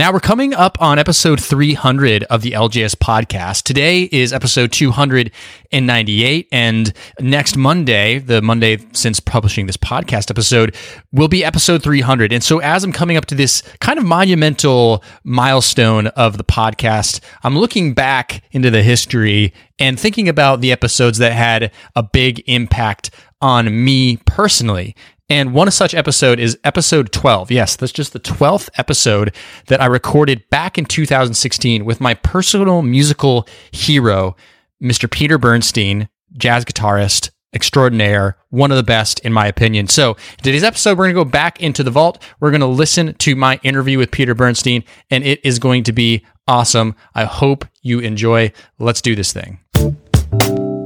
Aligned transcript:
Now 0.00 0.14
we're 0.14 0.20
coming 0.20 0.54
up 0.54 0.80
on 0.80 0.98
episode 0.98 1.42
300 1.42 2.24
of 2.24 2.40
the 2.40 2.52
LJS 2.52 2.94
podcast. 2.94 3.64
Today 3.64 4.04
is 4.04 4.32
episode 4.32 4.72
298 4.72 6.48
and 6.50 6.92
next 7.20 7.54
Monday, 7.58 8.18
the 8.18 8.40
Monday 8.40 8.78
since 8.92 9.20
publishing 9.20 9.66
this 9.66 9.76
podcast 9.76 10.30
episode, 10.30 10.74
will 11.12 11.28
be 11.28 11.44
episode 11.44 11.82
300. 11.82 12.32
And 12.32 12.42
so 12.42 12.60
as 12.60 12.82
I'm 12.82 12.92
coming 12.92 13.18
up 13.18 13.26
to 13.26 13.34
this 13.34 13.60
kind 13.80 13.98
of 13.98 14.06
monumental 14.06 15.04
milestone 15.22 16.06
of 16.06 16.38
the 16.38 16.44
podcast, 16.44 17.20
I'm 17.42 17.58
looking 17.58 17.92
back 17.92 18.42
into 18.52 18.70
the 18.70 18.82
history 18.82 19.52
and 19.78 20.00
thinking 20.00 20.30
about 20.30 20.62
the 20.62 20.72
episodes 20.72 21.18
that 21.18 21.32
had 21.32 21.72
a 21.94 22.02
big 22.02 22.42
impact 22.46 23.10
on 23.42 23.84
me 23.84 24.16
personally. 24.16 24.96
And 25.30 25.54
one 25.54 25.70
such 25.70 25.94
episode 25.94 26.40
is 26.40 26.58
episode 26.64 27.12
12. 27.12 27.52
Yes, 27.52 27.76
that's 27.76 27.92
just 27.92 28.12
the 28.12 28.18
12th 28.18 28.68
episode 28.76 29.32
that 29.68 29.80
I 29.80 29.86
recorded 29.86 30.42
back 30.50 30.76
in 30.76 30.84
2016 30.84 31.84
with 31.84 32.00
my 32.00 32.14
personal 32.14 32.82
musical 32.82 33.46
hero, 33.70 34.34
Mr. 34.82 35.08
Peter 35.08 35.38
Bernstein, 35.38 36.08
jazz 36.36 36.64
guitarist 36.64 37.30
extraordinaire, 37.52 38.38
one 38.50 38.72
of 38.72 38.76
the 38.76 38.82
best 38.82 39.20
in 39.20 39.32
my 39.32 39.46
opinion. 39.46 39.86
So, 39.86 40.16
today's 40.42 40.64
episode, 40.64 40.98
we're 40.98 41.04
going 41.04 41.14
to 41.14 41.24
go 41.24 41.30
back 41.30 41.60
into 41.60 41.84
the 41.84 41.90
vault. 41.92 42.20
We're 42.40 42.50
going 42.50 42.60
to 42.60 42.66
listen 42.66 43.14
to 43.14 43.36
my 43.36 43.60
interview 43.62 43.98
with 43.98 44.10
Peter 44.10 44.34
Bernstein, 44.34 44.82
and 45.10 45.22
it 45.22 45.40
is 45.44 45.60
going 45.60 45.84
to 45.84 45.92
be 45.92 46.24
awesome. 46.48 46.96
I 47.14 47.24
hope 47.24 47.64
you 47.82 48.00
enjoy. 48.00 48.52
Let's 48.80 49.00
do 49.00 49.14
this 49.14 49.32
thing. 49.32 49.60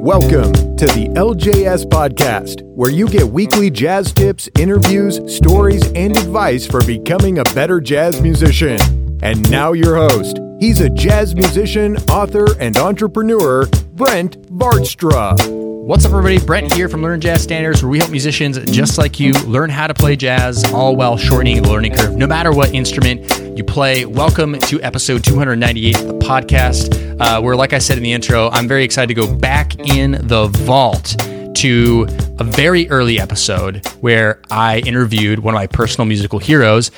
Welcome 0.04 0.52
to 0.76 0.84
the 0.84 1.08
LJS 1.14 1.86
Podcast, 1.86 2.60
where 2.62 2.90
you 2.90 3.08
get 3.08 3.26
weekly 3.26 3.70
jazz 3.70 4.12
tips, 4.12 4.50
interviews, 4.58 5.18
stories, 5.34 5.82
and 5.92 6.14
advice 6.14 6.66
for 6.66 6.84
becoming 6.84 7.38
a 7.38 7.44
better 7.54 7.80
jazz 7.80 8.20
musician. 8.20 8.78
And 9.22 9.50
now, 9.50 9.72
your 9.72 9.96
host. 9.96 10.40
He's 10.60 10.80
a 10.80 10.90
jazz 10.90 11.34
musician, 11.34 11.96
author, 12.10 12.44
and 12.60 12.76
entrepreneur, 12.76 13.64
Brent 13.94 14.42
Vaartstra. 14.48 15.73
What's 15.86 16.06
up, 16.06 16.12
everybody? 16.12 16.38
Brent 16.38 16.72
here 16.72 16.88
from 16.88 17.02
Learn 17.02 17.20
Jazz 17.20 17.42
Standards, 17.42 17.82
where 17.82 17.90
we 17.90 17.98
help 17.98 18.10
musicians 18.10 18.58
just 18.70 18.96
like 18.96 19.20
you 19.20 19.34
learn 19.44 19.68
how 19.68 19.86
to 19.86 19.92
play 19.92 20.16
jazz, 20.16 20.64
all 20.72 20.96
while 20.96 21.18
shortening 21.18 21.62
the 21.62 21.68
learning 21.68 21.92
curve, 21.92 22.16
no 22.16 22.26
matter 22.26 22.52
what 22.52 22.72
instrument 22.72 23.30
you 23.54 23.64
play. 23.64 24.06
Welcome 24.06 24.58
to 24.60 24.80
episode 24.80 25.22
298 25.22 26.00
of 26.00 26.06
the 26.06 26.14
podcast, 26.14 27.20
uh, 27.20 27.42
where, 27.42 27.54
like 27.54 27.74
I 27.74 27.80
said 27.80 27.98
in 27.98 28.02
the 28.02 28.14
intro, 28.14 28.48
I'm 28.48 28.66
very 28.66 28.82
excited 28.82 29.08
to 29.08 29.14
go 29.14 29.36
back 29.36 29.78
in 29.78 30.12
the 30.12 30.46
vault 30.46 31.16
to 31.56 32.06
a 32.38 32.44
very 32.44 32.88
early 32.88 33.20
episode 33.20 33.86
where 34.00 34.40
I 34.50 34.78
interviewed 34.78 35.40
one 35.40 35.52
of 35.52 35.58
my 35.58 35.66
personal 35.66 36.06
musical 36.06 36.38
heroes, 36.38 36.92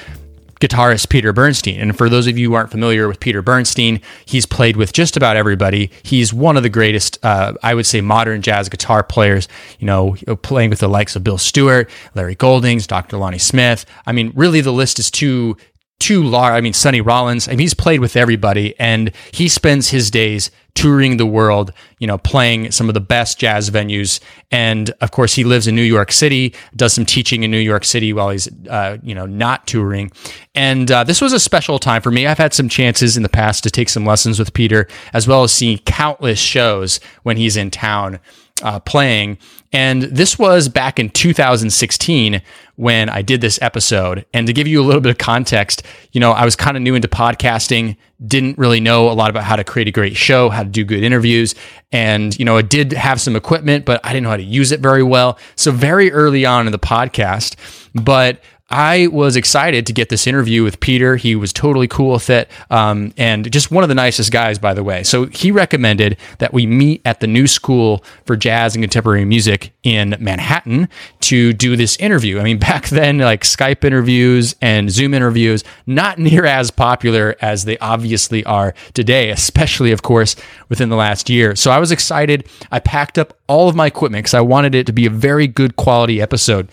guitarist 0.61 1.09
Peter 1.09 1.33
Bernstein. 1.33 1.81
And 1.81 1.97
for 1.97 2.09
those 2.09 2.27
of 2.27 2.39
you 2.39 2.51
who 2.51 2.55
aren't 2.55 2.71
familiar 2.71 3.09
with 3.09 3.21
Peter 3.21 3.43
Bernstein, 3.43 4.01
he's 4.25 4.47
played 4.47 4.77
with 4.77 4.93
just 4.93 5.17
about 5.17 5.37
everybody. 5.37 5.91
He's 6.03 6.33
one 6.33 6.57
of 6.57 6.63
the 6.63 6.69
greatest, 6.69 7.19
uh, 7.25 7.55
I 7.63 7.75
would 7.75 7.87
say, 7.87 8.01
modern 8.01 8.43
jazz 8.43 8.69
guitar 8.69 9.03
players, 9.03 9.49
you 9.79 9.87
know, 9.87 10.17
playing 10.43 10.71
with 10.71 10.81
the 10.81 10.89
likes 10.89 11.17
of 11.17 11.25
Bill 11.25 11.39
Stewart, 11.39 11.91
Larry 12.15 12.35
Goldings, 12.35 12.87
Dr. 12.87 13.17
Lonnie 13.17 13.39
Smith. 13.39 13.85
I 14.07 14.13
mean, 14.13 14.33
really, 14.35 14.61
the 14.61 14.73
list 14.73 14.99
is 14.99 15.11
too 15.11 15.57
too 15.99 16.23
large. 16.23 16.53
I 16.53 16.61
mean, 16.61 16.73
Sonny 16.73 17.01
Rollins. 17.01 17.49
I 17.49 17.53
mean, 17.53 17.61
he's 17.61 17.75
played 17.75 18.01
with 18.01 18.17
everybody, 18.17 18.75
and 18.79 19.13
he 19.33 19.49
spends 19.49 19.91
his 19.91 20.11
days 20.11 20.51
touring 20.75 21.17
the 21.17 21.27
world, 21.27 21.73
you 21.99 22.07
know, 22.07 22.19
playing 22.19 22.71
some 22.71 22.89
of 22.89 22.95
the 22.95 23.01
best 23.01 23.39
jazz 23.39 23.71
venues. 23.71 24.21
And 24.51 24.91
of 25.01 25.11
course, 25.11 25.35
he 25.35 25.43
lives 25.43 25.67
in 25.67 25.75
New 25.75 25.83
York 25.83 26.13
City, 26.13 26.55
does 26.77 26.93
some 26.93 27.07
teaching 27.07 27.43
in 27.43 27.51
New 27.51 27.59
York 27.59 27.85
City 27.85 28.13
while 28.13 28.29
he's, 28.29 28.47
uh, 28.69 28.99
you 29.03 29.15
know, 29.15 29.25
not 29.25 29.67
touring. 29.67 30.13
And 30.55 30.91
uh, 30.91 31.03
this 31.03 31.23
was 31.23 31.33
a 31.33 31.41
special 31.41 31.79
time 31.79 32.03
for 32.03 32.11
me. 32.11 32.27
I've 32.27 32.37
had 32.37 32.53
some 32.53 32.69
chances 32.69 33.17
in 33.17 33.23
the 33.23 33.31
past 33.31 33.65
to 33.65 33.71
take 33.71 33.89
some 33.89 34.05
lessons 34.05 34.39
with 34.39 34.53
Peter, 34.53 34.87
as 35.15 35.27
well 35.27 35.43
as 35.43 35.53
seeing 35.53 35.79
countless 35.79 36.39
shows 36.39 37.01
when 37.23 37.39
he's 37.39 37.57
in 37.57 37.71
town 37.71 38.21
uh, 38.63 38.81
playing. 38.81 39.39
And 39.73 40.03
this 40.03 40.39
was 40.39 40.69
back 40.69 40.99
in 40.99 41.11
2016 41.11 42.41
when 42.77 43.09
I 43.09 43.23
did 43.23 43.41
this 43.41 43.59
episode. 43.61 44.25
And 44.33 44.47
to 44.47 44.53
give 44.53 44.67
you 44.67 44.81
a 44.81 44.85
little 44.85 45.01
bit 45.01 45.11
of 45.11 45.19
context, 45.19 45.83
you 46.13 46.21
know, 46.21 46.33
I 46.33 46.45
was 46.45 46.57
kind 46.57 46.77
of 46.77 46.83
new 46.83 46.95
into 46.95 47.09
podcasting, 47.09 47.97
didn't 48.27 48.57
really 48.57 48.81
know 48.81 49.11
a 49.11 49.13
lot 49.13 49.29
about 49.29 49.45
how 49.45 49.57
to 49.57 49.65
create 49.65 49.89
a 49.89 49.93
great 49.93 50.17
show, 50.17 50.49
how 50.49 50.63
to 50.63 50.69
do 50.69 50.85
good 50.85 51.03
interviews. 51.03 51.55
And, 51.93 52.39
you 52.39 52.45
know, 52.45 52.57
I 52.57 52.63
did 52.63 52.93
have 52.93 53.21
some 53.21 53.37
equipment, 53.37 53.85
but 53.85 54.01
I 54.05 54.13
didn't 54.13 54.25
know 54.25 54.31
how 54.31 54.37
to 54.37 54.43
use 54.43 54.73
it 54.73 54.81
very 54.81 55.03
well. 55.03 55.39
So 55.57 55.71
very 55.71 56.11
early 56.13 56.47
on 56.47 56.67
in 56.67 56.73
the 56.73 56.79
podcast, 56.79 57.57
but 57.95 58.41
I 58.69 59.07
was 59.07 59.37
excited 59.37 59.87
to 59.87 59.93
get 59.93 60.09
this 60.09 60.27
interview 60.27 60.65
with 60.65 60.81
Peter. 60.81 61.15
He 61.15 61.37
was 61.37 61.53
totally 61.53 61.87
cool 61.87 62.15
with 62.15 62.29
it, 62.31 62.51
um, 62.69 63.13
and 63.17 63.51
just 63.53 63.71
one 63.71 63.85
of 63.85 63.89
the 63.89 63.95
nicest 63.95 64.33
guys, 64.33 64.59
by 64.59 64.75
the 64.75 64.83
way. 64.83 65.05
So 65.05 65.27
he 65.27 65.53
recommended 65.53 66.17
that 66.39 66.53
we 66.53 66.67
meet 66.67 67.01
at 67.05 67.21
the 67.21 67.29
New 67.29 67.47
School 67.47 68.03
for 68.25 68.35
Jazz 68.35 68.75
and 68.75 68.83
Contemporary 68.83 69.25
Music 69.25 69.73
in 69.85 70.17
Manhattan 70.19 70.89
to 71.21 71.53
do 71.53 71.77
this 71.77 71.97
interview. 71.99 72.41
I 72.41 72.43
mean, 72.43 72.59
back 72.67 72.89
then, 72.89 73.19
like 73.19 73.45
Skype 73.45 73.85
interviews 73.85 74.57
and 74.61 74.91
Zoom 74.91 75.15
interviews, 75.15 75.63
not 75.87 76.19
near 76.19 76.45
as 76.45 76.73
popular 76.73 77.37
as 77.41 77.67
they 77.67 77.79
obviously 77.79 78.45
are 78.47 78.75
today, 78.95 79.31
especially, 79.31 79.93
of 79.93 80.03
course, 80.03 80.35
within 80.69 80.89
the 80.89 80.97
last 80.97 81.31
year. 81.31 81.55
So 81.55 81.71
I 81.71 81.79
was 81.79 81.93
excited. 81.93 82.49
I 82.73 82.81
packed 82.81 83.17
up 83.17 83.39
all 83.47 83.69
of 83.69 83.77
my 83.77 83.87
equipment 83.87 84.25
because 84.25 84.35
I 84.35 84.41
wanted 84.41 84.75
it 84.75 84.87
to 84.87 84.93
be 84.93 85.07
a 85.07 85.11
very 85.11 85.47
good 85.47 85.77
quality 85.77 86.21
episode. 86.21 86.69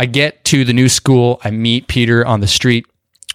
I 0.00 0.06
get 0.06 0.44
to 0.46 0.64
the 0.64 0.72
new 0.72 0.88
school. 0.88 1.42
I 1.44 1.50
meet 1.50 1.86
Peter 1.86 2.26
on 2.26 2.40
the 2.40 2.46
street. 2.46 2.86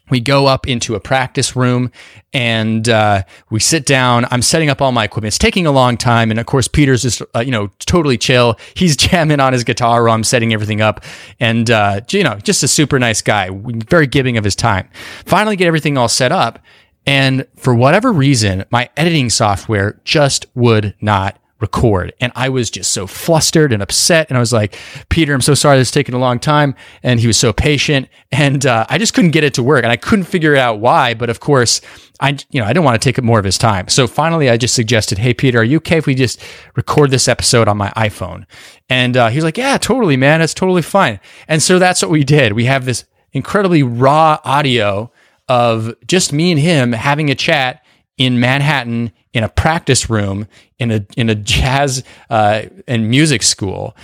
We 0.09 0.20
go 0.20 0.48
up 0.48 0.68
into 0.68 0.96
a 0.96 1.00
practice 1.00 1.56
room 1.56 1.92
and 2.34 2.90
uh, 2.90 3.22
we 3.52 3.59
sit 3.59 3.86
down. 3.86 4.26
I'm 4.31 4.42
setting 4.42 4.72
up 4.72 4.81
all 4.81 4.92
my 4.92 5.03
equipment. 5.03 5.28
It's 5.28 5.38
taking 5.38 5.68
a 5.68 5.72
long 5.72 5.96
time, 5.96 6.31
and 6.31 6.40
of 6.40 6.48
course, 6.48 6.68
Peter's 6.68 7.03
just 7.03 7.22
uh, 7.36 7.42
you 7.42 7.52
know 7.52 7.70
totally 7.81 8.18
chill. 8.18 8.58
He's 8.74 8.98
jamming 8.98 9.40
on 9.40 9.53
his 9.53 9.64
guitar 9.64 10.03
while 10.06 10.16
I'm 10.16 10.24
setting 10.24 10.53
everything 10.53 10.81
up, 10.81 11.06
and 11.40 11.70
uh, 11.70 12.02
you 12.09 12.24
know 12.24 12.40
just 12.40 12.64
a 12.64 12.68
super 12.68 12.97
nice 12.97 13.22
guy, 13.22 13.52
very 13.52 14.08
giving 14.08 14.36
of 14.36 14.44
his 14.44 14.56
time. 14.56 14.90
Finally, 15.24 15.58
get 15.58 15.68
everything 15.68 16.00
all 16.00 16.09
set 16.09 16.32
up, 16.32 16.58
and 17.06 17.46
for 17.58 17.76
whatever 17.76 18.12
reason, 18.12 18.66
my 18.72 18.90
editing 18.97 19.30
software 19.30 20.02
just 20.03 20.47
would 20.56 20.96
not 21.00 21.40
record. 21.60 22.14
And 22.20 22.34
I 22.36 22.50
was 22.50 22.70
just 22.70 22.92
so 22.92 23.08
flustered 23.08 23.72
and 23.72 23.82
upset. 23.82 24.30
And 24.30 24.38
I 24.38 24.40
was 24.40 24.52
like, 24.52 24.78
Peter, 25.10 25.34
I'm 25.34 25.42
so 25.42 25.54
sorry 25.54 25.78
this 25.78 25.88
is 25.88 25.92
taking 25.92 26.14
a 26.14 26.20
long 26.20 26.38
time. 26.38 26.76
And 27.02 27.20
he 27.20 27.28
was 27.28 27.38
so 27.38 27.54
patient. 27.54 28.10
And 28.32 28.66
uh, 28.66 28.86
I 28.90 28.98
just 28.98 29.14
couldn't 29.14 29.32
get 29.32 29.46
it 29.46 29.54
to 29.54 29.64
work. 29.64 29.84
And 29.84 29.92
I 29.92 29.96
couldn't 29.96 30.26
figure 30.26 30.56
out 30.56 30.80
why. 30.80 31.14
But 31.14 31.30
of 31.30 31.40
course, 31.40 31.80
I, 32.20 32.38
you 32.52 32.60
know, 32.60 32.66
I 32.66 32.70
didn't 32.70 32.84
want 32.84 33.02
to 33.02 33.06
take 33.06 33.18
up 33.18 33.24
more 33.24 33.40
of 33.40 33.46
his 33.46 33.58
time. 33.58 33.88
So 33.88 34.06
finally, 34.06 34.50
I 34.50 34.58
just 34.58 34.74
suggested, 34.74 35.18
Hey, 35.18 35.34
Peter, 35.34 35.60
are 35.60 35.64
you 35.64 35.78
okay 35.78 35.98
if 35.98 36.06
we 36.06 36.16
just 36.16 36.44
record 36.76 37.12
this 37.12 37.28
episode 37.28 37.68
on 37.68 37.78
my 37.78 37.90
iPhone? 37.92 38.46
And 38.90 39.16
uh, 39.16 39.30
he 39.30 39.38
was 39.38 39.46
like, 39.46 39.58
Yeah, 39.58 39.78
totally, 39.78 40.18
man. 40.18 40.42
It's 40.42 40.54
totally 40.54 40.82
fine. 40.82 41.20
And 41.47 41.64
so 41.64 41.79
that's 41.79 42.02
what 42.02 42.12
we 42.12 42.24
did. 42.26 42.53
We 42.53 42.66
have 42.66 42.85
this 42.85 43.06
incredibly 43.32 43.84
raw 43.84 44.40
audio 44.44 45.12
of 45.47 45.94
just 46.08 46.34
me 46.34 46.52
and 46.52 46.59
him 46.59 46.91
having 46.91 47.29
a 47.29 47.35
chat 47.35 47.84
in 48.17 48.40
Manhattan 48.40 49.12
in 49.34 49.44
a 49.44 49.50
practice 49.50 50.09
room 50.09 50.47
in 50.79 50.91
a 50.91 51.06
in 51.17 51.29
a 51.29 51.35
jazz 51.35 52.03
uh, 52.29 52.64
and 52.88 53.09
music 53.09 53.44
school 53.44 53.96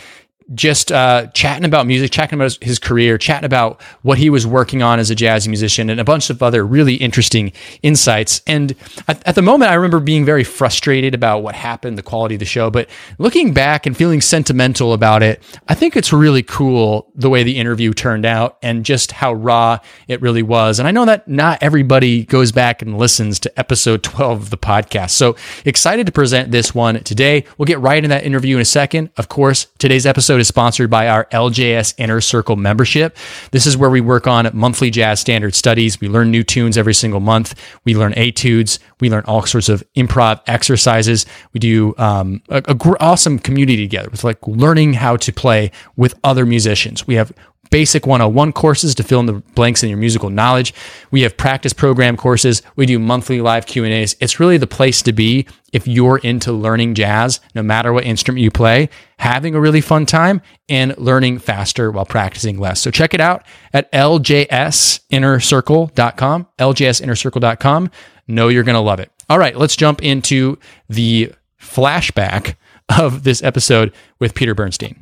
just 0.54 0.92
uh, 0.92 1.28
chatting 1.28 1.66
about 1.66 1.88
music, 1.88 2.12
chatting 2.12 2.38
about 2.38 2.58
his 2.62 2.80
career, 2.80 3.18
chatting 3.18 3.46
about 3.46 3.82
what 4.02 4.18
he 4.18 4.30
was 4.30 4.46
working 4.46 4.84
on 4.84 5.00
as 5.00 5.10
a 5.10 5.16
jazz 5.16 5.48
musician, 5.48 5.90
and 5.90 6.00
a 6.00 6.04
bunch 6.04 6.30
of 6.30 6.44
other 6.44 6.66
really 6.66 6.96
interesting 6.96 7.52
insights. 7.82 8.42
And 8.46 8.76
at, 9.08 9.26
at, 9.28 9.36
the 9.36 9.42
moment, 9.42 9.72
I 9.72 9.76
remember 9.76 10.00
being 10.00 10.26
very 10.26 10.44
frustrated 10.44 11.14
about 11.14 11.40
what 11.40 11.56
happened, 11.56 11.98
the 11.98 12.04
quality 12.04 12.36
of 12.36 12.40
the 12.40 12.46
show. 12.46 12.70
But 12.70 12.90
looking 13.18 13.54
back 13.54 13.86
and 13.86 13.96
feeling 13.96 14.22
sentimental 14.22 14.94
about 14.94 15.24
it, 15.24 15.42
I 15.68 15.76
think 15.76 15.96
it's 15.96 16.12
really 16.12 16.44
cool 16.44 17.10
the 17.16 17.30
way 17.30 17.44
the 17.44 17.58
interview 17.58 17.94
turned 17.94 18.26
out 18.26 18.58
and 18.62 18.84
just 18.84 19.14
how 19.14 19.34
raw 19.34 19.80
it 20.08 20.22
really 20.22 20.44
was. 20.44 20.80
And 20.80 20.88
I 20.88 20.92
know 20.92 21.06
that 21.06 21.28
not 21.28 21.64
everybody 21.64 22.26
goes 22.26 22.52
back 22.52 22.82
and 22.82 22.98
listens 22.98 23.40
to 23.40 23.60
episode 23.60 24.04
12 24.12 24.42
of 24.42 24.50
the 24.50 24.58
podcast. 24.58 25.12
So 25.12 25.36
excited 25.66 26.06
to 26.08 26.12
present 26.12 26.52
this 26.52 26.76
one 26.76 27.02
today. 27.04 27.46
We'll 27.58 27.66
get 27.66 27.80
right 27.80 28.04
in 28.04 28.10
that 28.10 28.26
interview 28.26 28.58
in 28.58 28.62
a 28.62 28.66
second. 28.66 29.12
Of 29.18 29.30
course, 29.30 29.68
today's 29.78 30.06
episode 30.06 30.41
is 30.42 30.48
sponsored 30.50 30.90
by 30.90 31.08
our 31.08 31.26
LJS 31.32 31.94
Inner 31.98 32.20
Circle 32.20 32.58
membership. 32.58 33.16
This 33.52 33.66
is 33.66 33.78
where 33.78 33.90
we 33.90 34.02
work 34.02 34.28
on 34.28 34.50
monthly 34.54 34.90
jazz 34.90 35.22
standard 35.22 35.56
studies. 35.56 36.02
We 36.02 36.10
learn 36.10 36.30
new 36.32 36.44
tunes 36.44 36.78
every 36.78 36.94
single 36.94 37.22
month. 37.22 37.56
We 37.86 37.96
learn 37.96 38.14
etudes. 38.14 38.80
We 39.00 39.10
learn 39.10 39.24
all 39.26 39.46
sorts 39.46 39.70
of 39.70 39.84
improv 39.96 40.42
exercises. 40.48 41.26
We 41.54 41.60
do 41.60 41.96
um, 41.98 42.42
a, 42.50 42.58
a 42.68 42.74
gr- 42.74 42.98
awesome 43.00 43.40
community 43.40 43.78
together 43.78 44.10
with 44.10 44.24
like 44.24 44.46
learning 44.46 44.94
how 44.94 45.16
to 45.18 45.32
play 45.32 45.72
with 45.96 46.20
other 46.24 46.46
musicians. 46.46 47.08
We 47.08 47.16
have 47.16 47.32
basic 47.72 48.06
101 48.06 48.54
courses 48.54 48.94
to 48.96 49.04
fill 49.04 49.22
in 49.22 49.26
the 49.26 49.42
blanks 49.56 49.82
in 49.82 49.90
your 49.90 49.98
musical 49.98 50.30
knowledge. 50.30 50.76
We 51.10 51.22
have 51.22 51.38
practice 51.38 51.74
program 51.74 52.18
courses. 52.18 52.62
We 52.76 52.86
do 52.86 53.00
monthly 53.00 53.42
live 53.42 53.66
Q&As. 53.66 54.16
It's 54.20 54.40
really 54.40 54.58
the 54.58 54.68
place 54.68 55.02
to 55.02 55.12
be 55.14 55.48
if 55.74 55.88
you're 55.88 56.20
into 56.20 56.52
learning 56.52 56.94
jazz, 56.96 57.40
no 57.56 57.64
matter 57.64 57.94
what 57.94 58.04
instrument 58.04 58.44
you 58.44 58.52
play, 58.52 58.90
having 59.18 59.56
a 59.56 59.60
really 59.60 59.82
fun 59.82 60.06
time 60.06 60.42
and 60.70 60.96
learning 60.98 61.40
faster 61.40 61.90
while 61.90 62.06
practicing 62.06 62.60
less. 62.60 62.80
So 62.82 62.92
check 62.92 63.16
it 63.16 63.22
out 63.22 63.44
at 63.74 63.92
ljsinnercircle.com, 63.92 66.48
ljsinnercircle.com. 66.60 67.92
Know 68.28 68.50
you're 68.50 68.64
going 68.64 68.76
to 68.76 68.82
love 68.82 69.00
it. 69.00 69.12
All 69.30 69.40
right, 69.40 69.56
let's 69.56 69.78
jump 69.78 70.04
into 70.04 70.60
the 70.90 71.32
flashback 71.60 72.56
of 73.00 73.24
this 73.24 73.42
episode 73.42 73.94
with 74.20 74.36
Peter 74.36 74.54
Bernstein. 74.54 75.00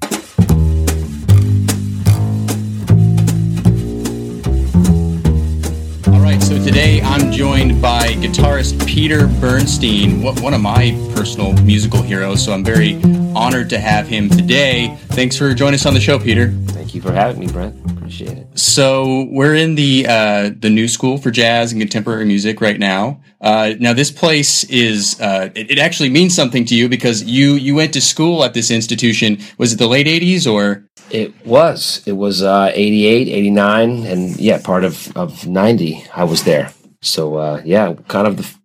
So 6.41 6.63
today 6.63 7.01
I'm 7.01 7.31
joined 7.31 7.81
by 7.81 8.09
guitarist 8.09 8.86
Peter 8.86 9.27
Bernstein, 9.39 10.21
one 10.21 10.53
of 10.53 10.62
my 10.62 10.91
personal 11.15 11.53
musical 11.63 12.01
heroes. 12.01 12.44
So 12.44 12.53
I'm 12.53 12.63
very 12.63 13.00
honored 13.35 13.69
to 13.69 13.79
have 13.79 14.07
him 14.07 14.29
today. 14.29 14.97
Thanks 15.09 15.37
for 15.37 15.53
joining 15.53 15.75
us 15.75 15.85
on 15.85 15.93
the 15.93 15.99
show, 15.99 16.19
Peter. 16.19 16.51
Thank 16.67 16.95
you 16.95 17.01
for 17.01 17.11
having 17.11 17.39
me, 17.39 17.47
Brent. 17.47 17.75
Appreciate 17.91 18.37
it. 18.37 18.59
So 18.59 19.27
we're 19.31 19.55
in 19.55 19.75
the 19.75 20.05
uh, 20.07 20.51
the 20.57 20.69
new 20.69 20.87
school 20.87 21.17
for 21.17 21.31
jazz 21.31 21.71
and 21.71 21.81
contemporary 21.81 22.25
music 22.25 22.61
right 22.61 22.79
now. 22.79 23.21
Uh, 23.41 23.73
now 23.79 23.93
this 23.93 24.11
place 24.11 24.63
is 24.65 25.19
uh, 25.21 25.49
it, 25.55 25.71
it, 25.71 25.79
actually 25.79 26.09
means 26.09 26.35
something 26.35 26.65
to 26.65 26.75
you 26.75 26.89
because 26.89 27.23
you 27.23 27.53
you 27.53 27.75
went 27.75 27.93
to 27.93 28.01
school 28.01 28.43
at 28.43 28.53
this 28.53 28.71
institution. 28.71 29.37
Was 29.57 29.73
it 29.73 29.79
the 29.79 29.87
late 29.87 30.07
'80s 30.07 30.51
or? 30.51 30.85
It 31.11 31.45
was. 31.45 32.03
It 32.05 32.11
was 32.11 32.43
uh, 32.43 32.71
88, 32.71 33.29
89, 33.29 34.05
and 34.05 34.39
yeah, 34.39 34.61
part 34.61 34.83
of, 34.83 35.15
of 35.17 35.47
90. 35.47 36.05
I 36.13 36.23
was 36.23 36.43
there. 36.43 36.71
So 37.01 37.37
uh, 37.37 37.61
yeah, 37.65 37.93
kind 38.07 38.27
of 38.27 38.37
the, 38.37 38.58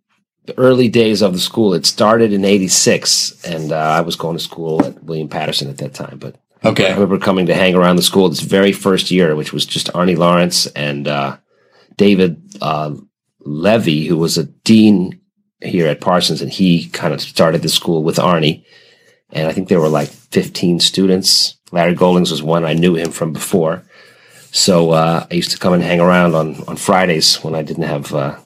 the, 0.45 0.59
early 0.59 0.89
days 0.89 1.23
of 1.23 1.33
the 1.33 1.39
school. 1.39 1.75
It 1.75 1.87
started 1.87 2.33
in 2.33 2.45
86, 2.45 3.45
and 3.45 3.73
uh, 3.73 3.77
I 3.77 4.01
was 4.01 4.17
going 4.17 4.37
to 4.37 4.43
school 4.43 4.85
at 4.85 5.03
William 5.05 5.29
Paterson 5.29 5.69
at 5.69 5.79
that 5.79 5.95
time. 5.95 6.19
But 6.19 6.37
okay. 6.65 6.89
I 6.89 6.95
remember 6.95 7.19
coming 7.19 7.47
to 7.47 7.55
hang 7.55 7.75
around 7.75 7.97
the 7.97 8.03
school 8.03 8.29
this 8.29 8.41
very 8.41 8.73
first 8.73 9.11
year, 9.11 9.37
which 9.37 9.53
was 9.53 9.67
just 9.67 9.93
Arnie 9.93 10.17
Lawrence 10.17 10.67
and 10.69 11.09
uh, 11.09 11.39
David 11.97 12.43
uh, 12.61 12.95
Levy, 13.41 14.07
who 14.07 14.17
was 14.17 14.39
a 14.39 14.45
dean 14.45 15.21
here 15.61 15.87
at 15.87 16.01
Parsons, 16.01 16.43
and 16.43 16.53
he 16.53 16.89
kind 16.89 17.15
of 17.15 17.21
started 17.21 17.63
the 17.63 17.69
school 17.69 18.03
with 18.03 18.17
Arnie. 18.17 18.65
And 19.33 19.49
I 19.49 19.53
think 19.53 19.69
there 19.69 19.81
were 19.81 19.89
like 19.89 20.09
15 20.09 20.81
students 20.81 21.57
Larry 21.75 21.95
Goldings 21.95 22.31
was 22.31 22.43
one. 22.43 22.65
I 22.65 22.73
knew 22.73 22.95
him 22.95 23.11
from 23.11 23.33
before. 23.33 23.83
So 24.53 24.93
uh, 24.93 25.27
I 25.29 25.35
used 25.35 25.51
to 25.51 25.59
come 25.59 25.73
and 25.73 25.83
hang 25.83 26.01
around 26.01 26.37
on, 26.37 26.63
on 26.69 26.77
Fridays 26.77 27.43
when 27.43 27.57
I 27.57 27.63
didn't 27.63 27.83
have 27.83 28.15
uh, 28.15 28.39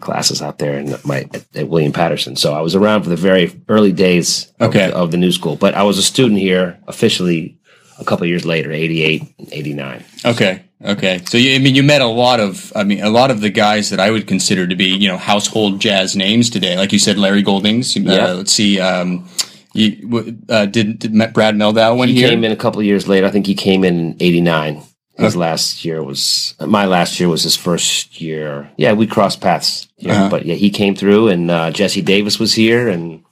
classes 0.00 0.42
out 0.42 0.58
there 0.58 0.78
in 0.78 0.94
my 1.04 1.28
at, 1.54 1.68
William 1.68 1.92
Paterson. 1.92 2.36
So 2.36 2.54
I 2.54 2.60
was 2.60 2.74
around 2.74 3.02
for 3.02 3.10
the 3.10 3.16
very 3.16 3.60
early 3.68 3.92
days 3.92 4.52
okay. 4.60 4.90
of, 4.90 4.94
of, 4.94 5.10
the 5.10 5.16
new 5.16 5.32
school. 5.32 5.56
But 5.56 5.74
I 5.74 5.82
was 5.82 5.98
a 5.98 6.02
student 6.02 6.40
here 6.40 6.78
officially 6.86 7.58
a 7.98 8.04
couple 8.04 8.26
years 8.26 8.44
later, 8.44 8.72
88, 8.72 9.22
89. 9.52 10.04
Okay. 10.24 10.64
Okay. 10.84 11.20
So 11.26 11.38
you, 11.38 11.54
I 11.54 11.58
mean, 11.58 11.74
you 11.74 11.82
met 11.82 12.00
a 12.00 12.06
lot 12.06 12.40
of, 12.40 12.72
I 12.74 12.84
mean, 12.84 13.02
a 13.02 13.10
lot 13.10 13.30
of 13.30 13.40
the 13.40 13.50
guys 13.50 13.90
that 13.90 14.00
I 14.00 14.10
would 14.10 14.26
consider 14.26 14.66
to 14.66 14.74
be, 14.74 14.86
you 14.86 15.08
know, 15.08 15.16
household 15.16 15.80
jazz 15.80 16.16
names 16.16 16.50
today. 16.50 16.76
Like 16.76 16.92
you 16.92 16.98
said, 16.98 17.18
Larry 17.18 17.42
Goldings. 17.42 17.96
Uh, 17.96 18.00
yeah. 18.00 18.32
Let's 18.32 18.52
see. 18.52 18.80
Um, 18.80 19.28
you, 19.74 20.36
uh, 20.48 20.66
did, 20.66 20.98
did 20.98 21.12
Brad 21.32 21.54
Mehldau 21.54 21.96
when 21.96 22.08
he 22.08 22.16
here? 22.16 22.28
came 22.28 22.44
in 22.44 22.52
a 22.52 22.56
couple 22.56 22.82
years 22.82 23.08
later. 23.08 23.26
I 23.26 23.30
think 23.30 23.46
he 23.46 23.54
came 23.54 23.84
in 23.84 24.16
'89. 24.20 24.82
His 25.18 25.36
last 25.36 25.84
year 25.84 26.02
was 26.02 26.54
my 26.58 26.86
last 26.86 27.20
year 27.20 27.28
was 27.28 27.42
his 27.42 27.54
first 27.54 28.20
year. 28.20 28.70
Yeah, 28.76 28.94
we 28.94 29.06
crossed 29.06 29.40
paths. 29.40 29.88
Uh-huh. 30.04 30.28
But 30.30 30.46
yeah, 30.46 30.54
he 30.54 30.70
came 30.70 30.96
through, 30.96 31.28
and 31.28 31.50
uh, 31.50 31.70
Jesse 31.70 32.02
Davis 32.02 32.38
was 32.40 32.54
here, 32.54 32.88
and 32.88 33.22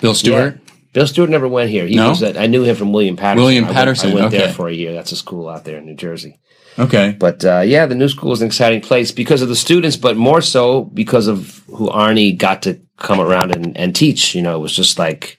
Bill 0.00 0.14
Stewart. 0.14 0.58
Yeah, 0.66 0.74
Bill 0.92 1.06
Stewart 1.06 1.30
never 1.30 1.48
went 1.48 1.70
here. 1.70 1.86
He 1.86 1.96
no? 1.96 2.10
was. 2.10 2.22
At, 2.22 2.36
I 2.36 2.46
knew 2.46 2.64
him 2.64 2.76
from 2.76 2.92
William 2.92 3.16
Paterson. 3.16 3.44
William 3.44 3.66
Paterson. 3.66 4.10
I 4.10 4.14
went, 4.14 4.20
I 4.20 4.24
went 4.24 4.34
okay. 4.34 4.44
there 4.44 4.54
for 4.54 4.68
a 4.68 4.74
year. 4.74 4.92
That's 4.92 5.12
a 5.12 5.16
school 5.16 5.48
out 5.48 5.64
there 5.64 5.78
in 5.78 5.86
New 5.86 5.94
Jersey. 5.94 6.38
Okay. 6.78 7.16
But 7.18 7.44
uh, 7.44 7.60
yeah, 7.60 7.86
the 7.86 7.94
new 7.94 8.08
school 8.08 8.32
is 8.32 8.40
an 8.40 8.46
exciting 8.46 8.80
place 8.80 9.10
because 9.10 9.42
of 9.42 9.48
the 9.48 9.56
students, 9.56 9.96
but 9.96 10.16
more 10.16 10.40
so 10.40 10.84
because 10.84 11.26
of 11.26 11.62
who 11.66 11.88
Arnie 11.88 12.36
got 12.36 12.62
to 12.62 12.80
come 12.98 13.20
around 13.20 13.54
and, 13.54 13.76
and 13.76 13.94
teach. 13.94 14.34
You 14.34 14.42
know, 14.42 14.56
it 14.56 14.60
was 14.60 14.74
just 14.74 14.98
like 14.98 15.38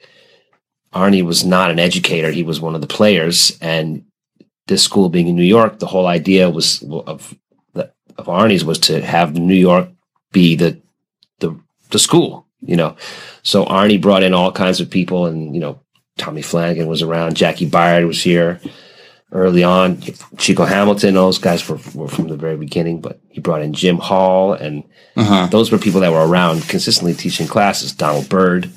Arnie 0.94 1.24
was 1.24 1.46
not 1.46 1.72
an 1.72 1.80
educator; 1.80 2.32
he 2.32 2.44
was 2.44 2.60
one 2.60 2.76
of 2.76 2.82
the 2.82 2.88
players. 2.88 3.58
And 3.62 4.06
this 4.70 4.84
school 4.84 5.10
being 5.10 5.28
in 5.28 5.36
New 5.36 5.44
York, 5.44 5.80
the 5.80 5.88
whole 5.88 6.08
idea 6.08 6.50
was 6.50 6.82
of 7.06 7.36
of 8.20 8.28
Arnie's 8.28 8.66
was 8.66 8.80
to 8.80 9.02
have 9.02 9.34
New 9.34 9.56
York 9.56 9.90
be 10.32 10.56
the 10.56 10.80
the 11.40 11.60
the 11.90 12.00
school. 12.00 12.46
You 12.62 12.76
know, 12.76 12.98
so 13.42 13.66
Arnie 13.66 14.02
brought 14.02 14.24
in 14.24 14.34
all 14.34 14.52
kinds 14.52 14.82
of 14.82 14.90
people, 14.90 15.26
and 15.26 15.56
you 15.56 15.62
know, 15.62 15.80
Tommy 16.18 16.42
Flanagan 16.42 16.88
was 16.88 17.02
around, 17.02 17.36
Jaki 17.36 17.70
Byard 17.70 18.06
was 18.06 18.22
here 18.22 18.60
early 19.32 19.64
on. 19.64 20.02
Chico 20.38 20.66
Hamilton, 20.66 21.14
those 21.14 21.38
guys 21.38 21.68
were, 21.70 21.80
were 21.96 22.10
from 22.10 22.28
the 22.28 22.36
very 22.36 22.58
beginning, 22.58 23.00
but 23.00 23.22
he 23.30 23.40
brought 23.40 23.62
in 23.62 23.74
Jim 23.74 23.98
Hall, 23.98 24.54
and 24.54 24.84
uh-huh. 25.16 25.48
those 25.48 25.72
were 25.72 25.78
people 25.78 26.02
that 26.02 26.12
were 26.12 26.28
around 26.28 26.68
consistently 26.68 27.14
teaching 27.14 27.48
classes. 27.48 27.94
Donald 27.94 28.28
Byrd, 28.28 28.70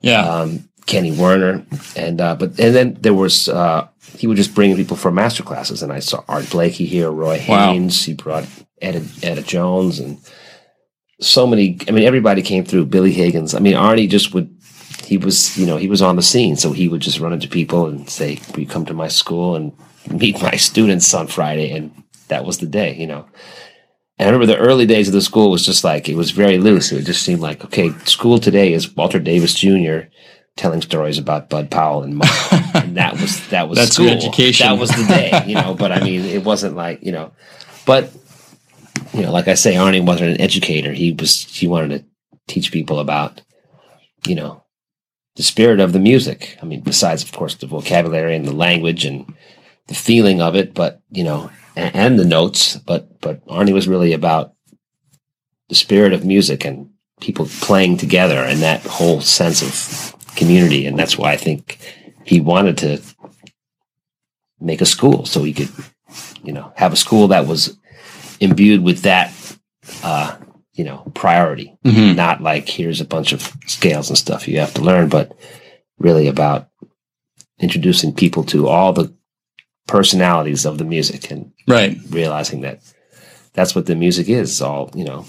yeah, 0.00 0.22
um, 0.22 0.68
Kenny 0.88 1.12
Werner, 1.12 1.64
and 1.94 2.20
uh, 2.20 2.34
but 2.34 2.58
and 2.58 2.74
then 2.74 2.96
there 3.00 3.14
was 3.14 3.48
uh, 3.48 3.86
he 4.16 4.26
would 4.26 4.38
just 4.38 4.54
bring 4.54 4.74
people 4.74 4.96
for 4.96 5.12
master 5.12 5.42
classes, 5.42 5.82
and 5.82 5.92
I 5.92 6.00
saw 6.00 6.24
Art 6.26 6.50
Blakey 6.50 6.86
here, 6.86 7.10
Roy 7.10 7.44
wow. 7.46 7.72
Haynes, 7.72 8.04
he 8.04 8.14
brought 8.14 8.46
Etta, 8.80 9.04
Etta 9.22 9.42
Jones, 9.42 10.00
and 10.00 10.18
so 11.20 11.46
many. 11.46 11.78
I 11.86 11.90
mean, 11.92 12.04
everybody 12.04 12.42
came 12.42 12.64
through. 12.64 12.86
Billy 12.86 13.12
Higgins. 13.12 13.54
I 13.54 13.60
mean, 13.60 13.74
Arnie 13.74 14.08
just 14.08 14.32
would. 14.34 14.52
He 15.04 15.18
was, 15.18 15.56
you 15.56 15.66
know, 15.66 15.76
he 15.76 15.88
was 15.88 16.02
on 16.02 16.16
the 16.16 16.22
scene, 16.22 16.56
so 16.56 16.72
he 16.72 16.88
would 16.88 17.02
just 17.02 17.20
run 17.20 17.34
into 17.34 17.48
people 17.48 17.86
and 17.86 18.08
say, 18.08 18.40
"Will 18.50 18.60
you 18.60 18.66
come 18.66 18.86
to 18.86 18.94
my 18.94 19.08
school 19.08 19.56
and 19.56 19.72
meet 20.10 20.40
my 20.40 20.56
students 20.56 21.12
on 21.12 21.26
Friday?" 21.26 21.70
And 21.70 21.92
that 22.28 22.46
was 22.46 22.58
the 22.58 22.66
day, 22.66 22.96
you 22.96 23.06
know. 23.06 23.26
And 24.18 24.26
I 24.26 24.32
remember 24.32 24.46
the 24.46 24.58
early 24.58 24.86
days 24.86 25.06
of 25.06 25.14
the 25.14 25.20
school 25.20 25.50
was 25.50 25.64
just 25.66 25.84
like 25.84 26.08
it 26.08 26.16
was 26.16 26.30
very 26.30 26.56
loose. 26.56 26.92
It 26.92 27.04
just 27.04 27.22
seemed 27.22 27.42
like 27.42 27.62
okay, 27.66 27.90
school 28.06 28.38
today 28.38 28.72
is 28.72 28.96
Walter 28.96 29.18
Davis 29.18 29.52
Jr 29.52 30.08
telling 30.58 30.82
stories 30.82 31.16
about 31.16 31.48
Bud 31.48 31.70
Powell 31.70 32.02
and 32.02 32.16
Mike. 32.16 32.52
and 32.74 32.96
that 32.96 33.14
was 33.18 33.46
that 33.48 33.68
was 33.68 33.78
That's 33.78 33.94
school. 33.94 34.08
education. 34.08 34.66
That 34.66 34.78
was 34.78 34.90
the 34.90 35.04
day, 35.04 35.44
you 35.46 35.54
know. 35.54 35.74
But 35.74 35.92
I 35.92 36.00
mean, 36.00 36.24
it 36.24 36.44
wasn't 36.44 36.76
like 36.76 37.02
you 37.02 37.12
know. 37.12 37.32
But 37.86 38.12
you 39.14 39.22
know, 39.22 39.32
like 39.32 39.48
I 39.48 39.54
say, 39.54 39.74
Arnie 39.74 40.04
wasn't 40.04 40.32
an 40.32 40.40
educator. 40.40 40.92
He 40.92 41.12
was. 41.12 41.44
He 41.44 41.66
wanted 41.66 42.00
to 42.00 42.04
teach 42.46 42.72
people 42.72 42.98
about, 42.98 43.40
you 44.26 44.34
know, 44.34 44.64
the 45.36 45.42
spirit 45.42 45.80
of 45.80 45.92
the 45.92 45.98
music. 45.98 46.58
I 46.60 46.66
mean, 46.66 46.80
besides, 46.80 47.22
of 47.22 47.32
course, 47.32 47.54
the 47.54 47.66
vocabulary 47.66 48.34
and 48.36 48.46
the 48.46 48.52
language 48.52 49.04
and 49.04 49.32
the 49.86 49.94
feeling 49.94 50.42
of 50.42 50.54
it, 50.56 50.74
but 50.74 51.00
you 51.10 51.24
know, 51.24 51.50
and, 51.76 51.94
and 51.94 52.18
the 52.18 52.24
notes. 52.26 52.76
But 52.76 53.20
but 53.20 53.46
Arnie 53.46 53.72
was 53.72 53.88
really 53.88 54.12
about 54.12 54.52
the 55.68 55.74
spirit 55.74 56.12
of 56.12 56.24
music 56.24 56.64
and 56.64 56.90
people 57.20 57.46
playing 57.60 57.96
together 57.96 58.38
and 58.38 58.60
that 58.60 58.80
whole 58.82 59.20
sense 59.20 59.62
of 59.62 60.17
community. 60.38 60.86
And 60.86 60.98
that's 60.98 61.18
why 61.18 61.32
I 61.32 61.36
think 61.36 61.78
he 62.24 62.40
wanted 62.40 62.78
to 62.78 63.02
make 64.60 64.80
a 64.80 64.86
school 64.86 65.26
so 65.26 65.42
he 65.42 65.52
could, 65.52 65.70
you 66.42 66.52
know, 66.52 66.72
have 66.76 66.92
a 66.92 66.96
school 66.96 67.28
that 67.28 67.46
was 67.46 67.76
imbued 68.40 68.82
with 68.82 69.02
that, 69.02 69.32
uh, 70.02 70.36
you 70.72 70.84
know, 70.84 71.10
priority. 71.14 71.76
Mm-hmm. 71.84 72.16
Not 72.16 72.40
like 72.40 72.68
here's 72.68 73.00
a 73.00 73.04
bunch 73.04 73.32
of 73.32 73.42
scales 73.66 74.08
and 74.08 74.16
stuff 74.16 74.48
you 74.48 74.60
have 74.60 74.74
to 74.74 74.82
learn, 74.82 75.08
but 75.08 75.36
really 75.98 76.28
about 76.28 76.68
introducing 77.58 78.14
people 78.14 78.44
to 78.44 78.68
all 78.68 78.92
the 78.92 79.12
personalities 79.88 80.64
of 80.64 80.78
the 80.78 80.84
music 80.84 81.30
and 81.30 81.50
right 81.66 81.96
realizing 82.10 82.60
that 82.60 82.78
that's 83.54 83.74
what 83.74 83.86
the 83.86 83.96
music 83.96 84.28
is 84.28 84.60
all 84.60 84.90
you 84.94 85.02
know 85.02 85.24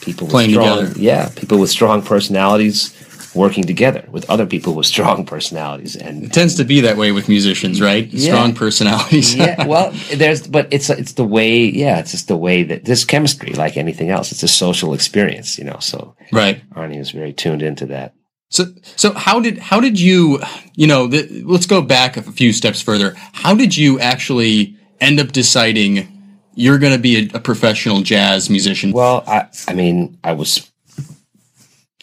people 0.00 0.26
playing 0.26 0.50
strong, 0.50 0.80
together 0.80 1.00
yeah 1.00 1.28
people 1.36 1.58
with 1.58 1.70
strong 1.70 2.02
personalities 2.02 2.92
working 3.34 3.64
together 3.64 4.04
with 4.10 4.28
other 4.28 4.46
people 4.46 4.74
with 4.74 4.86
strong 4.86 5.24
personalities 5.24 5.96
and 5.96 6.24
it 6.24 6.32
tends 6.32 6.56
to 6.56 6.64
be 6.64 6.80
that 6.80 6.96
way 6.96 7.12
with 7.12 7.28
musicians 7.28 7.80
right 7.80 8.08
yeah. 8.08 8.32
strong 8.32 8.54
personalities 8.54 9.34
yeah 9.34 9.66
well 9.72 9.92
there's 10.14 10.46
but 10.46 10.66
it's 10.72 10.90
it's 10.90 11.12
the 11.12 11.24
way 11.24 11.64
yeah 11.64 11.98
it's 11.98 12.10
just 12.10 12.28
the 12.28 12.36
way 12.36 12.62
that 12.62 12.84
this 12.84 13.04
chemistry 13.04 13.52
like 13.52 13.76
anything 13.76 14.10
else 14.10 14.32
it's 14.32 14.42
a 14.42 14.48
social 14.48 14.94
experience 14.94 15.58
you 15.58 15.64
know 15.64 15.78
so 15.78 16.14
right 16.32 16.62
arnie 16.72 16.98
is 16.98 17.10
very 17.10 17.32
tuned 17.32 17.62
into 17.62 17.86
that 17.86 18.14
So, 18.50 18.64
so 18.96 19.12
how 19.12 19.38
did 19.38 19.58
how 19.58 19.80
did 19.80 19.98
you, 20.00 20.40
you 20.74 20.88
know, 20.88 21.06
the, 21.06 21.42
let's 21.46 21.66
go 21.66 21.80
back 21.80 22.16
a 22.16 22.22
few 22.22 22.52
steps 22.52 22.82
further. 22.82 23.14
How 23.32 23.54
did 23.54 23.76
you 23.76 24.00
actually 24.00 24.76
end 25.00 25.20
up 25.20 25.30
deciding 25.30 26.08
you're 26.54 26.78
going 26.78 26.92
to 26.92 26.98
be 26.98 27.30
a, 27.30 27.36
a, 27.36 27.40
professional 27.40 28.02
jazz 28.02 28.50
musician? 28.50 28.90
Well, 28.90 29.22
I, 29.26 29.48
I 29.68 29.74
mean, 29.74 30.18
I 30.24 30.32
was 30.32 30.69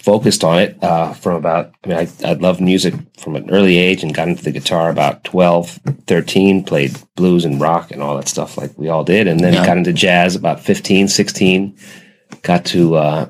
focused 0.08 0.46
on 0.46 0.58
it 0.58 0.82
uh, 0.82 1.12
from 1.12 1.36
about, 1.36 1.74
I 1.84 1.88
mean, 1.90 1.98
I, 1.98 2.08
I 2.30 2.34
loved 2.36 2.62
music 2.62 2.94
from 3.20 3.36
an 3.36 3.50
early 3.50 3.76
age 3.76 4.04
and 4.04 4.16
got 4.16 4.30
into 4.30 4.42
the 4.42 4.54
guitar 4.54 4.90
about 4.90 5.26
12, 5.26 5.82
13, 6.08 6.64
played 6.64 6.96
blues 7.16 7.44
and 7.44 7.60
rock 7.60 7.92
and 7.92 8.02
all 8.02 8.16
that 8.16 8.30
stuff 8.30 8.58
like 8.58 8.72
we 8.78 8.88
all 8.88 9.04
did. 9.04 9.28
And 9.28 9.42
then 9.42 9.52
yeah. 9.52 9.66
got 9.66 9.76
into 9.76 9.92
jazz 9.92 10.38
about 10.38 10.62
15, 10.62 11.10
16, 11.10 11.78
got 12.42 12.64
to, 12.68 12.96
uh, 12.96 13.30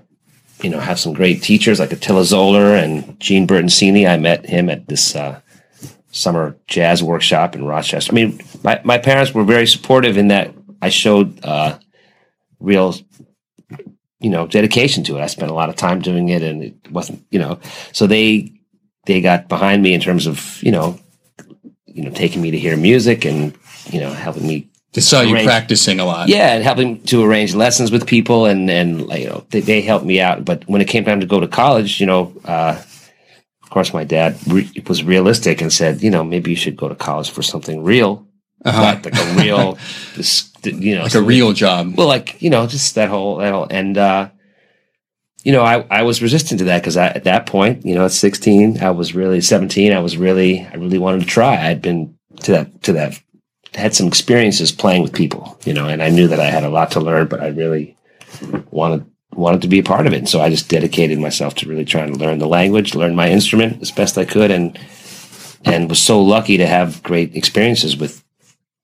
you 0.61 0.69
know, 0.69 0.79
have 0.79 0.99
some 0.99 1.13
great 1.13 1.41
teachers 1.41 1.79
like 1.79 1.91
Attila 1.91 2.23
Zoller 2.23 2.75
and 2.75 3.19
Gene 3.19 3.47
Bertoncini. 3.47 4.07
I 4.07 4.17
met 4.17 4.45
him 4.45 4.69
at 4.69 4.87
this 4.87 5.15
uh, 5.15 5.41
summer 6.11 6.55
jazz 6.67 7.01
workshop 7.01 7.55
in 7.55 7.65
Rochester. 7.65 8.11
I 8.11 8.13
mean, 8.13 8.39
my, 8.61 8.79
my 8.83 8.99
parents 8.99 9.33
were 9.33 9.43
very 9.43 9.65
supportive 9.65 10.15
in 10.15 10.27
that 10.27 10.53
I 10.79 10.89
showed 10.89 11.43
uh, 11.43 11.79
real, 12.59 12.93
you 14.19 14.29
know, 14.29 14.47
dedication 14.47 15.03
to 15.05 15.17
it. 15.17 15.21
I 15.21 15.27
spent 15.27 15.51
a 15.51 15.53
lot 15.53 15.69
of 15.69 15.75
time 15.75 16.01
doing 16.01 16.29
it, 16.29 16.41
and 16.41 16.63
it 16.63 16.91
wasn't, 16.91 17.23
you 17.31 17.39
know, 17.39 17.59
so 17.91 18.07
they 18.07 18.53
they 19.05 19.21
got 19.21 19.47
behind 19.47 19.83
me 19.83 19.93
in 19.93 20.01
terms 20.01 20.27
of, 20.27 20.61
you 20.61 20.71
know, 20.71 20.99
you 21.85 22.03
know, 22.03 22.11
taking 22.11 22.41
me 22.41 22.51
to 22.51 22.59
hear 22.59 22.75
music 22.75 23.25
and 23.25 23.57
you 23.91 23.99
know, 23.99 24.11
helping 24.11 24.45
me 24.45 24.69
they 24.93 25.01
saw 25.01 25.21
you 25.21 25.35
practicing 25.43 25.99
a 25.99 26.05
lot. 26.05 26.27
Yeah, 26.27 26.55
and 26.55 26.63
helping 26.63 27.03
to 27.03 27.23
arrange 27.23 27.53
lessons 27.53 27.91
with 27.91 28.07
people, 28.07 28.45
and 28.45 28.69
and 28.69 29.01
you 29.13 29.27
know 29.27 29.45
they, 29.49 29.59
they 29.59 29.81
helped 29.81 30.05
me 30.05 30.19
out. 30.19 30.45
But 30.45 30.67
when 30.67 30.81
it 30.81 30.87
came 30.87 31.05
time 31.05 31.19
to 31.19 31.25
go 31.25 31.39
to 31.39 31.47
college, 31.47 31.99
you 31.99 32.05
know, 32.05 32.33
uh, 32.45 32.81
of 33.61 33.69
course, 33.69 33.93
my 33.93 34.03
dad 34.03 34.37
re- 34.47 34.69
was 34.87 35.03
realistic 35.03 35.61
and 35.61 35.71
said, 35.71 36.01
you 36.01 36.09
know, 36.09 36.23
maybe 36.23 36.49
you 36.49 36.55
should 36.55 36.77
go 36.77 36.89
to 36.89 36.95
college 36.95 37.29
for 37.29 37.43
something 37.43 37.83
real, 37.83 38.26
uh-huh. 38.67 38.99
like 39.03 39.05
a 39.05 39.41
real, 39.41 39.77
this, 40.15 40.51
you 40.63 40.95
know, 40.95 41.03
like 41.03 41.15
a 41.15 41.21
real 41.21 41.53
job. 41.53 41.95
Well, 41.97 42.07
like 42.07 42.41
you 42.41 42.49
know, 42.49 42.67
just 42.67 42.95
that 42.95 43.09
whole 43.09 43.37
that 43.37 43.51
whole 43.53 43.67
and. 43.69 43.97
uh 43.97 44.29
you 45.43 45.53
know, 45.53 45.63
I, 45.63 45.85
I 45.89 46.01
was 46.01 46.21
resistant 46.21 46.59
to 46.59 46.65
that 46.65 46.81
because 46.81 46.97
at 46.97 47.23
that 47.23 47.45
point, 47.45 47.85
you 47.85 47.95
know, 47.95 48.03
at 48.03 48.11
16, 48.11 48.83
I 48.83 48.89
was 48.89 49.15
really 49.15 49.39
17. 49.39 49.93
I 49.93 49.99
was 49.99 50.17
really, 50.17 50.65
I 50.65 50.73
really 50.73 50.97
wanted 50.97 51.21
to 51.21 51.25
try. 51.25 51.69
I'd 51.69 51.81
been 51.81 52.17
to 52.41 52.51
that, 52.51 52.83
to 52.83 52.91
that 52.93 53.21
had 53.73 53.95
some 53.95 54.07
experiences 54.07 54.71
playing 54.71 55.03
with 55.03 55.13
people, 55.13 55.57
you 55.63 55.73
know, 55.73 55.87
and 55.87 56.01
I 56.01 56.09
knew 56.09 56.27
that 56.27 56.39
I 56.39 56.47
had 56.47 56.63
a 56.63 56.69
lot 56.69 56.91
to 56.91 56.99
learn, 56.99 57.27
but 57.27 57.41
I 57.41 57.47
really 57.47 57.95
wanted 58.71 59.05
wanted 59.33 59.61
to 59.61 59.67
be 59.67 59.79
a 59.79 59.83
part 59.83 60.07
of 60.07 60.13
it. 60.13 60.17
And 60.17 60.29
so 60.29 60.41
I 60.41 60.49
just 60.49 60.67
dedicated 60.67 61.19
myself 61.19 61.53
to 61.55 61.69
really 61.69 61.85
trying 61.85 62.11
to 62.11 62.19
learn 62.19 62.39
the 62.39 62.47
language, 62.47 62.95
learn 62.95 63.15
my 63.15 63.29
instrument 63.29 63.81
as 63.81 63.91
best 63.91 64.17
I 64.17 64.25
could, 64.25 64.51
and 64.51 64.79
and 65.63 65.89
was 65.89 65.99
so 65.99 66.21
lucky 66.21 66.57
to 66.57 66.65
have 66.65 67.03
great 67.03 67.35
experiences 67.35 67.95
with 67.95 68.23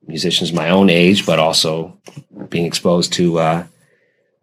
musicians 0.07 0.53
my 0.53 0.69
own 0.69 0.89
age, 0.89 1.25
but 1.25 1.39
also 1.39 1.99
being 2.49 2.65
exposed 2.65 3.13
to 3.13 3.39
uh, 3.39 3.65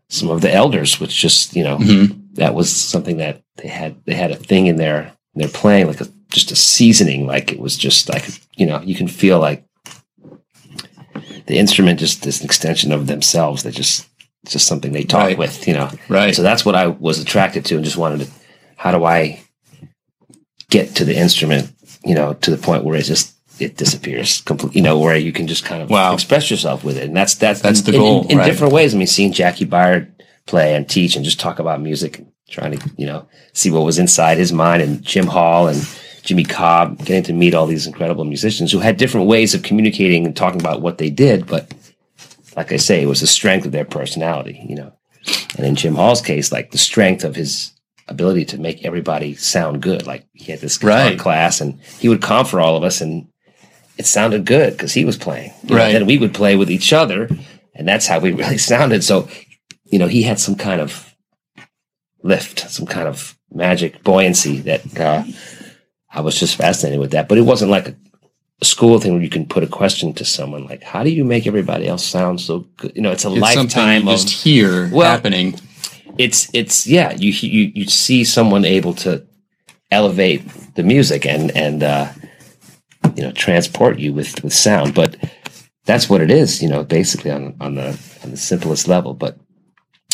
some 0.09 0.31
of 0.31 0.40
the 0.40 0.52
elders, 0.52 1.00
which 1.00 1.17
just 1.17 1.55
you 1.55 1.64
know 1.64 1.79
mm-hmm. 1.79 2.19
that 2.35 2.55
was 2.55 2.75
something 2.75 3.19
that 3.19 3.43
they 3.57 3.69
had 3.69 3.97
they 4.05 4.14
had 4.14 4.31
a 4.31 4.37
thing 4.37 4.67
in 4.67 4.76
their 4.76 5.12
their 5.35 5.49
playing 5.49 5.87
like 5.87 6.00
a, 6.00 6.09
just 6.31 6.50
a 6.50 6.57
seasoning, 6.57 7.26
like 7.26 7.52
it 7.52 7.61
was 7.61 7.76
just 7.76 8.09
like 8.09 8.29
you 8.57 8.67
know 8.67 8.81
you 8.81 8.95
can 8.95 9.09
feel 9.09 9.38
like 9.38 9.64
the 11.47 11.59
instrument 11.59 11.99
just 11.99 12.26
is 12.26 12.40
an 12.40 12.47
extension 12.47 12.93
of 12.93 13.07
themselves. 13.07 13.62
They 13.62 13.71
just 13.71 14.07
it's 14.43 14.52
just 14.52 14.67
something 14.67 14.93
they 14.93 15.05
talk 15.05 15.26
right. 15.26 15.38
with, 15.38 15.67
you 15.69 15.75
know. 15.75 15.90
Right. 16.09 16.35
So 16.35 16.43
that's 16.43 16.64
what 16.64 16.75
I 16.75 16.87
was 16.87 17.19
attracted 17.19 17.64
to, 17.67 17.76
and 17.76 17.85
just 17.85 17.97
wanted 17.97 18.26
to. 18.26 18.33
How 18.76 18.93
do 18.93 19.05
I 19.05 19.43
get 20.71 20.97
to 20.97 21.05
the 21.05 21.17
instrument, 21.17 21.71
you 22.05 22.14
know, 22.14 22.35
to 22.35 22.50
the 22.50 22.57
point 22.57 22.85
where 22.85 22.97
it 22.97 23.02
just 23.02 23.35
it 23.61 23.76
disappears 23.76 24.40
completely, 24.43 24.79
you 24.79 24.83
know, 24.83 24.99
where 24.99 25.17
you 25.17 25.33
can 25.33 25.47
just 25.47 25.64
kind 25.64 25.83
of 25.83 25.90
wow. 25.90 26.12
express 26.12 26.50
yourself 26.50 26.85
with 26.85 26.97
it, 26.97 27.05
and 27.05 27.17
that's 27.17 27.35
that's 27.35 27.61
that's 27.61 27.81
in, 27.81 27.87
the 27.87 27.93
goal 27.93 28.25
in, 28.25 28.33
in 28.33 28.38
right. 28.38 28.47
different 28.47 28.73
ways. 28.73 28.95
I 28.95 28.99
mean, 28.99 29.07
seeing 29.07 29.33
Jaki 29.33 29.67
Byard 29.67 30.11
play 30.47 30.75
and 30.75 30.88
teach 30.88 31.17
and 31.17 31.25
just 31.25 31.40
talk 31.40 31.59
about 31.59 31.81
music, 31.81 32.25
trying 32.49 32.79
to 32.79 32.90
you 32.97 33.07
know 33.07 33.29
see 33.52 33.71
what 33.71 33.85
was 33.85 33.99
inside 33.99 34.38
his 34.38 34.52
mind, 34.52 34.83
and 34.83 35.02
Jim 35.02 35.26
Hall 35.26 35.69
and 35.69 35.87
Jimmy 36.23 36.45
Cobb, 36.45 36.99
getting 36.99 37.23
to 37.25 37.33
meet 37.33 37.55
all 37.55 37.67
these 37.67 37.87
incredible 37.87 38.25
musicians 38.25 38.73
who 38.73 38.79
had 38.79 38.97
different 38.97 39.26
ways 39.26 39.55
of 39.55 39.62
communicating 39.62 40.26
and 40.26 40.37
talking 40.37 40.61
about 40.61 40.83
what 40.83 40.99
they 40.99 41.11
did, 41.11 41.47
but 41.47 41.73
like 42.57 42.73
I 42.73 42.76
say, 42.76 43.02
it 43.02 43.07
was 43.07 43.21
the 43.21 43.26
strength 43.26 43.67
of 43.67 43.73
their 43.73 43.85
personality, 43.85 44.64
you 44.69 44.76
know. 44.76 44.93
And 45.57 45.67
in 45.67 45.76
Jim 45.76 45.95
Hall's 45.95 46.23
case, 46.23 46.52
like 46.52 46.71
the 46.71 46.79
strength 46.79 47.25
of 47.25 47.37
his 47.37 47.73
ability 48.09 48.45
to 48.47 48.59
make 48.59 48.85
everybody 48.85 49.35
sound 49.35 49.81
good. 49.81 50.07
Like 50.07 50.26
he 50.33 50.50
had 50.50 50.61
this 50.61 50.79
guitar 50.79 51.07
right. 51.07 51.19
class 51.19 51.61
and 51.61 51.81
he 51.99 52.09
would 52.09 52.21
comp 52.21 52.49
for 52.49 52.61
all 52.61 52.76
of 52.76 52.83
us 52.83 53.00
and 53.00 53.29
it 54.00 54.07
sounded 54.07 54.47
good 54.47 54.73
because 54.73 54.92
he 54.95 55.04
was 55.04 55.16
playing. 55.16 55.52
You 55.64 55.76
right. 55.76 55.92
then 55.92 56.07
we 56.07 56.19
would 56.19 56.35
play 56.35 56.57
with 56.57 56.71
each 56.71 56.92
other 56.92 57.28
and 57.75 57.88
that's 57.88 58.07
how 58.07 58.19
we 58.19 58.33
really 58.42 58.59
sounded. 58.59 59.04
So, 59.04 59.28
you 59.85 59.99
know, 59.99 60.07
he 60.07 60.23
had 60.23 60.38
some 60.38 60.54
kind 60.54 60.80
of 60.80 61.14
lift, 62.23 62.71
some 62.71 62.87
kind 62.87 63.09
of 63.09 63.37
magic 63.52 64.02
buoyancy 64.04 64.61
that 64.61 65.00
uh, 65.00 65.25
I 66.11 66.21
was 66.21 66.38
just 66.38 66.57
fascinated 66.57 67.00
with 67.00 67.12
that. 67.12 67.28
But 67.28 67.38
it 67.38 67.42
wasn't 67.42 67.71
like 67.71 67.88
a, 67.88 67.97
a, 68.61 68.64
school 68.64 69.00
thing 69.00 69.12
where 69.12 69.23
you 69.23 69.30
can 69.30 69.47
put 69.47 69.62
a 69.62 69.66
question 69.66 70.12
to 70.14 70.25
someone 70.25 70.66
like, 70.66 70.83
"How 70.83 71.02
do 71.02 71.11
you 71.11 71.25
make 71.25 71.47
everybody 71.47 71.88
else 71.88 72.04
sound 72.04 72.40
so 72.40 72.66
good?" 72.76 72.92
You 72.95 73.02
know, 73.02 73.11
it's 73.11 73.25
a 73.25 73.33
it's 73.33 73.40
lifetime 73.40 74.07
of 74.07 74.19
just 74.19 74.28
hear 74.28 74.90
well, 74.92 75.11
happening. 75.11 75.59
It's 76.19 76.50
it's 76.52 76.87
yeah. 76.87 77.12
You 77.12 77.33
you 77.33 77.73
you 77.75 77.87
see 77.87 78.25
someone 78.25 78.64
able 78.64 78.95
to 78.95 79.26
elevate 79.90 80.42
the 80.75 80.83
music 80.83 81.26
and 81.26 81.50
and 81.57 81.83
uh, 81.83 82.12
you 83.17 83.23
know 83.23 83.33
transport 83.33 83.99
you 83.99 84.12
with 84.12 84.43
with 84.43 84.52
sound, 84.52 84.95
but 84.95 85.17
that's 85.85 86.09
what 86.09 86.21
it 86.21 86.31
is. 86.31 86.62
You 86.62 86.69
know, 86.69 86.85
basically 86.85 87.31
on 87.31 87.57
on 87.61 87.75
the 87.75 87.88
on 88.25 88.31
the 88.31 88.37
simplest 88.37 88.88
level, 88.88 89.14
but. 89.14 89.38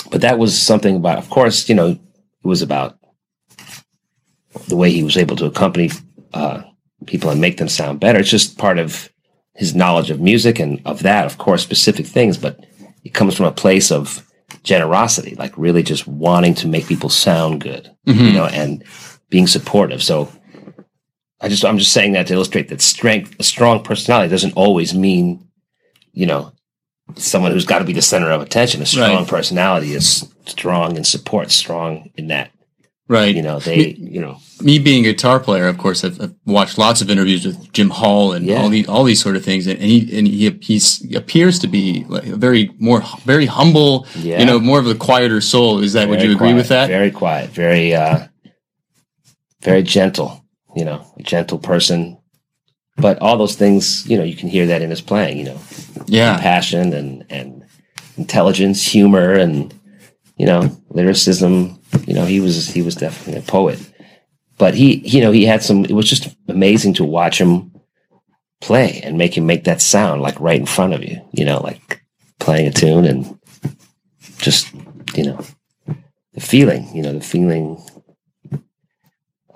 But 0.09 0.21
that 0.21 0.39
was 0.39 0.57
something 0.57 0.95
about, 0.95 1.19
of 1.19 1.31
course, 1.31 1.69
you 1.69 1.75
know, 1.75 1.89
it 1.89 1.99
was 2.45 2.63
about 2.63 2.97
the 4.69 4.77
way 4.77 4.93
he 4.93 5.03
was 5.03 5.17
able 5.17 5.35
to 5.35 5.47
accompany 5.47 5.91
uh, 6.33 6.63
people 7.07 7.31
and 7.31 7.41
make 7.41 7.57
them 7.57 7.69
sound 7.69 7.99
better. 7.99 8.21
It's 8.21 8.31
just 8.31 8.57
part 8.57 8.79
of 8.79 9.11
his 9.57 9.75
knowledge 9.75 10.11
of 10.11 10.21
music 10.21 10.61
and 10.61 10.81
of 10.85 11.03
that, 11.03 11.27
of 11.27 11.39
course, 11.39 11.65
specific 11.65 12.07
things, 12.07 12.39
but 12.39 12.65
it 13.03 13.15
comes 13.15 13.35
from 13.35 13.47
a 13.47 13.53
place 13.53 13.91
of 13.91 14.25
generosity, 14.63 15.35
like 15.35 15.59
really 15.59 15.83
just 15.83 16.07
wanting 16.07 16.55
to 16.55 16.69
make 16.69 16.87
people 16.87 17.09
sound 17.09 17.61
good, 17.63 17.91
mm-hmm. 18.07 18.27
you 18.27 18.33
know, 18.33 18.47
and 18.47 18.85
being 19.29 19.49
supportive. 19.49 20.05
So 20.05 20.29
I 21.41 21.49
just, 21.49 21.65
I'm 21.65 21.79
just 21.79 21.93
saying 21.93 22.13
that 22.13 22.27
to 22.29 22.35
illustrate 22.35 22.69
that 22.69 22.81
strength, 22.81 23.37
a 23.39 23.43
strong 23.43 23.83
personality 23.83 24.31
doesn't 24.31 24.57
always 24.57 24.95
mean, 24.95 25.47
you 26.13 26.27
know, 26.27 26.53
someone 27.15 27.53
who's 27.53 27.67
got 27.67 27.81
to 27.81 27.85
be 27.85 27.93
the 27.93 28.03
center 28.03 28.31
of 28.31 28.41
attention. 28.41 28.83
A 28.83 28.87
strong 28.87 29.17
right. 29.17 29.29
personality 29.29 29.93
is 29.93 30.33
strong 30.47 30.97
in 30.97 31.05
support, 31.05 31.51
strong 31.51 32.11
in 32.17 32.29
that 32.29 32.51
Right. 33.09 33.37
You 33.37 33.43
know, 33.43 33.61
they, 33.61 33.77
me, 33.77 33.97
you 33.99 34.21
know, 34.21 34.39
me 34.61 34.81
being 34.81 35.07
a 35.07 35.13
guitar 35.13 35.39
player, 35.39 35.69
of 35.69 35.79
course, 35.79 36.03
I've, 36.03 36.21
I've 36.21 36.35
watched 36.45 36.77
lots 36.77 37.01
of 37.01 37.09
interviews 37.09 37.47
with 37.47 37.73
Jim 37.73 37.89
Hall 37.89 38.33
and 38.33 38.45
yeah. 38.45 38.61
all 38.61 38.69
these, 38.69 38.89
all 38.89 39.05
these 39.05 39.23
sort 39.23 39.37
of 39.37 39.45
things. 39.45 39.69
And, 39.69 39.79
and 39.79 39.89
he, 39.89 40.19
and 40.19 40.27
he, 40.27 40.51
he's, 40.61 40.99
he 40.99 41.15
appears 41.15 41.61
to 41.61 41.69
be 41.69 42.05
like 42.09 42.27
a 42.27 42.35
very 42.35 42.75
more, 42.79 43.03
very 43.25 43.47
humble, 43.47 44.09
yeah. 44.17 44.41
you 44.41 44.45
know, 44.45 44.59
more 44.59 44.81
of 44.81 44.89
a 44.89 44.95
quieter 44.97 45.41
soul. 45.41 45.79
Is 45.79 45.93
that, 45.93 46.07
very 46.07 46.11
would 46.11 46.23
you 46.23 46.33
agree 46.33 46.49
quiet, 46.49 46.57
with 46.57 46.69
that? 46.69 46.89
Very 46.89 47.13
quiet, 47.13 47.51
very, 47.51 47.95
uh, 47.95 48.27
very 49.63 49.85
gentle, 49.85 50.45
you 50.77 50.85
know, 50.85 51.05
a 51.19 51.23
gentle 51.23 51.59
person. 51.59 52.19
But 52.99 53.19
all 53.21 53.37
those 53.37 53.57
things, 53.57 54.09
you 54.09 54.17
know, 54.17 54.25
you 54.25 54.37
can 54.37 54.49
hear 54.49 54.67
that 54.67 54.83
in 54.83 54.91
his 54.91 55.01
playing, 55.01 55.39
you 55.39 55.45
know, 55.45 55.61
yeah, 56.07 56.39
passion 56.39 56.93
and, 56.93 57.25
and 57.29 57.65
intelligence, 58.17 58.87
humor, 58.87 59.33
and, 59.33 59.75
you 60.37 60.47
know, 60.47 60.71
lyricism, 60.91 61.81
you 62.07 62.15
know, 62.15 62.25
he 62.25 62.41
was 62.41 62.69
he 62.69 62.83
was 62.83 62.95
definitely 62.95 63.41
a 63.41 63.43
poet. 63.43 63.81
But 64.59 64.75
he, 64.75 64.97
you 65.07 65.21
know, 65.21 65.33
he 65.33 65.45
had 65.45 65.63
some. 65.63 65.85
It 65.85 65.93
was 65.93 66.09
just 66.09 66.35
amazing 66.49 66.95
to 66.95 67.05
watch 67.05 67.39
him 67.39 67.73
play 68.63 69.01
and 69.03 69.19
make 69.19 69.37
him 69.37 69.47
make 69.47 69.65
that 69.65 69.83
sound 69.83 70.23
like 70.23 70.41
right 70.41 70.59
in 70.59 70.67
front 70.67 70.95
of 70.95 71.05
you. 71.05 71.21
You 71.33 71.45
know, 71.45 71.61
like 71.61 72.03
playing 72.39 72.67
a 72.67 72.73
tune 72.73 73.05
and 73.05 73.39
just 74.39 74.73
you 75.15 75.25
know 75.25 75.41
the 76.33 76.41
feeling. 76.41 76.95
You 76.95 77.03
know, 77.03 77.13
the 77.13 77.21
feeling 77.21 77.83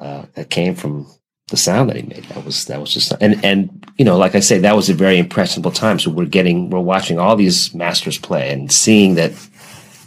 uh, 0.01 0.25
that 0.35 0.51
came 0.51 0.75
from 0.75 1.07
the 1.51 1.57
sound 1.57 1.91
that 1.91 1.97
he 1.97 2.03
made. 2.03 2.25
That 2.25 2.45
was 2.45 2.65
that 2.67 2.81
was 2.81 2.93
just 2.95 3.13
and 3.21 3.45
and 3.45 3.87
you 3.97 4.05
know, 4.05 4.17
like 4.17 4.35
I 4.35 4.41
say, 4.41 4.59
that 4.59 4.77
was 4.77 4.89
a 4.89 4.95
very 4.95 5.19
impressionable 5.19 5.73
time. 5.73 5.99
So 5.99 6.11
we're 6.11 6.25
getting 6.25 6.71
we're 6.71 6.81
watching 6.81 7.19
all 7.19 7.37
these 7.37 7.75
masters 7.75 8.19
play 8.19 8.51
and 8.53 8.73
seeing 8.73 9.17
that, 9.17 9.33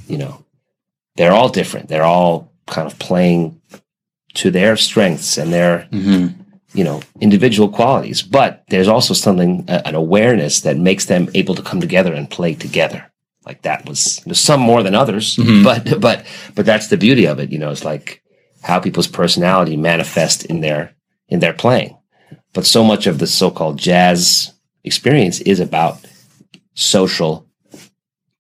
you 0.07 0.17
know, 0.17 0.43
they're 1.15 1.33
all 1.33 1.50
different. 1.50 1.89
They're 1.89 2.03
all 2.03 2.51
kind 2.67 2.91
of 2.91 2.97
playing 2.97 3.62
to 4.35 4.50
their 4.50 4.75
strengths 4.77 5.38
and 5.38 5.53
their 5.53 5.88
mm-hmm. 5.91 6.41
you 6.73 6.83
know 6.83 7.01
individual 7.21 7.69
qualities. 7.69 8.21
But 8.21 8.63
there's 8.69 8.88
also 8.88 9.13
something 9.13 9.65
an 9.67 9.95
awareness 9.95 10.62
that 10.62 10.77
makes 10.77 11.05
them 11.05 11.29
able 11.33 11.55
to 11.55 11.62
come 11.62 11.81
together 11.81 12.13
and 12.13 12.29
play 12.29 12.55
together. 12.55 13.12
Like 13.45 13.63
that 13.63 13.88
was 13.88 14.21
some 14.31 14.62
more 14.62 14.81
than 14.81 14.95
others, 14.95 15.35
mm-hmm. 15.35 15.63
but 15.63 16.00
but 16.00 16.25
but 16.55 16.65
that's 16.65 16.88
the 16.88 16.97
beauty 16.97 17.27
of 17.27 17.39
it. 17.39 17.51
You 17.51 17.59
know, 17.59 17.69
it's 17.69 17.83
like 17.83 18.23
how 18.63 18.79
people's 18.79 19.08
personality 19.08 19.77
manifest 19.77 20.46
in 20.46 20.62
their 20.62 20.96
in 21.27 21.39
their 21.39 21.53
playing. 21.53 21.98
But 22.53 22.65
so 22.65 22.84
much 22.84 23.08
of 23.08 23.20
the 23.20 23.27
so-called 23.27 23.77
jazz 23.77 24.53
experience 24.84 25.39
is 25.41 25.60
about 25.60 26.00
social 26.74 27.48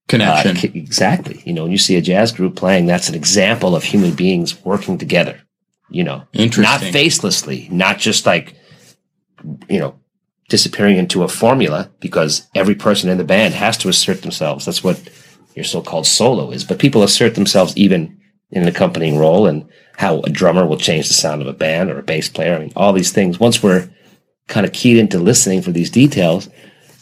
connection. 0.07 0.57
uh, 0.57 0.71
exactly. 0.73 1.41
You 1.45 1.53
know, 1.53 1.63
when 1.63 1.71
you 1.71 1.77
see 1.77 1.95
a 1.95 2.01
jazz 2.01 2.31
group 2.31 2.55
playing, 2.55 2.85
that's 2.85 3.09
an 3.09 3.15
example 3.15 3.75
of 3.75 3.83
human 3.83 4.11
beings 4.11 4.63
working 4.63 4.97
together. 4.97 5.41
You 5.89 6.03
know, 6.03 6.23
not 6.33 6.81
facelessly, 6.81 7.69
not 7.71 7.99
just 7.99 8.25
like, 8.25 8.55
you 9.69 9.79
know, 9.79 9.99
disappearing 10.49 10.97
into 10.97 11.23
a 11.23 11.27
formula 11.27 11.91
because 11.99 12.47
every 12.55 12.75
person 12.75 13.09
in 13.09 13.17
the 13.17 13.23
band 13.23 13.53
has 13.53 13.77
to 13.77 13.89
assert 13.89 14.21
themselves. 14.21 14.65
That's 14.65 14.83
what 14.83 14.99
your 15.55 15.65
so-called 15.65 16.07
solo 16.07 16.51
is. 16.51 16.63
But 16.63 16.79
people 16.79 17.03
assert 17.03 17.35
themselves 17.35 17.75
even 17.77 18.19
in 18.49 18.63
an 18.63 18.67
accompanying 18.67 19.17
role 19.17 19.45
and 19.45 19.67
how 19.97 20.19
a 20.21 20.29
drummer 20.29 20.65
will 20.65 20.77
change 20.77 21.07
the 21.07 21.13
sound 21.13 21.41
of 21.41 21.47
a 21.47 21.53
band 21.53 21.89
or 21.91 21.99
a 21.99 22.03
bass 22.03 22.29
player. 22.29 22.55
I 22.55 22.59
mean, 22.59 22.73
all 22.75 22.93
these 22.93 23.11
things. 23.11 23.39
Once 23.39 23.61
we're 23.63 23.89
kind 24.47 24.65
of 24.65 24.73
keyed 24.73 24.97
into 24.97 25.19
listening 25.19 25.61
for 25.61 25.71
these 25.71 25.89
details, 25.89 26.49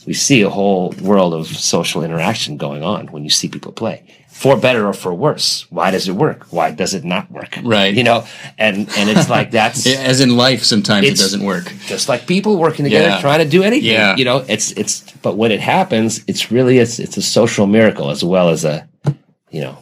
we 0.05 0.13
see 0.13 0.41
a 0.41 0.49
whole 0.49 0.93
world 1.01 1.33
of 1.33 1.47
social 1.47 2.03
interaction 2.03 2.57
going 2.57 2.83
on 2.83 3.07
when 3.07 3.23
you 3.23 3.29
see 3.29 3.47
people 3.47 3.71
play 3.71 4.03
for 4.29 4.57
better 4.57 4.87
or 4.87 4.93
for 4.93 5.13
worse 5.13 5.67
why 5.69 5.91
does 5.91 6.07
it 6.07 6.13
work 6.13 6.45
why 6.51 6.71
does 6.71 6.95
it 6.95 7.03
not 7.03 7.29
work 7.29 7.59
Right. 7.61 7.93
you 7.93 8.03
know 8.03 8.25
and 8.57 8.89
and 8.97 9.09
it's 9.09 9.29
like 9.29 9.51
that's 9.59 9.85
As 9.85 10.19
in 10.21 10.35
life, 10.35 10.63
sometimes 10.63 11.05
it 11.05 11.17
doesn't 11.17 11.43
work. 11.43 11.71
just 11.85 12.09
like 12.09 12.25
people 12.25 12.57
working 12.57 12.85
together 12.85 13.09
Yeah. 13.09 13.21
trying 13.21 13.39
to 13.39 13.45
do 13.47 13.61
anything 13.61 13.91
Yeah. 13.91 14.15
you 14.15 14.25
know 14.25 14.43
it's 14.47 14.71
it's 14.71 15.01
but 15.21 15.35
when 15.37 15.51
it 15.51 15.59
happens 15.59 16.23
it's 16.27 16.49
really 16.51 16.79
it's 16.79 16.97
it's 16.97 17.17
a 17.17 17.21
social 17.21 17.67
miracle 17.67 18.09
as 18.09 18.23
well 18.23 18.49
as 18.49 18.65
a 18.65 18.87
you 19.51 19.61
know 19.61 19.77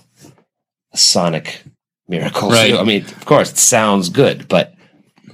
a 0.92 0.98
sonic 0.98 1.64
miracle 2.10 2.50
Right. 2.50 2.74
i 2.74 2.84
mean 2.84 3.04
of 3.04 3.26
course 3.26 3.52
it 3.52 3.58
sounds 3.58 4.10
good 4.10 4.48
but 4.48 4.74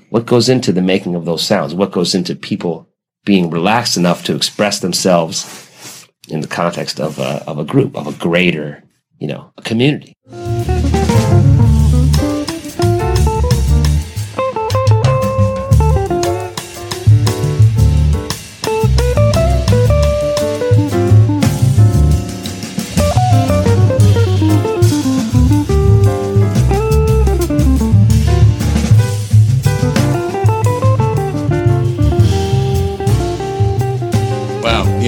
what 0.09 0.25
goes 0.25 0.47
into 0.49 0.71
the 0.71 0.81
making 0.81 1.15
of 1.15 1.25
those 1.25 1.43
sounds? 1.43 1.73
What 1.73 1.91
goes 1.91 2.15
into 2.15 2.35
people 2.35 2.87
being 3.25 3.49
relaxed 3.49 3.97
enough 3.97 4.23
to 4.25 4.35
express 4.35 4.79
themselves 4.79 6.07
in 6.29 6.39
the 6.39 6.47
context 6.47 7.01
of 7.01 7.19
a, 7.19 7.43
of 7.47 7.57
a 7.57 7.65
group 7.65 7.97
of 7.97 8.07
a 8.07 8.13
greater 8.13 8.81
you 9.19 9.27
know 9.27 9.51
a 9.57 9.61
community 9.61 10.13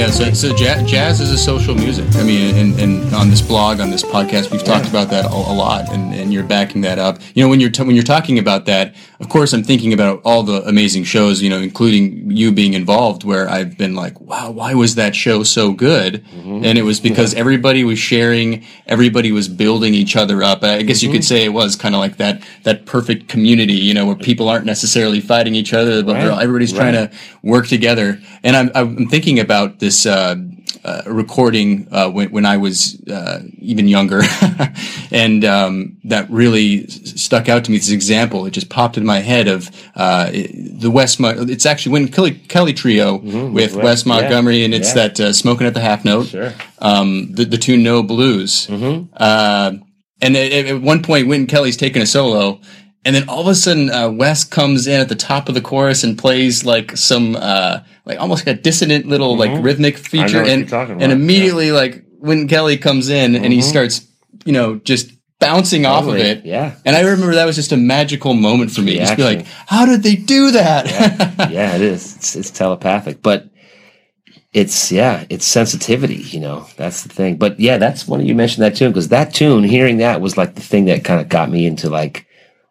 Yeah. 0.08 0.14
So, 0.14 0.34
so 0.34 0.56
jazz, 0.56 0.90
jazz 0.90 1.20
is 1.20 1.32
a 1.32 1.38
social 1.38 1.76
music. 1.76 2.06
I 2.16 2.24
mean, 2.24 2.56
and, 2.56 2.80
and 2.80 3.14
on 3.14 3.30
this 3.30 3.42
blog, 3.42 3.82
on 3.82 3.90
this 3.90 4.04
podcast, 4.04 4.52
we've 4.52 4.64
talked 4.64 4.88
about 4.88 5.10
that 5.10 5.26
a, 5.26 5.28
a 5.28 5.54
lot, 5.54 5.90
and, 5.92 6.14
and 6.14 6.32
you're 6.32 6.46
backing 6.46 6.80
that 6.82 6.98
up. 6.98 7.20
You 7.36 7.44
know, 7.44 7.50
when 7.50 7.60
you're 7.60 7.70
t- 7.70 7.84
when 7.84 7.94
you're 7.94 8.06
talking 8.06 8.40
about 8.40 8.66
that, 8.68 8.96
of 9.20 9.28
course, 9.28 9.52
I'm 9.52 9.64
thinking 9.64 9.92
about 9.92 10.22
all 10.24 10.44
the 10.44 10.64
amazing 10.66 11.04
shows. 11.04 11.42
You 11.42 11.50
know, 11.50 11.58
including 11.60 12.32
you 12.32 12.54
being 12.54 12.74
involved, 12.74 13.26
where 13.26 13.50
I've 13.50 13.78
been 13.78 13.96
like, 13.96 14.20
wow, 14.22 14.50
why 14.50 14.74
was 14.74 14.96
that 14.96 15.14
show 15.14 15.44
so 15.44 15.74
good? 15.74 16.24
Mm-hmm. 16.26 16.64
And 16.64 16.78
it 16.78 16.84
was 16.84 17.02
because 17.02 17.34
everybody 17.34 17.84
was 17.84 18.00
sharing, 18.00 18.64
everybody 18.86 19.34
was 19.34 19.50
building 19.50 19.94
each 19.94 20.16
other 20.16 20.42
up. 20.42 20.64
I 20.64 20.84
guess 20.84 21.04
you 21.04 21.10
could 21.10 21.22
mm-hmm. 21.22 21.36
say 21.36 21.44
it 21.44 21.54
was 21.54 21.76
kind 21.76 21.94
of 21.94 22.00
like 22.00 22.16
that 22.16 22.42
that 22.64 22.86
perfect 22.86 23.28
community. 23.28 23.74
You 23.74 23.94
know, 23.94 24.06
where 24.06 24.16
people 24.16 24.48
aren't 24.48 24.66
necessarily 24.66 25.20
fighting 25.20 25.54
each 25.54 25.74
other, 25.74 26.02
but 26.02 26.16
Right. 26.16 26.42
everybody's 26.42 26.74
trying 26.74 26.94
to 26.94 27.12
work 27.44 27.68
together. 27.68 28.20
And 28.44 28.56
I'm, 28.56 28.72
I'm 28.74 29.08
thinking 29.08 29.40
about 29.40 29.80
this 29.80 29.97
uh, 30.06 30.36
uh, 30.84 31.02
recording 31.08 31.88
uh, 31.92 32.10
when, 32.10 32.32
when 32.32 32.46
I 32.46 32.58
was 32.58 33.02
uh, 33.10 33.40
even 33.60 33.88
younger, 33.88 34.22
and 35.12 35.44
um, 35.46 35.98
that 36.06 36.30
really 36.30 36.88
stuck 36.88 37.50
out 37.50 37.66
to 37.66 37.72
me. 37.72 37.78
This 37.78 37.90
example, 37.90 38.46
it 38.46 38.52
just 38.52 38.70
popped 38.70 38.98
in 38.98 39.06
my 39.06 39.20
head 39.20 39.48
of 39.48 39.70
uh, 39.96 40.30
it- 40.34 40.80
the 40.80 40.92
Wes. 40.92 41.20
Mo- 41.20 41.36
it's 41.48 41.66
actually 41.66 41.94
Wynton 41.94 42.14
Kelly, 42.14 42.32
Kelly 42.32 42.74
Trio 42.74 43.18
with 43.18 43.34
Mm-hmm. 43.34 43.54
Wes- 43.54 43.76
Wes 43.76 44.06
yeah, 44.06 44.10
Montgomery, 44.14 44.64
and 44.64 44.74
it's 44.74 44.90
yeah. 44.90 45.08
that 45.08 45.20
uh, 45.20 45.34
"Smoking 45.34 45.68
at 45.68 45.74
the 45.74 45.82
Half 45.82 46.06
Note." 46.06 46.28
Sure. 46.28 46.54
Um, 46.80 47.32
the, 47.32 47.46
the 47.46 47.58
tune 47.58 47.84
"No 47.84 48.04
Blues." 48.04 48.68
Mm-hmm. 48.68 49.14
Uh, 49.18 49.74
and 50.22 50.36
at, 50.38 50.52
at 50.68 50.82
one 50.82 51.02
point, 51.04 51.28
Wynton 51.28 51.48
Kelly's 51.48 51.78
taking 51.78 52.02
a 52.02 52.06
solo, 52.06 52.60
and 53.06 53.16
then 53.16 53.28
all 53.30 53.42
of 53.42 53.48
a 53.48 53.56
sudden, 53.56 53.90
uh, 53.90 54.10
Wes 54.10 54.44
comes 54.44 54.88
in 54.88 55.00
at 55.00 55.10
the 55.10 55.16
top 55.16 55.48
of 55.50 55.56
the 55.56 55.62
chorus 55.62 56.04
and 56.04 56.18
plays 56.18 56.66
like 56.66 56.98
some, 56.98 57.36
uh, 57.36 57.80
like 58.08 58.20
almost 58.20 58.46
like 58.46 58.58
a 58.58 58.62
dissonant 58.62 59.06
little 59.06 59.38
like 59.38 59.52
mm-hmm. 59.52 59.64
rhythmic 59.64 59.98
feature, 59.98 60.42
and 60.42 60.72
and 60.74 61.12
immediately 61.12 61.72
like 61.72 62.04
Wynton 62.20 62.48
Kelly 62.48 62.78
comes 62.78 63.10
in 63.10 63.36
and 63.36 63.52
he 63.54 63.60
mm-hmm. 63.60 63.70
starts, 63.70 64.08
you 64.46 64.54
know, 64.54 64.78
just 64.78 65.12
bouncing 65.40 65.86
off 65.86 66.08
of 66.08 66.16
it. 66.16 66.46
yeah. 66.46 66.76
And 66.86 66.96
I 66.96 67.02
remember 67.02 67.36
that 67.36 67.46
was 67.46 67.56
just 67.56 67.72
a 67.72 67.78
magical 67.78 68.34
moment 68.34 68.72
for 68.72 68.82
me. 68.82 68.98
Just 68.98 69.18
be 69.18 69.24
like, 69.24 69.46
how 69.68 69.86
did 69.86 70.04
they 70.04 70.16
do 70.16 70.52
that? 70.52 71.52
yeah, 71.52 71.76
it 71.76 71.82
is. 71.82 72.16
It's, 72.16 72.36
it's 72.36 72.50
telepathic, 72.50 73.22
but 73.22 73.50
it's 74.54 74.92
yeah, 74.92 75.26
it's 75.30 75.46
sensitivity. 75.46 76.16
You 76.16 76.40
know, 76.40 76.68
that's 76.78 77.04
the 77.04 77.10
thing. 77.10 77.38
But 77.38 77.60
yeah, 77.60 77.78
that's 77.78 78.08
when 78.08 78.26
you 78.26 78.34
mentioned 78.34 78.64
that 78.64 78.76
tune 78.76 78.92
because 78.92 79.10
that 79.10 79.34
tune, 79.34 79.64
hearing 79.64 79.98
that 79.98 80.22
was 80.22 80.38
like 80.38 80.56
the 80.56 80.62
thing 80.62 80.86
that 80.86 81.04
kind 81.04 81.22
of 81.22 81.30
got 81.30 81.52
me 81.52 81.68
into 81.68 81.90
like, 81.90 82.26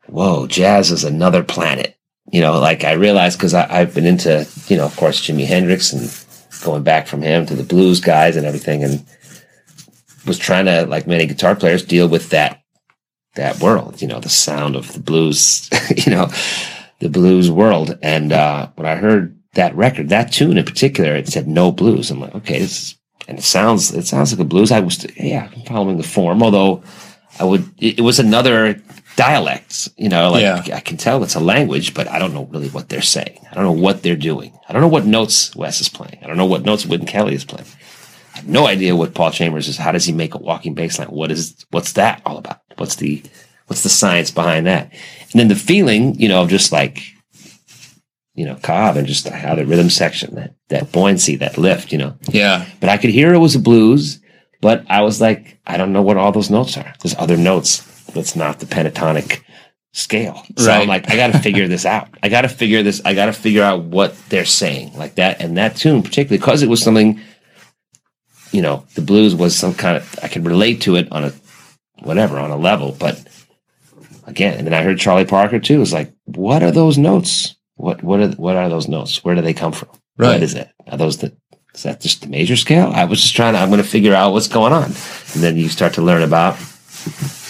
whoa, 0.06 0.46
jazz 0.46 0.90
is 0.90 1.04
another 1.04 1.44
planet. 1.44 1.96
You 2.32 2.40
know, 2.40 2.58
like 2.58 2.84
I 2.84 2.92
realized 2.92 3.38
because 3.38 3.54
I've 3.54 3.94
been 3.94 4.06
into 4.06 4.46
you 4.66 4.76
know, 4.76 4.84
of 4.84 4.96
course, 4.96 5.20
Jimi 5.20 5.46
Hendrix 5.46 5.92
and 5.92 6.62
going 6.64 6.82
back 6.82 7.06
from 7.06 7.22
him 7.22 7.46
to 7.46 7.54
the 7.54 7.62
blues 7.62 8.00
guys 8.00 8.36
and 8.36 8.46
everything, 8.46 8.82
and 8.82 9.04
was 10.26 10.38
trying 10.38 10.64
to 10.66 10.86
like 10.86 11.06
many 11.06 11.26
guitar 11.26 11.54
players 11.54 11.84
deal 11.84 12.08
with 12.08 12.30
that 12.30 12.62
that 13.36 13.60
world. 13.60 14.02
You 14.02 14.08
know, 14.08 14.20
the 14.20 14.28
sound 14.28 14.76
of 14.76 14.92
the 14.92 15.00
blues. 15.00 15.70
you 15.96 16.12
know 16.12 16.28
the 17.00 17.08
blues 17.08 17.50
world. 17.50 17.98
And 18.02 18.32
uh, 18.32 18.68
when 18.74 18.86
I 18.86 18.96
heard 18.96 19.38
that 19.54 19.74
record, 19.74 20.08
that 20.08 20.32
tune 20.32 20.58
in 20.58 20.64
particular, 20.64 21.14
it 21.14 21.28
said 21.28 21.48
no 21.48 21.72
blues. 21.72 22.10
I'm 22.10 22.20
like, 22.20 22.34
okay, 22.34 22.58
this 22.58 22.82
is, 22.82 22.98
and 23.28 23.38
it 23.38 23.42
sounds 23.42 23.92
it 23.92 24.06
sounds 24.06 24.32
like 24.32 24.40
a 24.40 24.44
blues. 24.44 24.70
I 24.70 24.80
was 24.80 25.04
yeah, 25.16 25.48
I'm 25.52 25.62
following 25.62 25.96
the 25.96 26.04
form, 26.04 26.42
although 26.42 26.82
I 27.40 27.44
would 27.44 27.68
it, 27.78 27.98
it 27.98 28.02
was 28.02 28.18
another 28.18 28.80
dialect. 29.16 29.88
You 29.96 30.08
know, 30.08 30.30
like 30.30 30.42
Yeah. 30.42 30.76
I 30.76 30.80
can 30.80 30.96
tell 30.96 31.22
it's 31.22 31.34
a 31.34 31.40
language, 31.40 31.94
but 31.94 32.08
I 32.08 32.18
don't 32.18 32.34
know 32.34 32.44
really 32.46 32.68
what 32.68 32.88
they're 32.88 33.02
saying. 33.02 33.38
I 33.50 33.54
don't 33.54 33.64
know 33.64 33.72
what 33.72 34.02
they're 34.02 34.16
doing. 34.16 34.52
I 34.68 34.72
don't 34.72 34.82
know 34.82 34.88
what 34.88 35.06
notes 35.06 35.54
Wes 35.56 35.80
is 35.80 35.88
playing. 35.88 36.18
I 36.22 36.26
don't 36.26 36.36
know 36.36 36.46
what 36.46 36.64
notes 36.64 36.86
Wynton 36.86 37.08
Kelly 37.08 37.34
is 37.34 37.44
playing. 37.44 37.66
I 38.34 38.38
have 38.38 38.48
no 38.48 38.66
idea 38.66 38.94
what 38.94 39.14
Paul 39.14 39.30
Chambers 39.30 39.66
is. 39.68 39.78
How 39.78 39.92
does 39.92 40.04
he 40.04 40.12
make 40.12 40.34
a 40.34 40.38
walking 40.38 40.74
bass 40.74 40.98
line? 40.98 41.08
What 41.08 41.30
is 41.30 41.64
what's 41.70 41.92
that 41.94 42.20
all 42.26 42.36
about? 42.38 42.60
What's 42.76 42.96
the 42.96 43.22
what's 43.66 43.82
the 43.82 43.88
science 43.88 44.30
behind 44.30 44.66
that? 44.66 44.92
And 45.32 45.40
then 45.40 45.48
the 45.48 45.56
feeling, 45.56 46.20
you 46.20 46.28
know, 46.28 46.42
of 46.42 46.48
just 46.50 46.70
like, 46.70 47.02
you 48.34 48.44
know, 48.44 48.56
Cobb 48.56 48.96
and 48.96 49.06
just 49.06 49.26
how 49.28 49.54
the 49.54 49.64
rhythm 49.64 49.88
section, 49.88 50.34
that 50.34 50.54
that 50.68 50.92
buoyancy, 50.92 51.36
that 51.36 51.56
lift, 51.56 51.92
you 51.92 51.98
know. 51.98 52.16
yeah. 52.28 52.66
But 52.80 52.90
I 52.90 52.98
could 52.98 53.10
hear 53.10 53.32
it 53.32 53.38
was 53.38 53.54
a 53.54 53.58
blues, 53.58 54.20
but 54.60 54.84
I 54.90 55.00
was 55.02 55.20
like, 55.20 55.58
I 55.66 55.78
don't 55.78 55.92
know 55.94 56.02
what 56.02 56.18
all 56.18 56.32
those 56.32 56.50
notes 56.50 56.76
are. 56.76 56.92
There's 57.00 57.16
other 57.16 57.38
notes. 57.38 57.82
That's 58.16 58.34
not 58.36 58.58
the 58.58 58.66
pentatonic 58.66 59.42
scale. 59.92 60.42
So 60.58 60.66
Right. 60.66 60.82
I'm 60.82 60.88
like, 60.88 61.10
I 61.10 61.16
got 61.16 61.32
to 61.32 61.38
figure 61.46 61.68
this 61.68 61.86
out. 61.86 62.08
I 62.22 62.28
got 62.28 62.42
to 62.42 62.48
figure 62.48 62.82
this. 62.82 63.00
I 63.04 63.14
got 63.14 63.26
to 63.26 63.32
figure 63.32 63.62
out 63.62 63.82
what 63.84 64.16
they're 64.28 64.44
saying, 64.44 64.96
like 64.98 65.14
that. 65.14 65.40
And 65.40 65.56
that 65.56 65.76
tune, 65.76 66.02
particularly 66.02 66.38
because 66.38 66.62
it 66.62 66.68
was 66.68 66.82
something, 66.82 67.20
you 68.52 68.62
know, 68.62 68.84
the 68.94 69.02
blues 69.02 69.34
was 69.34 69.56
some 69.56 69.74
kind 69.74 69.96
of. 69.96 70.18
I 70.22 70.28
could 70.28 70.44
relate 70.44 70.80
to 70.82 70.96
it 70.96 71.10
on 71.12 71.24
a 71.24 71.32
whatever 72.02 72.38
on 72.38 72.50
a 72.50 72.56
level, 72.56 72.92
but 72.98 73.20
again, 74.26 74.58
and 74.58 74.66
then 74.66 74.74
I 74.74 74.82
heard 74.82 74.98
Charlie 74.98 75.24
Parker 75.24 75.58
too. 75.58 75.80
It's 75.80 75.92
like, 75.92 76.12
what 76.24 76.62
are 76.62 76.70
those 76.70 76.98
notes? 76.98 77.56
What 77.76 78.02
what 78.02 78.20
are 78.20 78.28
what 78.32 78.56
are 78.56 78.68
those 78.68 78.88
notes? 78.88 79.24
Where 79.24 79.34
do 79.34 79.42
they 79.42 79.54
come 79.54 79.72
from? 79.72 79.88
Right. 80.18 80.34
What 80.34 80.42
is 80.42 80.54
it? 80.54 80.70
Are 80.88 80.96
those 80.98 81.18
the 81.18 81.36
is 81.74 81.82
that 81.82 82.00
just 82.00 82.22
the 82.22 82.28
major 82.28 82.56
scale? 82.56 82.90
I 82.94 83.04
was 83.04 83.20
just 83.20 83.36
trying 83.36 83.52
to. 83.54 83.58
I'm 83.60 83.68
going 83.68 83.82
to 83.82 83.88
figure 83.88 84.14
out 84.14 84.32
what's 84.32 84.48
going 84.48 84.72
on, 84.72 84.84
and 84.84 85.42
then 85.42 85.56
you 85.56 85.68
start 85.68 85.94
to 85.94 86.02
learn 86.02 86.22
about 86.22 86.54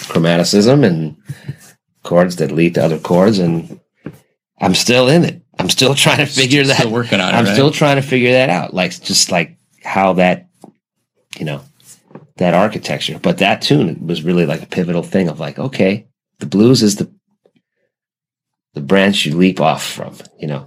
chromaticism 0.09 0.85
and 0.85 1.17
chords 2.03 2.37
that 2.37 2.53
lead 2.53 2.75
to 2.75 2.85
other 2.85 2.99
chords, 2.99 3.39
and 3.39 3.81
I'm 4.61 4.75
still 4.75 5.09
in 5.09 5.25
it. 5.25 5.43
I'm 5.59 5.69
still 5.69 5.95
trying 6.05 6.19
to 6.19 6.27
figure 6.27 6.65
that. 6.65 6.79
Still 6.79 6.93
working 6.93 7.21
on 7.21 7.35
it, 7.35 7.37
I'm 7.37 7.45
right? 7.45 7.53
still 7.53 7.71
trying 7.71 7.97
to 7.97 8.03
figure 8.03 8.33
that 8.33 8.51
out. 8.51 8.75
Like 8.75 8.91
just 9.01 9.31
like 9.31 9.57
how 9.83 10.15
that, 10.15 10.49
you 11.39 11.45
know, 11.45 11.63
that 12.37 12.55
architecture. 12.55 13.19
But 13.19 13.39
that 13.39 13.63
tune 13.63 14.07
was 14.07 14.23
really 14.23 14.47
like 14.47 14.63
a 14.63 14.67
pivotal 14.67 15.03
thing 15.03 15.29
of 15.29 15.41
like, 15.41 15.59
okay, 15.59 16.07
the 16.39 16.47
blues 16.47 16.83
is 16.83 16.97
the 16.97 17.11
the 18.75 18.81
branch 18.83 19.25
you 19.25 19.37
leap 19.37 19.61
off 19.61 19.85
from. 19.85 20.15
You 20.39 20.49
know, 20.49 20.67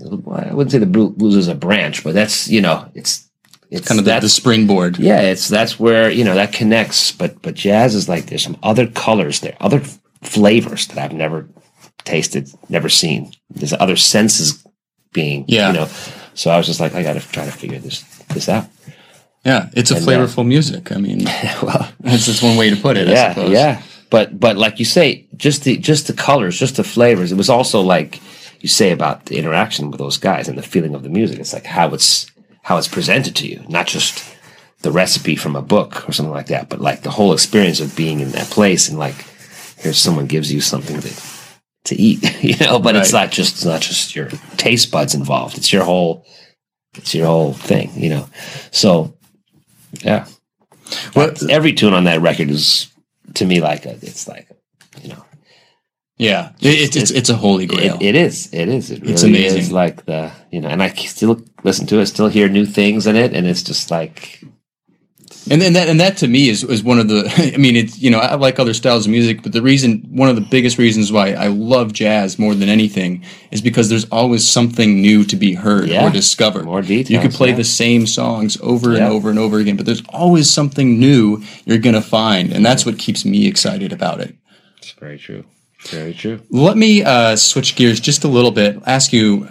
I 0.00 0.52
wouldn't 0.52 0.72
say 0.72 0.78
the 0.78 0.86
blues 0.86 1.36
is 1.36 1.48
a 1.48 1.54
branch, 1.54 2.02
but 2.04 2.14
that's 2.14 2.48
you 2.48 2.60
know, 2.60 2.90
it's 2.94 3.23
it's 3.74 3.88
Kind 3.88 3.98
of 4.00 4.06
the, 4.06 4.18
the 4.20 4.28
springboard. 4.28 4.98
yeah, 4.98 5.20
it's 5.20 5.48
that's 5.48 5.78
where 5.80 6.10
you 6.10 6.24
know 6.24 6.34
that 6.34 6.52
connects. 6.52 7.12
But 7.12 7.42
but 7.42 7.54
jazz 7.54 7.94
is 7.94 8.08
like 8.08 8.26
there's 8.26 8.42
some 8.44 8.56
other 8.62 8.86
colors 8.86 9.40
there, 9.40 9.56
other 9.60 9.80
flavors 10.22 10.86
that 10.88 10.98
I've 10.98 11.12
never 11.12 11.46
tasted, 12.04 12.48
never 12.68 12.88
seen. 12.88 13.32
There's 13.50 13.72
other 13.72 13.96
senses 13.96 14.64
being, 15.12 15.44
Yeah. 15.48 15.68
you 15.68 15.72
know. 15.74 15.88
So 16.34 16.50
I 16.50 16.56
was 16.56 16.66
just 16.66 16.80
like, 16.80 16.94
I 16.94 17.02
got 17.02 17.14
to 17.14 17.20
try 17.20 17.44
to 17.44 17.52
figure 17.52 17.78
this 17.78 18.02
this 18.34 18.48
out. 18.48 18.66
Yeah, 19.44 19.68
it's 19.74 19.90
a 19.90 19.96
And, 19.96 20.08
uh, 20.08 20.10
flavorful 20.10 20.46
music. 20.46 20.90
I 20.92 20.96
mean, 20.96 21.24
well, 21.62 21.88
that's 22.00 22.24
just 22.26 22.42
one 22.42 22.56
way 22.56 22.70
to 22.70 22.76
put 22.76 22.96
it. 22.96 23.08
I 23.08 23.12
yeah, 23.12 23.34
suppose. 23.34 23.50
yeah. 23.52 23.82
But 24.10 24.38
but 24.40 24.56
like 24.56 24.78
you 24.78 24.84
say, 24.84 25.26
just 25.36 25.64
the 25.64 25.76
just 25.76 26.06
the 26.06 26.12
colors, 26.14 26.58
just 26.58 26.76
the 26.76 26.84
flavors. 26.84 27.30
It 27.32 27.36
was 27.36 27.50
also 27.50 27.80
like 27.80 28.20
you 28.60 28.68
say 28.68 28.92
about 28.92 29.26
the 29.26 29.36
interaction 29.36 29.90
with 29.90 29.98
those 29.98 30.16
guys 30.18 30.48
and 30.48 30.56
the 30.56 30.62
feeling 30.62 30.94
of 30.94 31.02
the 31.02 31.08
music. 31.10 31.38
It's 31.38 31.52
like 31.52 31.66
how 31.66 31.92
it's 31.94 32.26
how 32.64 32.78
it's 32.78 32.88
presented 32.88 33.36
to 33.36 33.46
you, 33.46 33.62
not 33.68 33.86
just 33.86 34.24
the 34.80 34.90
recipe 34.90 35.36
from 35.36 35.54
a 35.54 35.62
book 35.62 36.08
or 36.08 36.12
something 36.12 36.32
like 36.32 36.46
that, 36.46 36.68
but 36.68 36.80
like 36.80 37.02
the 37.02 37.10
whole 37.10 37.32
experience 37.32 37.78
of 37.80 37.94
being 37.96 38.20
in 38.20 38.30
that 38.32 38.46
place 38.50 38.88
and 38.88 38.98
like 38.98 39.14
here's 39.78 39.98
someone 39.98 40.26
gives 40.26 40.52
you 40.52 40.60
something 40.60 41.00
to 41.00 41.10
to 41.84 41.94
eat, 41.94 42.22
you 42.42 42.56
know. 42.64 42.78
But 42.78 42.96
it's 42.96 43.12
not 43.12 43.30
just 43.30 43.56
it's 43.56 43.64
not 43.64 43.80
just 43.82 44.16
your 44.16 44.28
taste 44.56 44.90
buds 44.90 45.14
involved. 45.14 45.56
It's 45.58 45.72
your 45.72 45.84
whole 45.84 46.26
it's 46.96 47.14
your 47.14 47.26
whole 47.26 47.52
thing, 47.52 47.90
you 47.94 48.08
know. 48.10 48.28
So 48.72 49.14
yeah. 50.02 50.26
Well, 51.14 51.28
But 51.32 51.50
every 51.50 51.72
tune 51.72 51.94
on 51.94 52.04
that 52.04 52.20
record 52.20 52.50
is 52.50 52.90
to 53.34 53.44
me 53.46 53.60
like 53.60 53.84
a, 53.86 53.92
it's 53.92 54.26
like 54.28 54.48
you 55.02 55.10
know 55.10 55.24
yeah, 56.16 56.52
it, 56.60 56.66
it's 56.80 56.96
it's 56.96 57.10
it's 57.10 57.28
a 57.30 57.34
holy 57.36 57.66
grail. 57.66 57.96
it, 57.96 58.02
it 58.02 58.14
is 58.14 58.48
it 58.52 58.68
is 58.68 58.90
it 58.90 59.00
really 59.00 59.12
It's 59.12 59.22
amazing. 59.22 59.58
is 59.58 59.72
like 59.72 60.04
the 60.06 60.30
you 60.50 60.60
know 60.60 60.68
and 60.68 60.82
I 60.82 60.90
still 60.94 61.40
listen 61.64 61.86
to 61.88 61.98
it 61.98 62.06
still 62.06 62.28
hear 62.28 62.48
new 62.48 62.66
things 62.66 63.06
in 63.06 63.16
it 63.16 63.32
and 63.34 63.46
it's 63.46 63.62
just 63.62 63.90
like 63.90 64.40
And 65.50 65.60
then 65.60 65.74
that 65.74 65.88
and 65.88 66.00
that 66.00 66.16
to 66.18 66.28
me 66.28 66.48
is 66.48 66.62
is 66.64 66.82
one 66.82 66.98
of 66.98 67.08
the 67.08 67.20
I 67.54 67.58
mean 67.58 67.76
it's 67.76 68.00
you 68.00 68.10
know 68.10 68.18
I 68.18 68.34
like 68.36 68.58
other 68.58 68.72
styles 68.74 69.04
of 69.06 69.10
music 69.12 69.42
but 69.42 69.52
the 69.52 69.60
reason 69.62 70.02
one 70.10 70.28
of 70.30 70.36
the 70.36 70.46
biggest 70.56 70.78
reasons 70.78 71.10
why 71.12 71.32
I 71.32 71.48
love 71.48 71.92
jazz 71.92 72.38
more 72.38 72.54
than 72.54 72.68
anything 72.68 73.22
is 73.50 73.60
because 73.60 73.88
there's 73.88 74.06
always 74.10 74.48
something 74.48 75.00
new 75.02 75.24
to 75.24 75.36
be 75.36 75.52
heard 75.54 75.88
Yeah. 75.88 76.06
or 76.06 76.10
discovered. 76.10 76.64
More 76.64 76.80
details, 76.82 77.10
You 77.10 77.20
could 77.20 77.32
play 77.36 77.50
yeah. 77.50 77.56
the 77.56 77.64
same 77.64 78.06
songs 78.06 78.56
over 78.62 78.94
and 78.94 79.04
over 79.04 79.28
and 79.30 79.38
over 79.38 79.58
again, 79.58 79.76
but 79.76 79.86
there's 79.86 80.02
always 80.08 80.48
something 80.50 80.98
new 80.98 81.42
you're 81.66 81.78
going 81.86 81.94
to 82.02 82.08
find 82.20 82.52
and 82.52 82.64
that's 82.64 82.86
what 82.86 82.98
keeps 82.98 83.24
me 83.24 83.46
excited 83.46 83.92
about 83.92 84.20
it. 84.20 84.34
it's 84.78 84.92
very 84.92 85.18
true 85.18 85.44
very 85.90 86.14
true 86.14 86.40
Let 86.50 86.76
me 86.76 87.02
uh, 87.04 87.36
switch 87.36 87.76
gears 87.76 88.00
just 88.00 88.24
a 88.24 88.28
little 88.28 88.50
bit. 88.50 88.78
Ask 88.86 89.12
you, 89.12 89.46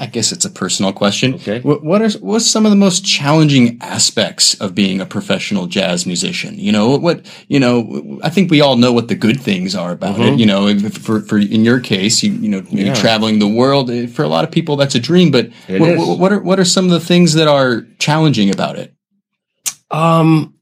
I 0.00 0.06
guess 0.06 0.32
it's 0.32 0.44
a 0.44 0.50
personal 0.50 0.92
question. 0.92 1.34
Okay. 1.34 1.60
What, 1.60 1.84
what 1.84 2.02
are 2.02 2.10
what's 2.18 2.46
some 2.50 2.66
of 2.66 2.70
the 2.70 2.76
most 2.76 3.04
challenging 3.04 3.78
aspects 3.80 4.54
of 4.60 4.74
being 4.74 5.00
a 5.00 5.06
professional 5.06 5.66
jazz 5.68 6.06
musician? 6.06 6.58
You 6.58 6.72
know 6.72 6.96
what? 6.98 7.24
You 7.48 7.60
know, 7.60 8.18
I 8.24 8.30
think 8.30 8.50
we 8.50 8.60
all 8.60 8.76
know 8.76 8.92
what 8.92 9.06
the 9.08 9.14
good 9.14 9.40
things 9.40 9.74
are 9.76 9.92
about 9.92 10.18
it. 10.20 10.38
You 10.40 10.46
know, 10.46 10.66
if- 10.66 10.98
for 10.98 11.20
for 11.20 11.38
in 11.38 11.64
your 11.64 11.80
case, 11.80 12.22
you 12.24 12.32
you 12.32 12.48
know, 12.48 12.62
maybe 12.62 12.80
Mm-hmm. 12.80 12.86
Yeah. 12.86 12.94
traveling 12.94 13.38
the 13.38 13.48
world 13.48 13.90
eh, 13.90 14.06
for 14.08 14.24
a 14.24 14.28
lot 14.28 14.44
of 14.44 14.50
people 14.50 14.76
that's 14.76 14.94
a 14.96 15.00
dream. 15.00 15.30
But 15.30 15.50
what, 15.68 15.96
what, 15.98 16.18
what 16.18 16.32
are 16.32 16.40
what 16.40 16.58
are 16.58 16.64
some 16.64 16.84
of 16.86 16.90
the 16.90 17.00
things 17.00 17.34
that 17.34 17.46
are 17.48 17.86
challenging 17.98 18.50
about 18.50 18.76
it? 18.76 18.92
um 19.90 20.54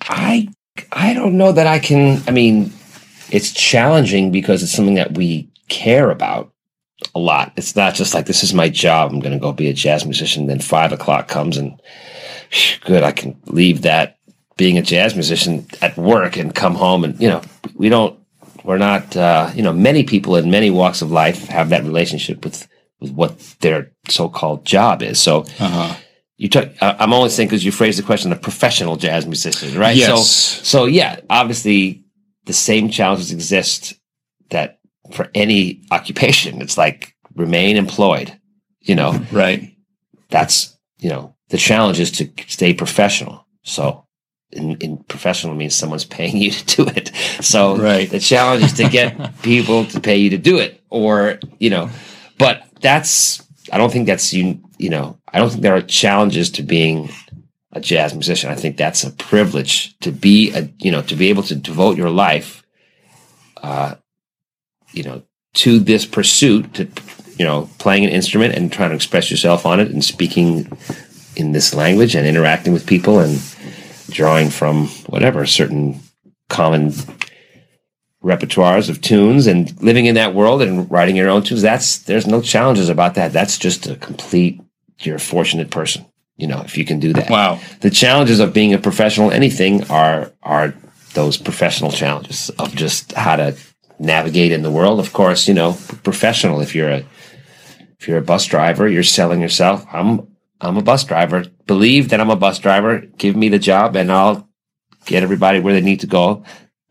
I 0.00 0.48
I 0.92 1.14
don't 1.14 1.36
know 1.36 1.52
that 1.52 1.66
I 1.66 1.78
can 1.78 2.22
I 2.26 2.30
mean 2.32 2.72
it's 3.30 3.52
challenging 3.52 4.30
because 4.32 4.62
it's 4.62 4.72
something 4.72 4.94
that 4.94 5.16
we 5.16 5.48
care 5.68 6.10
about 6.10 6.52
a 7.14 7.18
lot. 7.18 7.52
It's 7.56 7.76
not 7.76 7.94
just 7.94 8.14
like 8.14 8.26
this 8.26 8.42
is 8.42 8.52
my 8.54 8.68
job. 8.68 9.12
I'm 9.12 9.20
going 9.20 9.32
to 9.32 9.38
go 9.38 9.52
be 9.52 9.68
a 9.68 9.72
jazz 9.74 10.04
musician. 10.04 10.46
Then 10.46 10.60
five 10.60 10.92
o'clock 10.92 11.28
comes 11.28 11.56
and 11.56 11.80
phew, 12.50 12.78
good, 12.84 13.02
I 13.02 13.12
can 13.12 13.40
leave 13.46 13.82
that 13.82 14.16
being 14.56 14.76
a 14.78 14.82
jazz 14.82 15.14
musician 15.14 15.66
at 15.80 15.96
work 15.96 16.36
and 16.36 16.52
come 16.54 16.74
home 16.74 17.04
and 17.04 17.20
you 17.20 17.28
know 17.28 17.40
we 17.74 17.88
don't 17.88 18.18
we're 18.64 18.76
not 18.78 19.16
uh, 19.16 19.50
you 19.54 19.62
know 19.62 19.72
many 19.72 20.02
people 20.02 20.34
in 20.36 20.50
many 20.50 20.70
walks 20.70 21.00
of 21.00 21.12
life 21.12 21.46
have 21.46 21.68
that 21.68 21.84
relationship 21.84 22.44
with 22.44 22.66
with 23.00 23.12
what 23.12 23.38
their 23.60 23.92
so-called 24.08 24.64
job 24.66 25.02
is. 25.02 25.20
So 25.20 25.42
Uh 25.60 25.68
huh. 25.68 25.94
you 26.36 26.48
took 26.48 26.70
I'm 26.80 27.12
only 27.12 27.28
saying 27.30 27.48
because 27.48 27.64
you 27.64 27.70
phrased 27.70 27.98
the 27.98 28.02
question 28.02 28.32
of 28.32 28.42
professional 28.42 28.96
jazz 28.96 29.26
musicians, 29.26 29.76
right? 29.76 29.96
Yes. 29.96 30.28
So 30.28 30.64
so 30.64 30.84
yeah, 30.86 31.20
obviously 31.30 32.04
the 32.48 32.52
same 32.54 32.88
challenges 32.90 33.30
exist 33.30 33.94
that 34.50 34.80
for 35.12 35.28
any 35.34 35.82
occupation. 35.92 36.60
It's 36.60 36.76
like 36.78 37.14
remain 37.36 37.76
employed. 37.76 38.32
You 38.80 38.96
know, 38.96 39.12
Right. 39.32 39.76
that's 40.30 40.76
you 40.98 41.10
know 41.10 41.34
the 41.50 41.58
challenge 41.58 42.00
is 42.00 42.10
to 42.18 42.28
stay 42.48 42.74
professional. 42.74 43.46
So. 43.62 44.04
In, 44.50 44.76
in 44.78 44.96
professional 45.08 45.54
means 45.54 45.74
someone's 45.74 46.06
paying 46.18 46.38
you 46.38 46.50
to 46.50 46.64
do 46.76 46.86
it. 46.96 47.14
So 47.42 47.76
Right. 47.76 48.08
the 48.08 48.18
challenge 48.18 48.64
is 48.64 48.72
to 48.80 48.88
get 48.88 49.12
people 49.42 49.84
to 49.92 50.00
pay 50.00 50.16
you 50.16 50.30
to 50.30 50.38
do 50.38 50.56
it, 50.56 50.80
or 50.88 51.38
you 51.60 51.68
know. 51.68 51.90
But 52.38 52.62
that's 52.80 53.44
I 53.70 53.76
don't 53.76 53.92
think 53.92 54.06
that's 54.06 54.32
you. 54.32 54.58
You 54.78 54.88
know, 54.88 55.18
I 55.34 55.38
don't 55.38 55.50
think 55.50 55.60
there 55.62 55.76
are 55.76 55.82
challenges 55.82 56.48
to 56.52 56.62
being 56.62 57.10
a 57.72 57.80
jazz 57.80 58.14
musician. 58.14 58.50
I 58.50 58.54
think 58.54 58.76
that's 58.76 59.04
a 59.04 59.10
privilege 59.10 59.98
to 60.00 60.10
be 60.10 60.52
a 60.52 60.70
you 60.78 60.90
know 60.90 61.02
to 61.02 61.16
be 61.16 61.28
able 61.28 61.42
to 61.44 61.54
devote 61.54 61.96
your 61.96 62.10
life, 62.10 62.62
uh, 63.62 63.96
you 64.92 65.02
know, 65.02 65.22
to 65.54 65.78
this 65.78 66.06
pursuit 66.06 66.74
to 66.74 66.88
you 67.38 67.44
know 67.44 67.68
playing 67.78 68.04
an 68.04 68.10
instrument 68.10 68.54
and 68.54 68.72
trying 68.72 68.90
to 68.90 68.96
express 68.96 69.30
yourself 69.30 69.66
on 69.66 69.80
it 69.80 69.90
and 69.90 70.04
speaking 70.04 70.70
in 71.36 71.52
this 71.52 71.74
language 71.74 72.14
and 72.14 72.26
interacting 72.26 72.72
with 72.72 72.86
people 72.86 73.20
and 73.20 73.40
drawing 74.10 74.50
from 74.50 74.88
whatever 75.06 75.46
certain 75.46 76.00
common 76.48 76.92
repertoires 78.22 78.88
of 78.88 79.00
tunes 79.00 79.46
and 79.46 79.80
living 79.80 80.06
in 80.06 80.16
that 80.16 80.34
world 80.34 80.60
and 80.60 80.90
writing 80.90 81.14
your 81.14 81.28
own 81.28 81.42
tunes 81.42 81.62
that's 81.62 81.98
there's 81.98 82.26
no 82.26 82.42
challenges 82.42 82.88
about 82.88 83.14
that 83.14 83.32
that's 83.32 83.56
just 83.56 83.86
a 83.86 83.94
complete 83.96 84.60
you're 85.00 85.16
a 85.16 85.20
fortunate 85.20 85.70
person 85.70 86.04
you 86.38 86.46
know 86.46 86.62
if 86.64 86.78
you 86.78 86.84
can 86.84 86.98
do 86.98 87.12
that. 87.12 87.28
Wow. 87.28 87.60
the 87.80 87.90
challenges 87.90 88.40
of 88.40 88.54
being 88.54 88.72
a 88.72 88.78
professional 88.78 89.30
anything 89.30 89.84
are 89.90 90.32
are 90.42 90.74
those 91.14 91.36
professional 91.36 91.90
challenges 91.90 92.50
of 92.58 92.74
just 92.74 93.12
how 93.12 93.36
to 93.36 93.56
navigate 93.98 94.52
in 94.52 94.62
the 94.62 94.70
world. 94.70 95.00
Of 95.00 95.12
course 95.12 95.46
you 95.48 95.54
know 95.54 95.76
professional 96.02 96.60
if 96.60 96.74
you're 96.74 96.90
a 96.90 97.04
if 97.98 98.08
you're 98.08 98.18
a 98.18 98.22
bus 98.22 98.46
driver 98.46 98.88
you're 98.88 99.02
selling 99.02 99.40
yourself 99.40 99.84
i'm 99.92 100.26
i'm 100.60 100.76
a 100.78 100.82
bus 100.82 101.04
driver. 101.04 101.44
Believe 101.66 102.08
that 102.08 102.20
i'm 102.20 102.30
a 102.30 102.36
bus 102.36 102.58
driver. 102.58 103.00
Give 103.18 103.36
me 103.36 103.48
the 103.48 103.58
job 103.58 103.96
and 103.96 104.10
i'll 104.10 104.48
get 105.04 105.22
everybody 105.22 105.60
where 105.60 105.74
they 105.74 105.80
need 105.80 106.00
to 106.00 106.06
go 106.06 106.44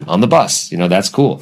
on 0.05 0.21
the 0.21 0.27
bus. 0.27 0.71
You 0.71 0.77
know 0.77 0.88
that's 0.88 1.10
cool. 1.10 1.41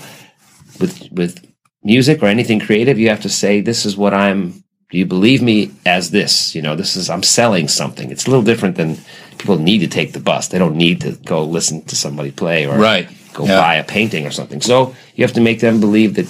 With 0.79 1.09
with 1.11 1.45
music 1.85 2.23
or 2.23 2.25
anything 2.25 2.59
creative 2.59 2.97
you 2.97 3.09
have 3.09 3.21
to 3.21 3.29
say 3.29 3.61
this 3.61 3.85
is 3.85 3.95
what 3.95 4.13
i'm 4.13 4.64
do 4.89 4.97
you 4.97 5.05
believe 5.05 5.41
me 5.41 5.71
as 5.85 6.11
this 6.11 6.53
you 6.55 6.61
know 6.61 6.75
this 6.75 6.95
is 6.95 7.09
i'm 7.09 7.23
selling 7.23 7.67
something. 7.67 8.11
It's 8.11 8.25
a 8.27 8.29
little 8.29 8.43
different 8.45 8.75
than 8.77 8.97
people 9.37 9.57
need 9.57 9.79
to 9.79 9.87
take 9.87 10.13
the 10.13 10.19
bus. 10.19 10.47
They 10.47 10.59
don't 10.59 10.75
need 10.77 11.01
to 11.01 11.11
go 11.25 11.43
listen 11.43 11.81
to 11.85 11.95
somebody 11.95 12.31
play 12.31 12.65
or 12.65 12.77
Right. 12.77 13.07
go 13.33 13.45
Yeah. 13.45 13.59
buy 13.59 13.75
a 13.75 13.83
painting 13.83 14.25
or 14.25 14.31
something. 14.31 14.61
So 14.61 14.95
you 15.15 15.23
have 15.25 15.33
to 15.33 15.41
make 15.41 15.59
them 15.59 15.79
believe 15.79 16.13
that 16.15 16.27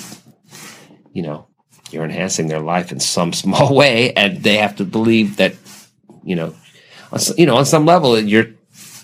you 1.14 1.22
know 1.22 1.48
you're 1.92 2.04
enhancing 2.04 2.48
their 2.48 2.60
life 2.62 2.92
in 2.92 3.00
some 3.00 3.32
small 3.44 3.76
way 3.76 4.12
and 4.14 4.42
they 4.44 4.58
have 4.58 4.76
to 4.78 4.86
believe 4.86 5.38
that 5.38 5.54
you 6.24 6.36
know 6.36 6.54
on, 7.12 7.20
you 7.38 7.46
know 7.46 7.58
on 7.58 7.66
some 7.66 7.86
level 7.86 8.20
you're 8.20 8.48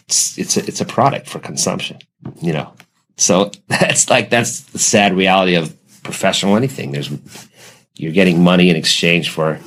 it's 0.05 0.37
it's 0.37 0.57
a, 0.57 0.61
it's 0.67 0.81
a 0.81 0.85
product 0.85 1.27
for 1.29 1.39
consumption 1.39 1.97
you 2.41 2.53
know. 2.53 2.73
So 3.17 3.51
that's 3.67 4.09
like 4.09 4.29
that's 4.29 4.61
the 4.73 4.79
sad 4.79 5.13
reality 5.13 5.55
of 5.55 5.73
professional 6.03 6.55
anything. 6.57 6.91
There's 6.91 7.09
you're 7.95 8.11
getting 8.11 8.43
money 8.43 8.69
in 8.69 8.75
exchange 8.75 9.29
for 9.29 9.59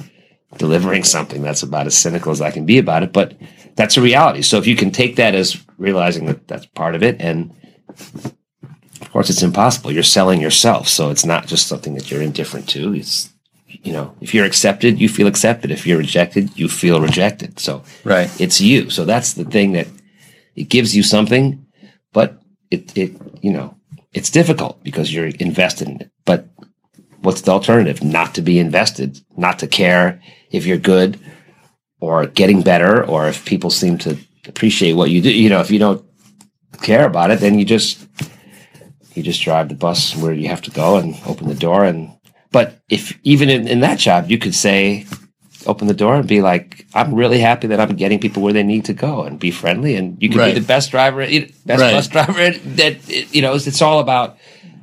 delivering 0.58 1.04
something. 1.04 1.42
That's 1.42 1.62
about 1.62 1.87
as 1.87 1.96
cynical 1.96 2.30
as 2.32 2.40
i 2.40 2.50
can 2.50 2.64
be 2.66 2.78
about 2.78 3.02
it 3.02 3.12
but 3.12 3.34
that's 3.76 3.96
a 3.96 4.00
reality. 4.00 4.42
So 4.42 4.58
if 4.58 4.66
you 4.68 4.76
can 4.76 4.92
take 4.92 5.16
that 5.16 5.34
as 5.34 5.60
realizing 5.78 6.26
that 6.26 6.46
that's 6.46 6.66
part 6.66 6.94
of 6.94 7.02
it 7.02 7.16
and 7.20 7.50
of 9.00 9.10
course 9.10 9.30
it's 9.30 9.42
impossible. 9.42 9.90
You're 9.92 10.02
selling 10.02 10.40
yourself 10.40 10.88
so 10.88 11.10
it's 11.10 11.24
not 11.26 11.46
just 11.46 11.66
something 11.66 11.94
that 11.94 12.10
you're 12.10 12.22
indifferent 12.22 12.68
to. 12.70 12.94
It's 12.94 13.30
you 13.66 13.92
know 13.92 14.14
if 14.20 14.32
you're 14.32 14.46
accepted 14.46 15.00
you 15.00 15.08
feel 15.08 15.26
accepted. 15.26 15.70
If 15.70 15.87
you're 15.87 15.98
rejected 15.98 16.56
you 16.58 16.68
feel 16.68 17.00
rejected. 17.00 17.58
So 17.58 17.82
Right. 18.04 18.30
it's 18.40 18.60
you. 18.60 18.90
So 18.90 19.04
that's 19.04 19.34
the 19.34 19.44
thing 19.44 19.72
that 19.72 19.88
it 20.54 20.68
gives 20.68 20.94
you 20.96 21.02
something 21.02 21.66
but 22.12 22.40
it 22.70 22.96
it 22.96 23.12
you 23.42 23.52
know 23.52 23.76
it's 24.12 24.30
difficult 24.30 24.82
because 24.84 25.12
you're 25.12 25.26
invested 25.26 25.88
in 25.88 26.00
it. 26.00 26.10
But 26.24 26.46
what's 27.24 27.40
the 27.42 27.50
alternative 27.50 28.02
not 28.04 28.34
to 28.34 28.42
be 28.42 28.58
invested 28.58 29.18
not 29.37 29.58
to 29.58 29.66
care 29.66 30.20
if 30.50 30.66
you're 30.66 30.78
good 30.78 31.18
or 32.00 32.26
getting 32.26 32.62
better 32.62 33.04
or 33.04 33.26
if 33.28 33.44
people 33.44 33.70
seem 33.70 33.98
to 33.98 34.16
appreciate 34.46 34.92
what 34.92 35.10
you 35.10 35.20
do 35.20 35.30
you 35.32 35.48
know 35.48 35.60
if 35.60 35.70
you 35.70 35.78
don't 35.78 36.04
care 36.82 37.06
about 37.06 37.30
it 37.30 37.40
then 37.40 37.58
you 37.58 37.64
just 37.64 38.06
you 39.14 39.22
just 39.22 39.42
drive 39.42 39.68
the 39.68 39.74
bus 39.74 40.14
where 40.16 40.32
you 40.32 40.48
have 40.48 40.60
to 40.62 40.70
go 40.70 40.96
and 40.96 41.14
open 41.26 41.48
the 41.48 41.54
door 41.54 41.84
and 41.84 42.10
but 42.52 42.78
if 42.88 43.18
even 43.24 43.48
in, 43.48 43.66
in 43.66 43.80
that 43.80 43.98
job 43.98 44.30
you 44.30 44.38
could 44.38 44.54
say 44.54 45.06
open 45.66 45.87
the 45.88 45.94
door 45.94 46.14
and 46.16 46.28
be 46.28 46.42
like 46.42 46.87
i'm 46.94 47.14
really 47.14 47.38
happy 47.38 47.66
that 47.68 47.80
i'm 47.80 47.96
getting 47.96 48.20
people 48.20 48.42
where 48.42 48.52
they 48.52 48.62
need 48.62 48.84
to 48.84 48.92
go 48.92 49.22
and 49.22 49.38
be 49.40 49.50
friendly 49.50 49.94
and 49.94 50.22
you 50.22 50.28
can 50.28 50.38
Right. 50.38 50.54
be 50.54 50.60
the 50.60 50.66
best 50.66 50.90
driver 50.90 51.20
best 51.64 51.80
Right. 51.80 51.92
bus 51.92 52.08
driver 52.08 52.50
that 52.50 52.94
you 53.34 53.40
know 53.40 53.54
it's, 53.54 53.66
it's 53.66 53.80
all 53.80 54.00
about 54.00 54.37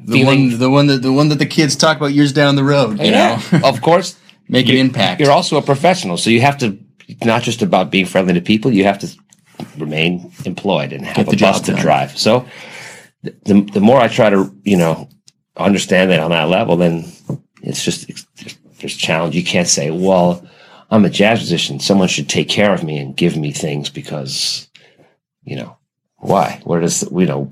the 0.05 0.13
feeling- 0.13 0.49
one, 0.49 0.59
the 0.59 0.69
one 0.69 0.87
that 0.87 1.01
the 1.01 1.13
one 1.13 1.29
that 1.29 1.39
the 1.39 1.45
kids 1.45 1.75
talk 1.75 1.97
about 1.97 2.13
years 2.13 2.33
down 2.33 2.55
the 2.55 2.63
road. 2.63 2.99
You 2.99 3.11
yeah, 3.11 3.41
know, 3.51 3.59
of 3.63 3.81
course, 3.81 4.17
make 4.47 4.69
an 4.69 4.75
impact. 4.75 5.21
You're 5.21 5.31
also 5.31 5.57
a 5.57 5.61
professional, 5.61 6.17
so 6.17 6.29
you 6.29 6.41
have 6.41 6.57
to 6.59 6.77
it's 7.07 7.25
not 7.25 7.43
just 7.43 7.61
about 7.61 7.91
being 7.91 8.05
friendly 8.05 8.33
to 8.33 8.41
people. 8.41 8.71
You 8.71 8.85
have 8.85 8.99
to 8.99 9.15
remain 9.77 10.31
employed 10.45 10.93
and 10.93 11.05
have 11.05 11.15
Get 11.25 11.33
a 11.33 11.35
job 11.35 11.53
bus 11.55 11.61
to 11.61 11.75
drive. 11.75 12.17
So 12.17 12.45
the 13.21 13.61
the 13.61 13.81
more 13.81 13.99
I 13.99 14.07
try 14.07 14.29
to 14.29 14.53
you 14.63 14.77
know 14.77 15.09
understand 15.57 16.11
that 16.11 16.19
on 16.19 16.31
that 16.31 16.49
level, 16.49 16.77
then 16.77 17.11
it's 17.61 17.83
just 17.83 18.09
it's, 18.09 18.25
there's 18.79 18.95
challenge. 18.95 19.35
You 19.35 19.43
can't 19.43 19.67
say, 19.67 19.91
well, 19.91 20.47
I'm 20.89 21.05
a 21.05 21.09
jazz 21.09 21.39
musician. 21.39 21.79
Someone 21.79 22.07
should 22.07 22.29
take 22.29 22.49
care 22.49 22.73
of 22.73 22.83
me 22.83 22.97
and 22.97 23.15
give 23.15 23.37
me 23.37 23.51
things 23.51 23.89
because 23.89 24.69
you 25.43 25.55
know 25.55 25.77
why? 26.17 26.61
Where 26.63 26.81
does 26.81 27.03
you 27.11 27.25
know? 27.25 27.51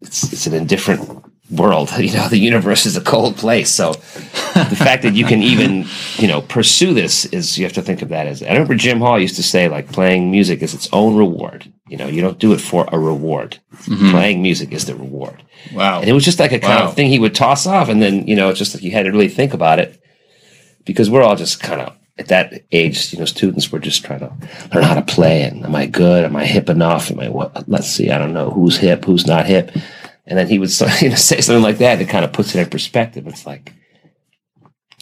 It's 0.00 0.32
it's 0.32 0.46
an 0.46 0.54
indifferent 0.54 1.29
world. 1.50 1.90
You 1.98 2.12
know, 2.14 2.28
the 2.28 2.38
universe 2.38 2.86
is 2.86 2.96
a 2.96 3.00
cold 3.00 3.36
place. 3.36 3.70
So 3.70 3.92
the 3.92 4.76
fact 4.76 5.02
that 5.02 5.14
you 5.14 5.24
can 5.24 5.42
even 5.42 5.86
you 6.16 6.28
know 6.28 6.40
pursue 6.40 6.94
this 6.94 7.26
is 7.26 7.58
you 7.58 7.64
have 7.64 7.72
to 7.74 7.82
think 7.82 8.02
of 8.02 8.08
that 8.10 8.26
as. 8.26 8.42
I 8.42 8.52
remember 8.52 8.74
Jim 8.74 9.00
Hall 9.00 9.18
used 9.18 9.36
to 9.36 9.42
say 9.42 9.68
like 9.68 9.92
playing 9.92 10.30
music 10.30 10.62
is 10.62 10.74
its 10.74 10.88
own 10.92 11.16
reward. 11.16 11.72
You 11.88 11.96
know, 11.96 12.06
you 12.06 12.20
don't 12.22 12.38
do 12.38 12.52
it 12.52 12.60
for 12.60 12.86
a 12.92 12.98
reward. 12.98 13.58
Mm-hmm. 13.84 14.10
Playing 14.10 14.42
music 14.42 14.72
is 14.72 14.84
the 14.86 14.94
reward. 14.94 15.42
wow. 15.74 16.00
And 16.00 16.08
it 16.08 16.12
was 16.12 16.24
just 16.24 16.38
like 16.38 16.52
a 16.52 16.60
kind 16.60 16.80
Wow. 16.84 16.88
of 16.88 16.94
thing 16.94 17.08
he 17.10 17.18
would 17.18 17.34
toss 17.34 17.66
off, 17.66 17.88
and 17.88 18.00
then 18.00 18.26
you 18.28 18.36
know, 18.36 18.48
it's 18.50 18.58
just 18.58 18.74
like 18.74 18.82
you 18.84 18.92
had 18.92 19.04
to 19.04 19.10
really 19.10 19.28
think 19.28 19.52
about 19.54 19.78
it 19.80 20.00
because 20.84 21.10
we're 21.10 21.22
all 21.22 21.36
just 21.36 21.60
kind 21.60 21.80
of 21.80 21.96
at 22.18 22.28
that 22.28 22.64
age, 22.70 23.12
you 23.12 23.18
know, 23.18 23.24
students 23.24 23.72
were 23.72 23.78
just 23.78 24.04
trying 24.04 24.20
to 24.20 24.30
learn 24.74 24.84
how 24.84 24.94
to 24.94 25.00
play. 25.02 25.42
And 25.42 25.64
am 25.64 25.74
I 25.74 25.86
good? 25.86 26.22
Am 26.24 26.36
I 26.36 26.44
hip 26.44 26.68
enough? 26.68 27.10
Am 27.10 27.18
I 27.18 27.28
what? 27.30 27.66
Let's 27.66 27.86
see. 27.88 28.10
I 28.10 28.18
don't 28.18 28.34
know 28.34 28.50
who's 28.50 28.76
hip, 28.76 29.06
who's 29.06 29.26
not 29.26 29.46
hip. 29.46 29.70
And 30.30 30.38
then 30.38 30.46
he 30.48 30.58
would 30.58 30.70
you 31.02 31.10
know, 31.10 31.16
say 31.16 31.40
something 31.42 31.62
like 31.62 31.78
that. 31.78 32.00
It 32.00 32.08
kind 32.08 32.24
of 32.24 32.32
puts 32.32 32.54
it 32.54 32.60
in 32.60 32.70
perspective. 32.70 33.26
It's 33.26 33.44
like, 33.46 33.74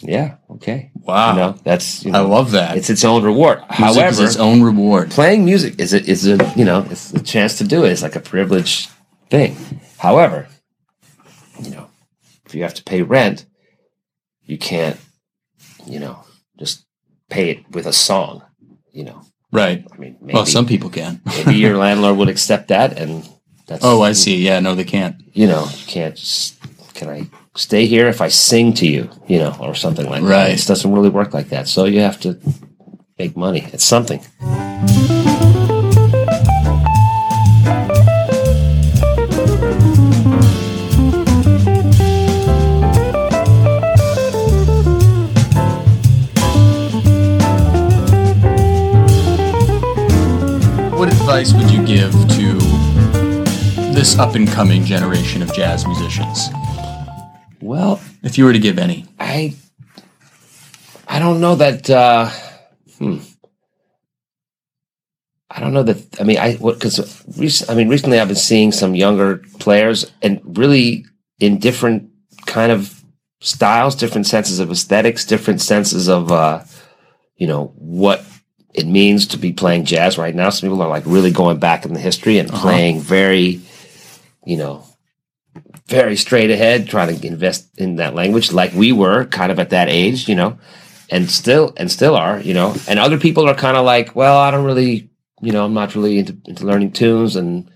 yeah, 0.01 0.37
okay, 0.49 0.91
Wow. 0.95 1.31
you 1.33 1.37
know, 1.39 1.51
that's 1.63 2.03
you 2.05 2.11
I 2.13 2.19
love 2.19 2.51
that. 2.51 2.77
it's 2.77 2.89
its 2.89 3.05
own 3.05 3.23
reward. 3.23 3.59
Music 3.59 3.75
However, 3.75 4.23
its 4.23 4.37
own 4.37 4.61
reward. 4.63 5.11
playing 5.11 5.45
music 5.45 5.79
is 5.79 5.93
a, 5.93 6.01
is 6.03 6.25
a 6.27 6.37
you 6.55 6.65
know 6.65 6.85
it's 6.89 7.13
a 7.13 7.21
chance 7.21 7.57
to 7.59 7.63
do 7.63 7.83
it. 7.85 7.91
It's 7.91 8.01
like 8.01 8.15
a 8.15 8.19
privileged 8.21 8.89
thing. 9.29 9.55
However, 9.97 10.47
you 11.61 11.69
know, 11.71 11.89
if 12.45 12.55
you 12.55 12.63
have 12.63 12.73
to 12.75 12.83
pay 12.83 13.01
rent, 13.01 13.45
you 14.45 14.57
can't, 14.57 14.97
you 15.85 15.99
know, 15.99 16.23
just 16.57 16.85
pay 17.29 17.49
it 17.51 17.69
with 17.71 17.85
a 17.85 17.93
song. 17.93 18.41
You 18.93 19.03
know, 19.03 19.21
Right. 19.51 19.85
I 19.93 19.97
mean, 19.97 20.17
maybe, 20.21 20.33
Well, 20.33 20.45
some 20.45 20.65
people 20.65 20.89
can. 20.89 21.21
maybe 21.25 21.55
your 21.55 21.77
landlord 21.85 22.17
would 22.17 22.29
accept 22.29 22.69
that, 22.69 22.97
and 22.97 23.27
that's 23.69 23.85
Oh, 23.85 24.01
I 24.01 24.13
see. 24.13 24.43
Yeah, 24.43 24.59
no, 24.59 24.75
they 24.75 24.83
can't. 24.83 25.15
You 25.33 25.47
know, 25.47 25.65
you 25.77 25.85
can't 25.85 26.15
just 26.15 26.57
can 26.95 27.07
I 27.07 27.29
stay 27.55 27.85
here 27.85 28.07
if 28.07 28.19
I 28.19 28.27
sing 28.27 28.73
to 28.73 28.87
you, 28.87 29.09
you 29.27 29.37
know, 29.37 29.55
or 29.61 29.75
something 29.75 30.09
like 30.09 30.21
that. 30.21 30.27
Right. 30.27 30.59
It 30.59 30.65
doesn't 30.65 30.91
really 30.91 31.09
work 31.09 31.33
like 31.33 31.49
that. 31.49 31.67
So 31.67 31.85
you 31.85 32.01
have 32.01 32.19
to 32.21 32.37
make 33.17 33.37
money. 33.37 33.67
It's 33.71 33.85
something. 33.85 34.19
What 50.99 51.07
advice 51.07 51.53
would 51.53 51.71
you 51.71 51.85
give 51.85 52.11
to 52.11 52.18
this 53.99 54.17
up 54.17 54.33
and 54.35 54.47
coming 54.47 54.85
generation 54.85 55.41
of 55.41 55.53
jazz 55.53 55.85
musicians? 55.85 56.47
Well, 57.59 57.99
If 58.23 58.37
you 58.37 58.45
were 58.45 58.53
to 58.53 58.59
give 58.59 58.79
any. 58.79 59.05
I 59.19 59.55
I 61.05 61.19
don't 61.19 61.41
know 61.41 61.55
that. 61.55 61.89
Uh, 61.89 62.29
hmm. 62.97 63.17
I 65.51 65.59
don't 65.59 65.73
know 65.73 65.83
that. 65.83 66.21
I 66.21 66.23
mean, 66.23 66.37
I 66.37 66.53
what 66.53 66.75
because 66.75 66.97
rec- 67.37 67.69
I 67.69 67.75
mean, 67.75 67.89
recently 67.89 68.21
I've 68.21 68.29
been 68.29 68.37
seeing 68.37 68.71
some 68.71 68.95
younger 68.95 69.43
players 69.59 70.09
and 70.21 70.39
really 70.57 71.05
in 71.41 71.59
different 71.59 72.09
kind 72.45 72.71
of 72.71 73.03
styles, 73.41 73.95
different 73.95 74.27
senses 74.27 74.59
of 74.59 74.71
aesthetics, 74.71 75.25
different 75.25 75.59
senses 75.59 76.07
of 76.07 76.31
uh, 76.31 76.63
you 77.35 77.47
know 77.47 77.73
what 77.75 78.23
it 78.73 78.87
means 78.87 79.27
to 79.27 79.37
be 79.37 79.51
playing 79.51 79.83
jazz 79.83 80.17
right 80.17 80.33
now. 80.33 80.51
Some 80.51 80.69
people 80.69 80.81
are 80.81 80.87
like 80.87 81.03
really 81.05 81.31
going 81.31 81.59
back 81.59 81.83
in 81.83 81.93
the 81.93 81.99
history 81.99 82.39
and 82.39 82.47
playing 82.47 83.01
very, 83.01 83.59
you 84.49 84.57
know, 84.57 84.83
very 85.85 86.15
straight 86.15 86.49
ahead, 86.49 86.87
trying 86.87 87.15
to 87.15 87.27
invest 87.27 87.69
in 87.77 87.97
that 87.97 88.15
language, 88.15 88.51
like 88.51 88.73
we 88.73 88.91
were 88.91 89.25
kind 89.25 89.51
of 89.51 89.59
at 89.59 89.69
that 89.69 89.89
age, 89.89 90.27
you 90.27 90.33
know, 90.33 90.57
and 91.11 91.29
still 91.29 91.73
and 91.77 91.91
still 91.91 92.15
are, 92.15 92.39
you 92.39 92.55
know. 92.55 92.75
And 92.87 92.97
other 92.97 93.19
people 93.19 93.47
are 93.47 93.53
kind 93.53 93.77
of 93.77 93.85
like, 93.85 94.15
well, 94.15 94.39
I 94.39 94.49
don't 94.49 94.65
really, 94.65 95.11
you 95.41 95.51
know, 95.51 95.65
I'm 95.65 95.75
not 95.75 95.93
really 95.93 96.17
into, 96.17 96.35
into 96.45 96.65
learning 96.65 96.93
tunes, 96.93 97.35
and 97.35 97.69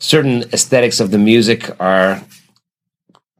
certain 0.00 0.42
aesthetics 0.52 0.98
of 0.98 1.12
the 1.12 1.18
music 1.18 1.70
are 1.80 2.20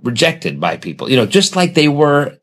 rejected 0.03 0.61
by 0.61 0.77
people, 0.77 1.11
you 1.11 1.17
know, 1.17 1.27
just 1.27 1.57
like 1.57 1.75
they 1.75 1.89
were, 1.89 2.39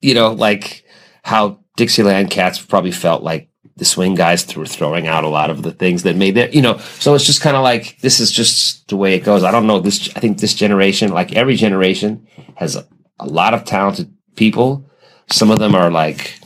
you 0.00 0.14
know, 0.14 0.32
like 0.32 0.84
how 1.24 1.58
Dixieland 1.76 2.30
Cats 2.30 2.60
probably 2.60 2.92
felt 2.92 3.24
like 3.24 3.48
the 3.76 3.84
swing 3.84 4.14
guys 4.14 4.54
were 4.56 4.66
throwing 4.66 5.06
out 5.06 5.24
a 5.24 5.28
lot 5.28 5.50
of 5.50 5.62
the 5.62 5.72
things 5.72 6.02
that 6.02 6.16
made 6.16 6.34
their, 6.34 6.50
you 6.50 6.60
know, 6.60 6.78
so 6.98 7.14
it's 7.14 7.24
just 7.24 7.40
kind 7.40 7.56
of 7.56 7.62
like 7.62 7.98
this 8.00 8.20
is 8.20 8.30
just 8.30 8.88
the 8.88 8.96
way 8.96 9.14
it 9.14 9.24
goes. 9.24 9.44
I 9.44 9.50
don't 9.50 9.66
know 9.66 9.80
this. 9.80 10.14
I 10.14 10.20
think 10.20 10.38
this 10.38 10.54
generation, 10.54 11.12
like 11.12 11.34
every 11.34 11.56
generation, 11.56 12.26
has 12.56 12.76
a, 12.76 12.86
a 13.18 13.26
lot 13.26 13.54
of 13.54 13.64
talented 13.64 14.12
people. 14.36 14.88
Some 15.30 15.50
of 15.50 15.58
them 15.58 15.74
are 15.74 15.90
like, 15.90 16.38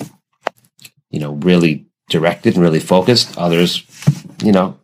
you 1.10 1.18
know, 1.18 1.32
really 1.32 1.86
directed 2.08 2.54
and 2.54 2.62
really 2.62 2.80
focused. 2.80 3.36
Others, 3.36 3.82
you 4.44 4.52
know, 4.52 4.78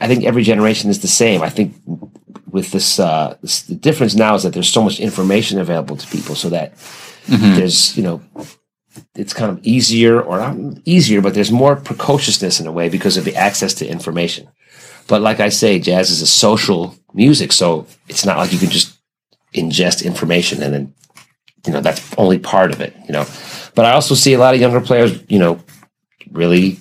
I 0.00 0.06
think 0.06 0.24
every 0.24 0.42
generation 0.42 0.90
is 0.90 1.00
the 1.00 1.08
same. 1.08 1.42
I 1.42 1.48
think 1.48 1.74
with 2.50 2.72
this, 2.72 3.00
uh, 3.00 3.36
this 3.40 3.62
the 3.62 3.74
difference 3.74 4.14
now 4.14 4.34
is 4.34 4.42
that 4.42 4.52
there's 4.52 4.68
so 4.68 4.82
much 4.82 5.00
information 5.00 5.58
available 5.58 5.96
to 5.96 6.06
people, 6.08 6.34
so 6.34 6.50
that 6.50 6.74
there's 7.26 7.96
you 7.96 8.02
know 8.02 8.20
it's 9.14 9.32
kind 9.32 9.50
of 9.50 9.64
easier 9.64 10.20
or 10.20 10.38
not 10.38 10.56
easier, 10.84 11.20
but 11.20 11.34
there's 11.34 11.52
more 11.52 11.76
precociousness 11.76 12.60
in 12.60 12.66
a 12.66 12.72
way 12.72 12.88
because 12.88 13.16
of 13.16 13.24
the 13.24 13.36
access 13.36 13.74
to 13.74 13.86
information. 13.86 14.48
But 15.06 15.22
like 15.22 15.40
I 15.40 15.48
say, 15.48 15.78
jazz 15.78 16.10
is 16.10 16.22
a 16.22 16.26
social 16.26 16.94
music, 17.14 17.52
so 17.52 17.86
it's 18.08 18.24
not 18.24 18.38
like 18.38 18.52
you 18.52 18.58
can 18.58 18.70
just 18.70 18.96
ingest 19.54 20.04
information 20.04 20.62
and 20.62 20.72
then 20.72 20.94
you 21.66 21.72
know 21.72 21.80
that's 21.80 22.14
only 22.16 22.38
part 22.38 22.72
of 22.72 22.80
it, 22.80 22.94
you 23.06 23.12
know. 23.12 23.26
But 23.74 23.84
I 23.84 23.92
also 23.92 24.14
see 24.14 24.32
a 24.32 24.38
lot 24.38 24.54
of 24.54 24.60
younger 24.60 24.80
players, 24.80 25.22
you 25.28 25.38
know, 25.38 25.60
really 26.30 26.78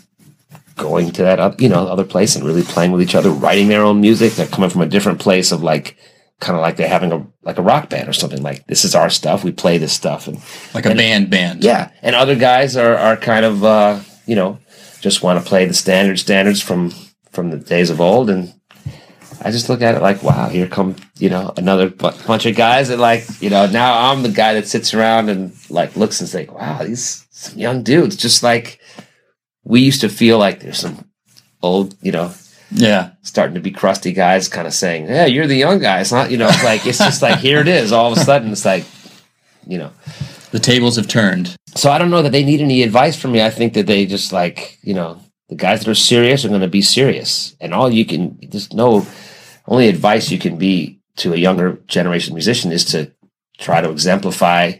going 0.75 1.11
to 1.11 1.23
that 1.23 1.39
up, 1.39 1.59
you 1.59 1.69
know, 1.69 1.87
other 1.87 2.05
place 2.05 2.35
and 2.35 2.45
really 2.45 2.63
playing 2.63 2.91
with 2.91 3.01
each 3.01 3.15
other, 3.15 3.29
writing 3.29 3.67
their 3.67 3.83
own 3.83 3.99
music. 4.01 4.33
They're 4.33 4.47
coming 4.47 4.69
from 4.69 4.81
a 4.81 4.87
different 4.87 5.19
place 5.19 5.51
of 5.51 5.61
like 5.61 5.97
kind 6.39 6.55
of 6.55 6.61
like 6.61 6.77
they're 6.77 6.87
having 6.87 7.11
a 7.11 7.25
like 7.43 7.57
a 7.57 7.61
rock 7.61 7.89
band 7.89 8.07
or 8.09 8.13
something. 8.13 8.41
Like 8.41 8.65
this 8.67 8.85
is 8.85 8.95
our 8.95 9.09
stuff. 9.09 9.43
We 9.43 9.51
play 9.51 9.77
this 9.77 9.93
stuff 9.93 10.27
and 10.27 10.37
Like 10.73 10.85
a 10.85 10.95
band 10.95 11.29
band. 11.29 11.63
yeah, 11.63 11.91
and 12.01 12.15
other 12.15 12.35
guys 12.35 12.75
are 12.77 12.95
are 12.95 13.17
kind 13.17 13.45
of 13.45 13.63
uh, 13.63 13.99
you 14.25 14.35
know 14.35 14.59
just 15.01 15.23
want 15.23 15.41
to 15.41 15.47
play 15.49 15.65
the 15.65 15.73
standard 15.73 16.19
standards 16.19 16.61
from 16.61 16.91
from 17.31 17.49
the 17.51 17.57
days 17.57 17.89
of 17.89 18.01
old, 18.01 18.29
and 18.29 18.53
I 19.41 19.51
just 19.51 19.69
look 19.69 19.81
at 19.81 19.95
it 19.95 20.01
like, 20.01 20.23
wow, 20.23 20.49
here 20.49 20.67
come 20.67 20.95
you 21.17 21.29
know 21.29 21.53
another 21.57 21.89
bu- 21.89 22.11
bunch 22.27 22.45
of 22.45 22.55
guys 22.55 22.87
that 22.89 22.99
like 22.99 23.23
you 23.41 23.49
know 23.49 23.65
now 23.67 24.11
I'm 24.11 24.23
the 24.23 24.29
guy 24.29 24.53
that 24.55 24.67
sits 24.67 24.93
around 24.93 25.29
and 25.29 25.51
like 25.69 25.95
looks 25.95 26.19
and 26.19 26.29
say, 26.29 26.45
wow, 26.47 26.83
these 26.83 27.25
some 27.31 27.57
young 27.59 27.83
dudes, 27.83 28.15
just 28.17 28.43
like 28.43 28.79
we 29.63 29.81
used 29.81 30.01
to 30.01 30.09
feel 30.09 30.37
like 30.37 30.59
there's 30.61 30.79
some 30.79 31.05
old 31.61 31.95
you 32.01 32.11
know 32.11 32.33
Yeah. 32.71 33.11
starting 33.23 33.55
to 33.55 33.61
be 33.61 33.71
crusty 33.71 34.13
guys 34.13 34.47
kind 34.47 34.67
of 34.67 34.73
saying, 34.73 35.07
yeah, 35.07 35.25
you're 35.25 35.47
the 35.47 35.55
young 35.55 35.79
guys, 35.79 36.11
not, 36.11 36.29
You 36.31 36.37
know, 36.37 36.47
it's 36.47 36.63
like 36.63 36.85
it's 36.85 36.99
just 36.99 37.21
like 37.21 37.39
here 37.39 37.59
it 37.59 37.67
is. 37.67 37.91
All 37.91 38.11
of 38.11 38.17
a 38.17 38.21
sudden, 38.21 38.51
it's 38.51 38.65
like 38.65 38.85
you 39.67 39.77
know. 39.77 39.91
The 40.51 40.59
tables 40.59 40.95
have 40.95 41.07
turned. 41.07 41.55
So 41.75 41.91
I 41.91 41.99
don't 41.99 42.09
know 42.09 42.23
that 42.23 42.31
they 42.31 42.43
need 42.43 42.61
any 42.61 42.81
advice 42.81 43.15
from 43.15 43.33
me. 43.33 43.41
I 43.41 43.51
think 43.51 43.73
that 43.73 43.85
they 43.85 44.05
just 44.05 44.33
like, 44.33 44.79
you 44.81 44.95
know, 44.95 45.21
the 45.47 45.55
guys 45.55 45.79
that 45.79 45.87
are 45.87 45.95
serious 45.95 46.43
are 46.43 46.49
going 46.49 46.61
to 46.61 46.67
be 46.67 46.81
serious. 46.81 47.55
And 47.61 47.73
all 47.73 47.89
you 47.89 48.05
can, 48.05 48.39
there's 48.41 48.73
no, 48.73 49.05
only 49.67 49.87
advice 49.87 50.31
you 50.31 50.39
can 50.39 50.57
be 50.57 50.99
to 51.17 51.33
a 51.33 51.37
younger 51.37 51.73
generation 51.87 52.33
musician 52.33 52.71
is 52.71 52.85
to 52.85 53.11
try 53.59 53.81
to 53.81 53.91
exemplify 53.91 54.73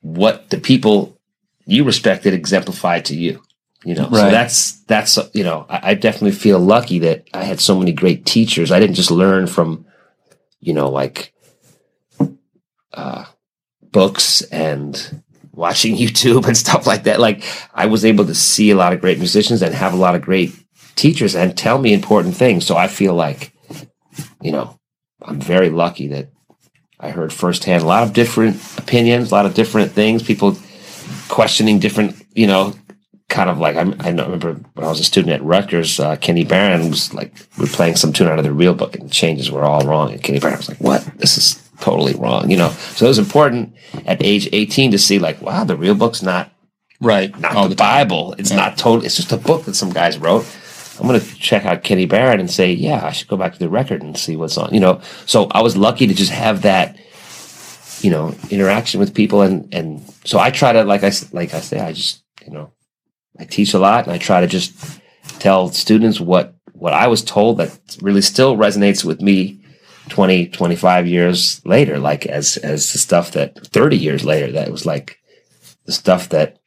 what 0.00 0.50
the 0.50 0.58
people 0.58 1.18
you 1.64 1.82
respected 1.84 2.34
exemplified 2.34 3.06
to 3.06 3.16
you. 3.16 3.42
You 3.86 3.94
know, 3.94 4.10
so 4.10 4.30
that's, 4.32 4.80
that's, 4.86 5.16
you 5.32 5.44
know, 5.44 5.64
I, 5.68 5.90
I 5.90 5.94
definitely 5.94 6.32
feel 6.32 6.58
lucky 6.58 6.98
that 6.98 7.28
I 7.32 7.44
had 7.44 7.60
so 7.60 7.78
many 7.78 7.92
great 7.92 8.26
teachers. 8.26 8.72
I 8.72 8.80
didn't 8.80 8.96
just 8.96 9.12
learn 9.12 9.46
from, 9.46 9.86
you 10.58 10.74
know, 10.74 10.90
like, 10.90 11.32
uh, 12.92 13.26
books 13.92 14.42
and 14.42 15.22
watching 15.52 15.96
YouTube 15.96 16.48
and 16.48 16.56
stuff 16.56 16.84
like 16.84 17.04
that. 17.04 17.20
Like 17.20 17.44
I 17.72 17.86
was 17.86 18.04
able 18.04 18.26
to 18.26 18.34
see 18.34 18.70
a 18.70 18.74
lot 18.74 18.92
of 18.92 19.00
great 19.00 19.18
musicians 19.18 19.62
and 19.62 19.72
have 19.72 19.92
a 19.92 19.96
lot 19.96 20.16
of 20.16 20.22
great 20.22 20.52
teachers 20.96 21.36
and 21.36 21.56
tell 21.56 21.78
me 21.78 21.94
important 21.94 22.34
things. 22.34 22.66
So 22.66 22.76
I 22.76 22.88
feel 22.88 23.14
like, 23.14 23.52
you 24.42 24.50
know, 24.50 24.80
I'm 25.22 25.40
very 25.40 25.70
lucky 25.70 26.08
that 26.08 26.30
I 26.98 27.10
heard 27.10 27.32
firsthand 27.32 27.84
a 27.84 27.86
lot 27.86 28.02
of 28.02 28.14
different 28.14 28.60
opinions, 28.78 29.30
a 29.30 29.34
lot 29.34 29.46
of 29.46 29.54
different 29.54 29.92
things, 29.92 30.24
people 30.24 30.58
questioning 31.28 31.78
different, 31.78 32.16
you 32.34 32.48
know, 32.48 32.74
kind 33.28 33.50
of 33.50 33.58
like, 33.58 33.76
I, 33.76 33.80
I 33.80 34.10
remember 34.10 34.54
when 34.74 34.86
I 34.86 34.88
was 34.88 35.00
a 35.00 35.04
student 35.04 35.32
at 35.32 35.42
Rutgers, 35.42 35.98
uh, 35.98 36.16
Kenny 36.16 36.44
Barron 36.44 36.90
was 36.90 37.12
like, 37.12 37.34
we 37.58 37.64
are 37.64 37.68
playing 37.68 37.96
some 37.96 38.12
tune 38.12 38.28
out 38.28 38.38
of 38.38 38.44
the 38.44 38.52
real 38.52 38.74
book 38.74 38.94
and 38.94 39.08
the 39.08 39.12
changes 39.12 39.50
were 39.50 39.64
all 39.64 39.82
wrong. 39.82 40.12
And 40.12 40.22
Kenny 40.22 40.38
Barron 40.38 40.58
was 40.58 40.68
like, 40.68 40.80
what? 40.80 41.04
This 41.18 41.36
is 41.36 41.62
totally 41.80 42.14
wrong, 42.14 42.50
you 42.50 42.56
know? 42.56 42.70
So 42.70 43.06
it 43.06 43.08
was 43.08 43.18
important 43.18 43.74
at 44.06 44.22
age 44.22 44.48
18 44.52 44.92
to 44.92 44.98
see 44.98 45.18
like, 45.18 45.40
wow, 45.42 45.64
the 45.64 45.76
real 45.76 45.94
book's 45.94 46.22
not, 46.22 46.52
right. 47.00 47.36
Not 47.40 47.54
the, 47.54 47.68
the 47.70 47.74
Bible. 47.74 48.34
It's 48.38 48.50
yeah. 48.50 48.56
not 48.56 48.78
total. 48.78 49.04
It's 49.04 49.16
just 49.16 49.32
a 49.32 49.36
book 49.36 49.64
that 49.64 49.74
some 49.74 49.90
guys 49.90 50.18
wrote. 50.18 50.46
I'm 50.98 51.06
going 51.06 51.20
to 51.20 51.34
check 51.34 51.66
out 51.66 51.82
Kenny 51.82 52.06
Barron 52.06 52.40
and 52.40 52.50
say, 52.50 52.72
yeah, 52.72 53.04
I 53.04 53.10
should 53.10 53.28
go 53.28 53.36
back 53.36 53.52
to 53.52 53.58
the 53.58 53.68
record 53.68 54.02
and 54.02 54.16
see 54.16 54.36
what's 54.36 54.56
on, 54.56 54.72
you 54.72 54.80
know? 54.80 55.00
So 55.26 55.48
I 55.50 55.62
was 55.62 55.76
lucky 55.76 56.06
to 56.06 56.14
just 56.14 56.30
have 56.30 56.62
that, 56.62 56.96
you 58.00 58.10
know, 58.10 58.34
interaction 58.50 59.00
with 59.00 59.14
people. 59.14 59.42
And, 59.42 59.74
and 59.74 60.00
so 60.24 60.38
I 60.38 60.50
try 60.50 60.72
to, 60.72 60.84
like 60.84 61.02
I, 61.02 61.10
like 61.32 61.52
I 61.52 61.60
say, 61.60 61.80
I 61.80 61.92
just, 61.92 62.22
you 62.46 62.52
know, 62.52 62.72
I 63.38 63.44
teach 63.44 63.74
a 63.74 63.78
lot 63.78 64.04
and 64.04 64.12
I 64.12 64.18
try 64.18 64.40
to 64.40 64.46
just 64.46 65.00
tell 65.38 65.68
students 65.70 66.20
what, 66.20 66.54
what 66.72 66.92
I 66.92 67.06
was 67.08 67.22
told 67.22 67.58
that 67.58 67.78
really 68.00 68.22
still 68.22 68.56
resonates 68.56 69.04
with 69.04 69.20
me 69.20 69.60
20, 70.08 70.48
25 70.48 71.06
years 71.06 71.64
later, 71.64 71.98
like 71.98 72.26
as, 72.26 72.56
as 72.58 72.92
the 72.92 72.98
stuff 72.98 73.32
that 73.32 73.66
30 73.66 73.96
years 73.96 74.24
later, 74.24 74.52
that 74.52 74.70
was 74.70 74.86
like 74.86 75.18
the 75.84 75.92
stuff 75.92 76.28
that 76.30 76.58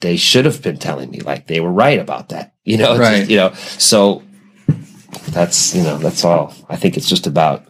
they 0.00 0.16
should 0.16 0.44
have 0.44 0.62
been 0.62 0.78
telling 0.78 1.10
me, 1.10 1.20
like 1.20 1.46
they 1.46 1.60
were 1.60 1.72
right 1.72 1.98
about 1.98 2.30
that, 2.30 2.54
you 2.64 2.76
know, 2.76 2.96
right. 2.96 3.18
Just, 3.18 3.30
you 3.30 3.36
know, 3.36 3.52
so 3.54 4.22
that's, 5.28 5.74
you 5.74 5.82
know, 5.82 5.98
that's 5.98 6.24
all. 6.24 6.54
I 6.68 6.76
think 6.76 6.96
it's 6.96 7.08
just 7.08 7.26
about, 7.26 7.66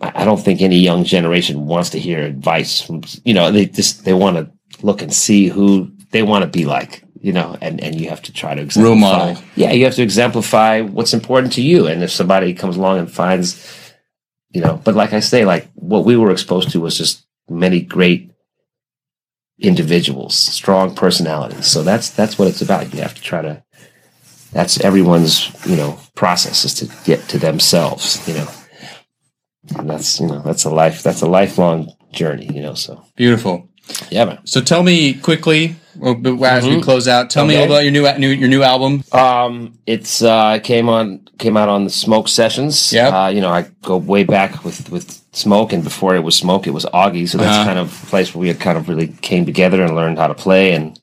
I 0.00 0.24
don't 0.24 0.40
think 0.40 0.60
any 0.60 0.78
young 0.78 1.04
generation 1.04 1.66
wants 1.66 1.90
to 1.90 2.00
hear 2.00 2.20
advice 2.20 2.82
from, 2.82 3.02
you 3.24 3.32
know, 3.32 3.50
they 3.50 3.66
just, 3.66 4.04
they 4.04 4.12
want 4.12 4.36
to 4.36 4.50
look 4.84 5.02
and 5.02 5.12
see 5.12 5.48
who 5.48 5.90
they 6.10 6.22
want 6.22 6.42
to 6.44 6.50
be 6.58 6.64
like 6.64 7.02
you 7.20 7.32
know 7.32 7.56
and 7.60 7.80
and 7.80 8.00
you 8.00 8.08
have 8.08 8.22
to 8.22 8.32
try 8.32 8.54
to 8.54 8.62
exemplify. 8.62 8.88
role 8.88 8.98
model. 8.98 9.42
Yeah 9.56 9.72
you 9.72 9.84
have 9.84 9.94
to 9.94 10.02
exemplify 10.02 10.80
what's 10.82 11.14
important 11.14 11.52
to 11.54 11.62
you 11.62 11.86
and 11.86 12.02
if 12.02 12.10
somebody 12.10 12.54
comes 12.54 12.76
along 12.76 12.98
and 12.98 13.10
finds 13.10 13.50
you 14.50 14.60
know 14.60 14.80
but 14.84 14.94
like 14.94 15.12
i 15.12 15.20
say 15.20 15.44
like 15.44 15.68
what 15.74 16.04
we 16.04 16.16
were 16.16 16.30
exposed 16.30 16.70
to 16.70 16.80
was 16.80 16.98
just 16.98 17.26
many 17.48 17.80
great 17.80 18.30
individuals 19.58 20.34
strong 20.34 20.94
personalities. 20.94 21.66
So 21.66 21.82
that's 21.82 22.10
that's 22.10 22.38
what 22.38 22.48
it's 22.48 22.62
about. 22.62 22.92
You 22.92 23.00
have 23.00 23.14
to 23.14 23.22
try 23.22 23.42
to 23.42 23.62
that's 24.52 24.80
everyone's 24.80 25.50
you 25.66 25.76
know 25.76 25.98
process 26.14 26.64
is 26.64 26.74
to 26.74 27.04
get 27.04 27.28
to 27.28 27.38
themselves 27.38 28.26
you 28.28 28.34
know. 28.34 28.48
And 29.76 29.88
that's 29.88 30.20
you 30.20 30.26
know 30.26 30.40
that's 30.40 30.64
a 30.64 30.70
life 30.70 31.02
that's 31.02 31.22
a 31.22 31.26
lifelong 31.28 31.92
journey 32.12 32.48
you 32.52 32.62
know 32.62 32.74
so. 32.74 33.04
Beautiful 33.16 33.68
yeah, 34.10 34.24
man. 34.24 34.46
So 34.46 34.60
tell 34.60 34.82
me 34.82 35.14
quickly 35.14 35.76
as 35.96 36.00
mm-hmm. 36.00 36.76
we 36.76 36.82
close 36.82 37.06
out. 37.06 37.30
Tell 37.30 37.44
okay. 37.44 37.58
me 37.58 37.64
about 37.64 37.84
your 37.84 37.92
new, 37.92 38.10
new 38.18 38.28
your 38.28 38.48
new 38.48 38.62
album. 38.62 39.04
Um, 39.12 39.78
it's 39.86 40.22
uh 40.22 40.58
came 40.60 40.88
on 40.88 41.26
came 41.38 41.56
out 41.56 41.68
on 41.68 41.84
the 41.84 41.90
Smoke 41.90 42.28
Sessions. 42.28 42.92
Yeah. 42.92 43.08
Uh, 43.08 43.28
you 43.28 43.40
know, 43.40 43.50
I 43.50 43.68
go 43.82 43.96
way 43.96 44.24
back 44.24 44.64
with 44.64 44.90
with 44.90 45.20
Smoke, 45.32 45.72
and 45.72 45.84
before 45.84 46.14
it 46.14 46.20
was 46.20 46.36
Smoke, 46.36 46.66
it 46.66 46.70
was 46.70 46.84
Augie. 46.86 47.28
So 47.28 47.38
that's 47.38 47.56
uh-huh. 47.56 47.64
kind 47.64 47.78
of 47.78 48.02
a 48.02 48.06
place 48.06 48.34
where 48.34 48.40
we 48.40 48.48
had 48.48 48.60
kind 48.60 48.78
of 48.78 48.88
really 48.88 49.08
came 49.08 49.46
together 49.46 49.82
and 49.82 49.94
learned 49.94 50.18
how 50.18 50.26
to 50.26 50.34
play. 50.34 50.72
And 50.72 50.98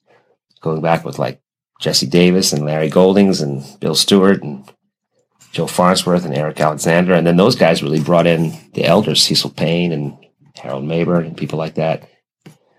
going 0.61 0.81
back 0.81 1.05
with 1.05 1.19
like 1.19 1.41
Jesse 1.79 2.07
Davis 2.07 2.53
and 2.53 2.65
Larry 2.65 2.89
Goldings 2.89 3.41
and 3.41 3.63
Bill 3.79 3.95
Stewart 3.95 4.43
and 4.43 4.69
Joe 5.51 5.67
Farnsworth 5.67 6.25
and 6.25 6.37
Eric 6.37 6.59
Alexander, 6.59 7.13
and 7.13 7.25
then 7.25 7.37
those 7.37 7.55
guys 7.55 7.83
really 7.83 8.01
brought 8.01 8.27
in 8.27 8.53
the 8.73 8.85
elders, 8.85 9.21
Cecil 9.21 9.51
Payne 9.51 9.91
and 9.91 10.17
Harold 10.55 10.83
Mabern 10.83 11.25
and 11.25 11.37
people 11.37 11.57
like 11.57 11.75
that 11.75 12.07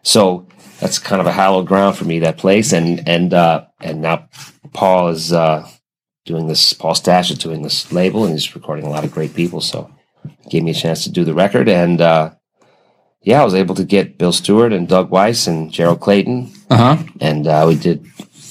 so 0.02 0.46
that's 0.80 0.98
kind 0.98 1.20
of 1.20 1.26
a 1.26 1.32
hallowed 1.32 1.66
ground 1.66 1.96
for 1.96 2.04
me, 2.04 2.18
that 2.20 2.38
place. 2.38 2.72
And 2.72 3.08
and 3.08 3.32
uh, 3.32 3.66
and 3.80 4.02
now 4.02 4.28
Paul 4.72 5.08
is 5.08 5.32
uh, 5.32 5.68
doing 6.24 6.48
this. 6.48 6.72
Paul 6.72 6.94
Stache 6.94 7.30
is 7.30 7.38
doing 7.38 7.62
this 7.62 7.92
label, 7.92 8.24
and 8.24 8.32
he's 8.32 8.54
recording 8.54 8.84
a 8.84 8.90
lot 8.90 9.04
of 9.04 9.12
great 9.12 9.34
people. 9.34 9.60
So 9.60 9.90
gave 10.50 10.62
me 10.62 10.72
a 10.72 10.74
chance 10.74 11.04
to 11.04 11.10
do 11.10 11.24
the 11.24 11.34
record, 11.34 11.68
and 11.68 12.00
uh, 12.00 12.34
yeah, 13.22 13.40
I 13.40 13.44
was 13.44 13.54
able 13.54 13.74
to 13.76 13.84
get 13.84 14.18
Bill 14.18 14.32
Stewart 14.32 14.72
and 14.72 14.88
Doug 14.88 15.10
Weiss 15.10 15.46
and 15.46 15.70
Gerald 15.70 16.00
Clayton, 16.00 16.52
uh-huh. 16.68 17.02
and 17.20 17.46
uh, 17.46 17.64
we 17.68 17.76
did 17.76 18.04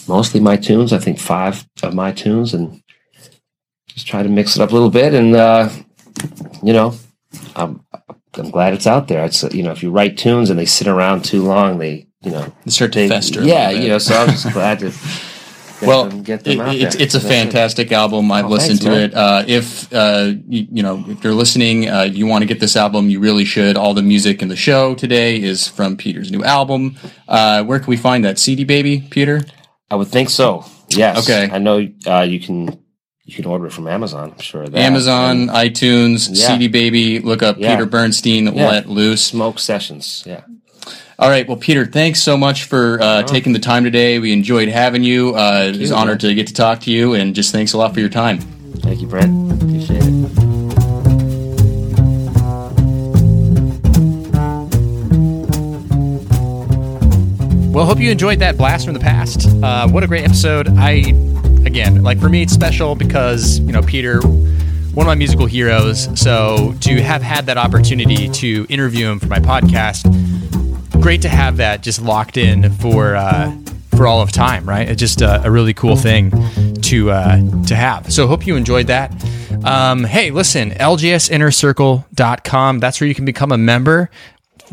mostly 0.07 0.39
my 0.39 0.55
tunes. 0.55 0.93
I 0.93 0.99
think 0.99 1.19
five 1.19 1.67
of 1.83 1.93
my 1.93 2.11
tunes, 2.11 2.53
and 2.53 2.81
just 3.87 4.07
try 4.07 4.23
to 4.23 4.29
mix 4.29 4.55
it 4.55 4.61
up 4.61 4.71
a 4.71 4.73
little 4.73 4.89
bit. 4.89 5.13
And 5.13 5.35
uh, 5.35 5.69
you 6.63 6.71
know, 6.71 6.95
I'm 7.55 7.85
I'm 8.35 8.49
glad 8.49 8.73
it's 8.73 8.87
out 8.87 9.07
there. 9.07 9.25
It's 9.25 9.43
you 9.53 9.63
know, 9.63 9.71
if 9.71 9.83
you 9.83 9.91
write 9.91 10.17
tunes 10.17 10.49
and 10.49 10.57
they 10.57 10.65
sit 10.65 10.87
around 10.87 11.25
too 11.25 11.43
long, 11.43 11.79
they 11.79 12.07
you 12.21 12.31
know 12.31 12.53
they 12.63 12.71
start 12.71 12.93
to 12.93 12.99
they, 12.99 13.09
fester. 13.09 13.43
Yeah, 13.43 13.71
you 13.71 13.89
know. 13.89 13.97
So 13.97 14.15
I'm 14.15 14.29
just 14.29 14.49
glad 14.53 14.79
to. 14.79 14.93
well, 15.81 16.05
them, 16.05 16.23
get 16.23 16.43
them 16.43 16.61
it, 16.61 16.81
it's, 16.81 16.95
it's 16.95 17.15
a 17.15 17.19
fantastic 17.19 17.91
album. 17.91 18.31
I've 18.31 18.45
oh, 18.45 18.49
listened 18.49 18.79
thanks, 18.79 18.85
to 18.85 18.89
man. 18.91 19.09
it. 19.09 19.13
Uh, 19.13 19.43
if 19.47 19.91
uh, 19.93 20.33
you, 20.47 20.67
you, 20.71 20.83
know, 20.83 21.03
if 21.07 21.23
you're 21.23 21.33
listening, 21.33 21.89
uh, 21.89 22.03
you 22.03 22.25
want 22.27 22.43
to 22.43 22.45
get 22.45 22.59
this 22.59 22.75
album, 22.75 23.09
you 23.09 23.19
really 23.19 23.45
should. 23.45 23.75
All 23.75 23.93
the 23.93 24.03
music 24.03 24.41
in 24.41 24.47
the 24.47 24.55
show 24.55 24.95
today 24.95 25.41
is 25.41 25.67
from 25.67 25.97
Peter's 25.97 26.31
new 26.31 26.43
album. 26.43 26.95
Uh, 27.27 27.63
where 27.63 27.79
can 27.79 27.87
we 27.87 27.97
find 27.97 28.23
that 28.23 28.39
CD 28.39 28.63
Baby, 28.63 29.07
Peter? 29.09 29.41
I 29.89 29.95
would 29.95 30.07
think 30.07 30.29
so. 30.29 30.65
Yes. 30.89 31.29
Okay. 31.29 31.53
I 31.53 31.57
know 31.57 31.87
uh, 32.05 32.21
you 32.21 32.39
can 32.39 32.81
you 33.23 33.35
can 33.35 33.45
order 33.45 33.67
it 33.67 33.73
from 33.73 33.87
Amazon. 33.87 34.31
I'm 34.31 34.39
sure. 34.39 34.67
That. 34.67 34.79
Amazon, 34.79 35.41
and, 35.41 35.49
iTunes, 35.49 36.29
yeah. 36.29 36.47
CD 36.47 36.67
Baby. 36.67 37.19
Look 37.19 37.43
up 37.43 37.57
yeah. 37.57 37.75
Peter 37.75 37.85
Bernstein. 37.85 38.47
Yeah. 38.55 38.69
Let 38.69 38.89
loose. 38.89 39.23
Smoke 39.23 39.59
sessions. 39.59 40.23
Yeah. 40.25 40.41
All 41.19 41.29
right. 41.29 41.47
Well, 41.47 41.57
Peter, 41.57 41.85
thanks 41.85 42.21
so 42.21 42.35
much 42.35 42.63
for 42.63 42.99
uh, 42.99 43.21
oh. 43.21 43.27
taking 43.27 43.53
the 43.53 43.59
time 43.59 43.83
today. 43.83 44.17
We 44.17 44.33
enjoyed 44.33 44.69
having 44.69 45.03
you. 45.03 45.35
Uh, 45.35 45.71
it 45.73 45.77
was 45.77 45.91
an 45.91 45.97
honor 45.97 46.15
to 46.17 46.33
get 46.33 46.47
to 46.47 46.53
talk 46.53 46.79
to 46.81 46.91
you, 46.91 47.13
and 47.13 47.35
just 47.35 47.51
thanks 47.51 47.73
a 47.73 47.77
lot 47.77 47.93
for 47.93 47.99
your 47.99 48.09
time. 48.09 48.39
Thank 48.39 49.01
you, 49.01 49.07
Brent. 49.07 49.61
Appreciate 49.61 50.01
it. 50.03 50.51
Well, 57.71 57.85
hope 57.85 57.99
you 57.99 58.11
enjoyed 58.11 58.39
that 58.39 58.57
blast 58.57 58.85
from 58.85 58.95
the 58.95 58.99
past. 58.99 59.47
Uh, 59.63 59.87
what 59.87 60.03
a 60.03 60.07
great 60.07 60.25
episode! 60.25 60.67
I 60.77 61.13
again, 61.65 62.03
like 62.03 62.19
for 62.19 62.29
me, 62.29 62.43
it's 62.43 62.53
special 62.53 62.95
because 62.95 63.59
you 63.59 63.71
know 63.71 63.81
Peter, 63.81 64.21
one 64.21 65.05
of 65.05 65.07
my 65.07 65.15
musical 65.15 65.45
heroes. 65.45 66.07
So 66.19 66.75
to 66.81 67.01
have 67.01 67.21
had 67.21 67.45
that 67.47 67.57
opportunity 67.57 68.29
to 68.29 68.65
interview 68.69 69.09
him 69.09 69.19
for 69.19 69.27
my 69.27 69.39
podcast, 69.39 70.03
great 71.01 71.21
to 71.23 71.29
have 71.29 71.57
that 71.57 71.81
just 71.81 72.01
locked 72.01 72.37
in 72.37 72.71
for 72.73 73.15
uh, 73.15 73.55
for 73.95 74.07
all 74.07 74.21
of 74.21 74.31
time. 74.31 74.67
Right? 74.67 74.89
It's 74.89 74.99
just 74.99 75.21
a, 75.21 75.45
a 75.45 75.51
really 75.51 75.73
cool 75.73 75.95
thing 75.95 76.31
to 76.81 77.11
uh, 77.11 77.37
to 77.67 77.75
have. 77.75 78.11
So 78.11 78.27
hope 78.27 78.47
you 78.47 78.55
enjoyed 78.55 78.87
that. 78.87 79.11
Um, 79.63 80.05
hey, 80.05 80.31
listen, 80.31 80.71
ljsinnercircle.com. 80.71 82.79
That's 82.79 82.99
where 82.99 83.07
you 83.07 83.15
can 83.15 83.25
become 83.25 83.51
a 83.51 83.57
member 83.57 84.09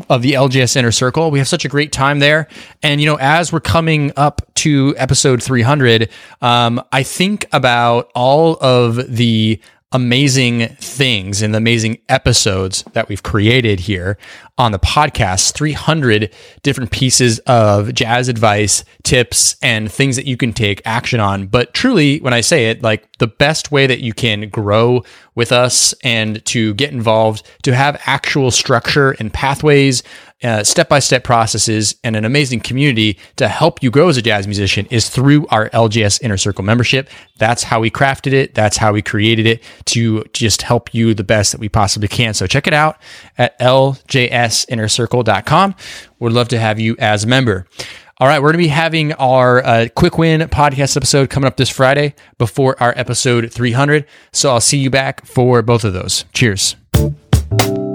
of 0.09 0.21
the 0.21 0.33
LJS 0.33 0.75
Inner 0.75 0.91
Circle. 0.91 1.31
We 1.31 1.39
have 1.39 1.47
such 1.47 1.65
a 1.65 1.69
great 1.69 1.91
time 1.91 2.19
there. 2.19 2.47
And, 2.83 3.01
you 3.01 3.07
know, 3.07 3.17
as 3.19 3.51
we're 3.51 3.59
coming 3.59 4.11
up 4.15 4.41
to 4.55 4.93
episode 4.97 5.41
300, 5.43 6.09
um, 6.41 6.81
I 6.91 7.03
think 7.03 7.47
about 7.51 8.11
all 8.15 8.57
of 8.61 9.15
the 9.15 9.61
amazing 9.91 10.67
things 10.75 11.41
and 11.41 11.53
the 11.53 11.57
amazing 11.57 11.99
episodes 12.09 12.83
that 12.93 13.09
we've 13.09 13.23
created 13.23 13.79
here 13.79 14.17
on 14.57 14.71
the 14.71 14.79
podcast 14.79 15.53
300 15.53 16.33
different 16.61 16.91
pieces 16.91 17.39
of 17.39 17.93
jazz 17.93 18.27
advice, 18.27 18.83
tips, 19.03 19.55
and 19.63 19.91
things 19.91 20.15
that 20.15 20.25
you 20.25 20.37
can 20.37 20.53
take 20.53 20.81
action 20.85 21.19
on. 21.19 21.47
But 21.47 21.73
truly, 21.73 22.19
when 22.19 22.33
I 22.33 22.41
say 22.41 22.69
it, 22.69 22.83
like 22.83 23.17
the 23.17 23.27
best 23.27 23.71
way 23.71 23.87
that 23.87 24.01
you 24.01 24.13
can 24.13 24.49
grow 24.49 25.03
with 25.33 25.51
us 25.51 25.93
and 26.03 26.43
to 26.45 26.73
get 26.75 26.91
involved, 26.91 27.49
to 27.63 27.73
have 27.73 27.99
actual 28.05 28.51
structure 28.51 29.11
and 29.11 29.33
pathways 29.33 30.03
step 30.63 30.89
by 30.89 30.99
step 30.99 31.23
processes 31.23 31.95
and 32.03 32.15
an 32.15 32.25
amazing 32.25 32.61
community 32.61 33.17
to 33.35 33.47
help 33.47 33.83
you 33.83 33.91
grow 33.91 34.09
as 34.09 34.17
a 34.17 34.21
jazz 34.21 34.47
musician 34.47 34.87
is 34.89 35.09
through 35.09 35.45
our 35.47 35.69
LJS 35.69 36.21
Inner 36.21 36.37
Circle 36.37 36.63
membership. 36.63 37.09
That's 37.37 37.63
how 37.63 37.79
we 37.79 37.91
crafted 37.91 38.33
it. 38.33 38.53
That's 38.53 38.77
how 38.77 38.93
we 38.93 39.01
created 39.01 39.45
it 39.45 39.63
to 39.85 40.23
just 40.33 40.61
help 40.61 40.93
you 40.93 41.13
the 41.13 41.23
best 41.23 41.51
that 41.51 41.59
we 41.59 41.69
possibly 41.69 42.07
can. 42.07 42.33
So 42.33 42.47
check 42.47 42.67
it 42.67 42.73
out 42.73 42.97
at 43.37 43.57
ljsinnercircle.com. 43.59 45.75
We'd 46.19 46.33
love 46.33 46.47
to 46.49 46.59
have 46.59 46.79
you 46.79 46.95
as 46.99 47.23
a 47.23 47.27
member. 47.27 47.65
All 48.21 48.27
right, 48.27 48.41
we're 48.41 48.51
going 48.51 48.61
to 48.61 48.65
be 48.65 48.67
having 48.67 49.13
our 49.13 49.65
uh, 49.65 49.87
quick 49.95 50.17
win 50.17 50.41
podcast 50.41 50.97
episode 50.97 51.29
coming 51.29 51.47
up 51.47 51.55
this 51.55 51.69
Friday 51.69 52.15
before 52.37 52.75
our 52.83 52.93
episode 52.97 53.51
300. 53.51 54.05
So 54.33 54.49
I'll 54.49 54.59
see 54.59 54.77
you 54.77 54.89
back 54.89 55.25
for 55.25 55.61
both 55.61 55.85
of 55.85 55.93
those. 55.93 56.25
Cheers. 56.33 56.75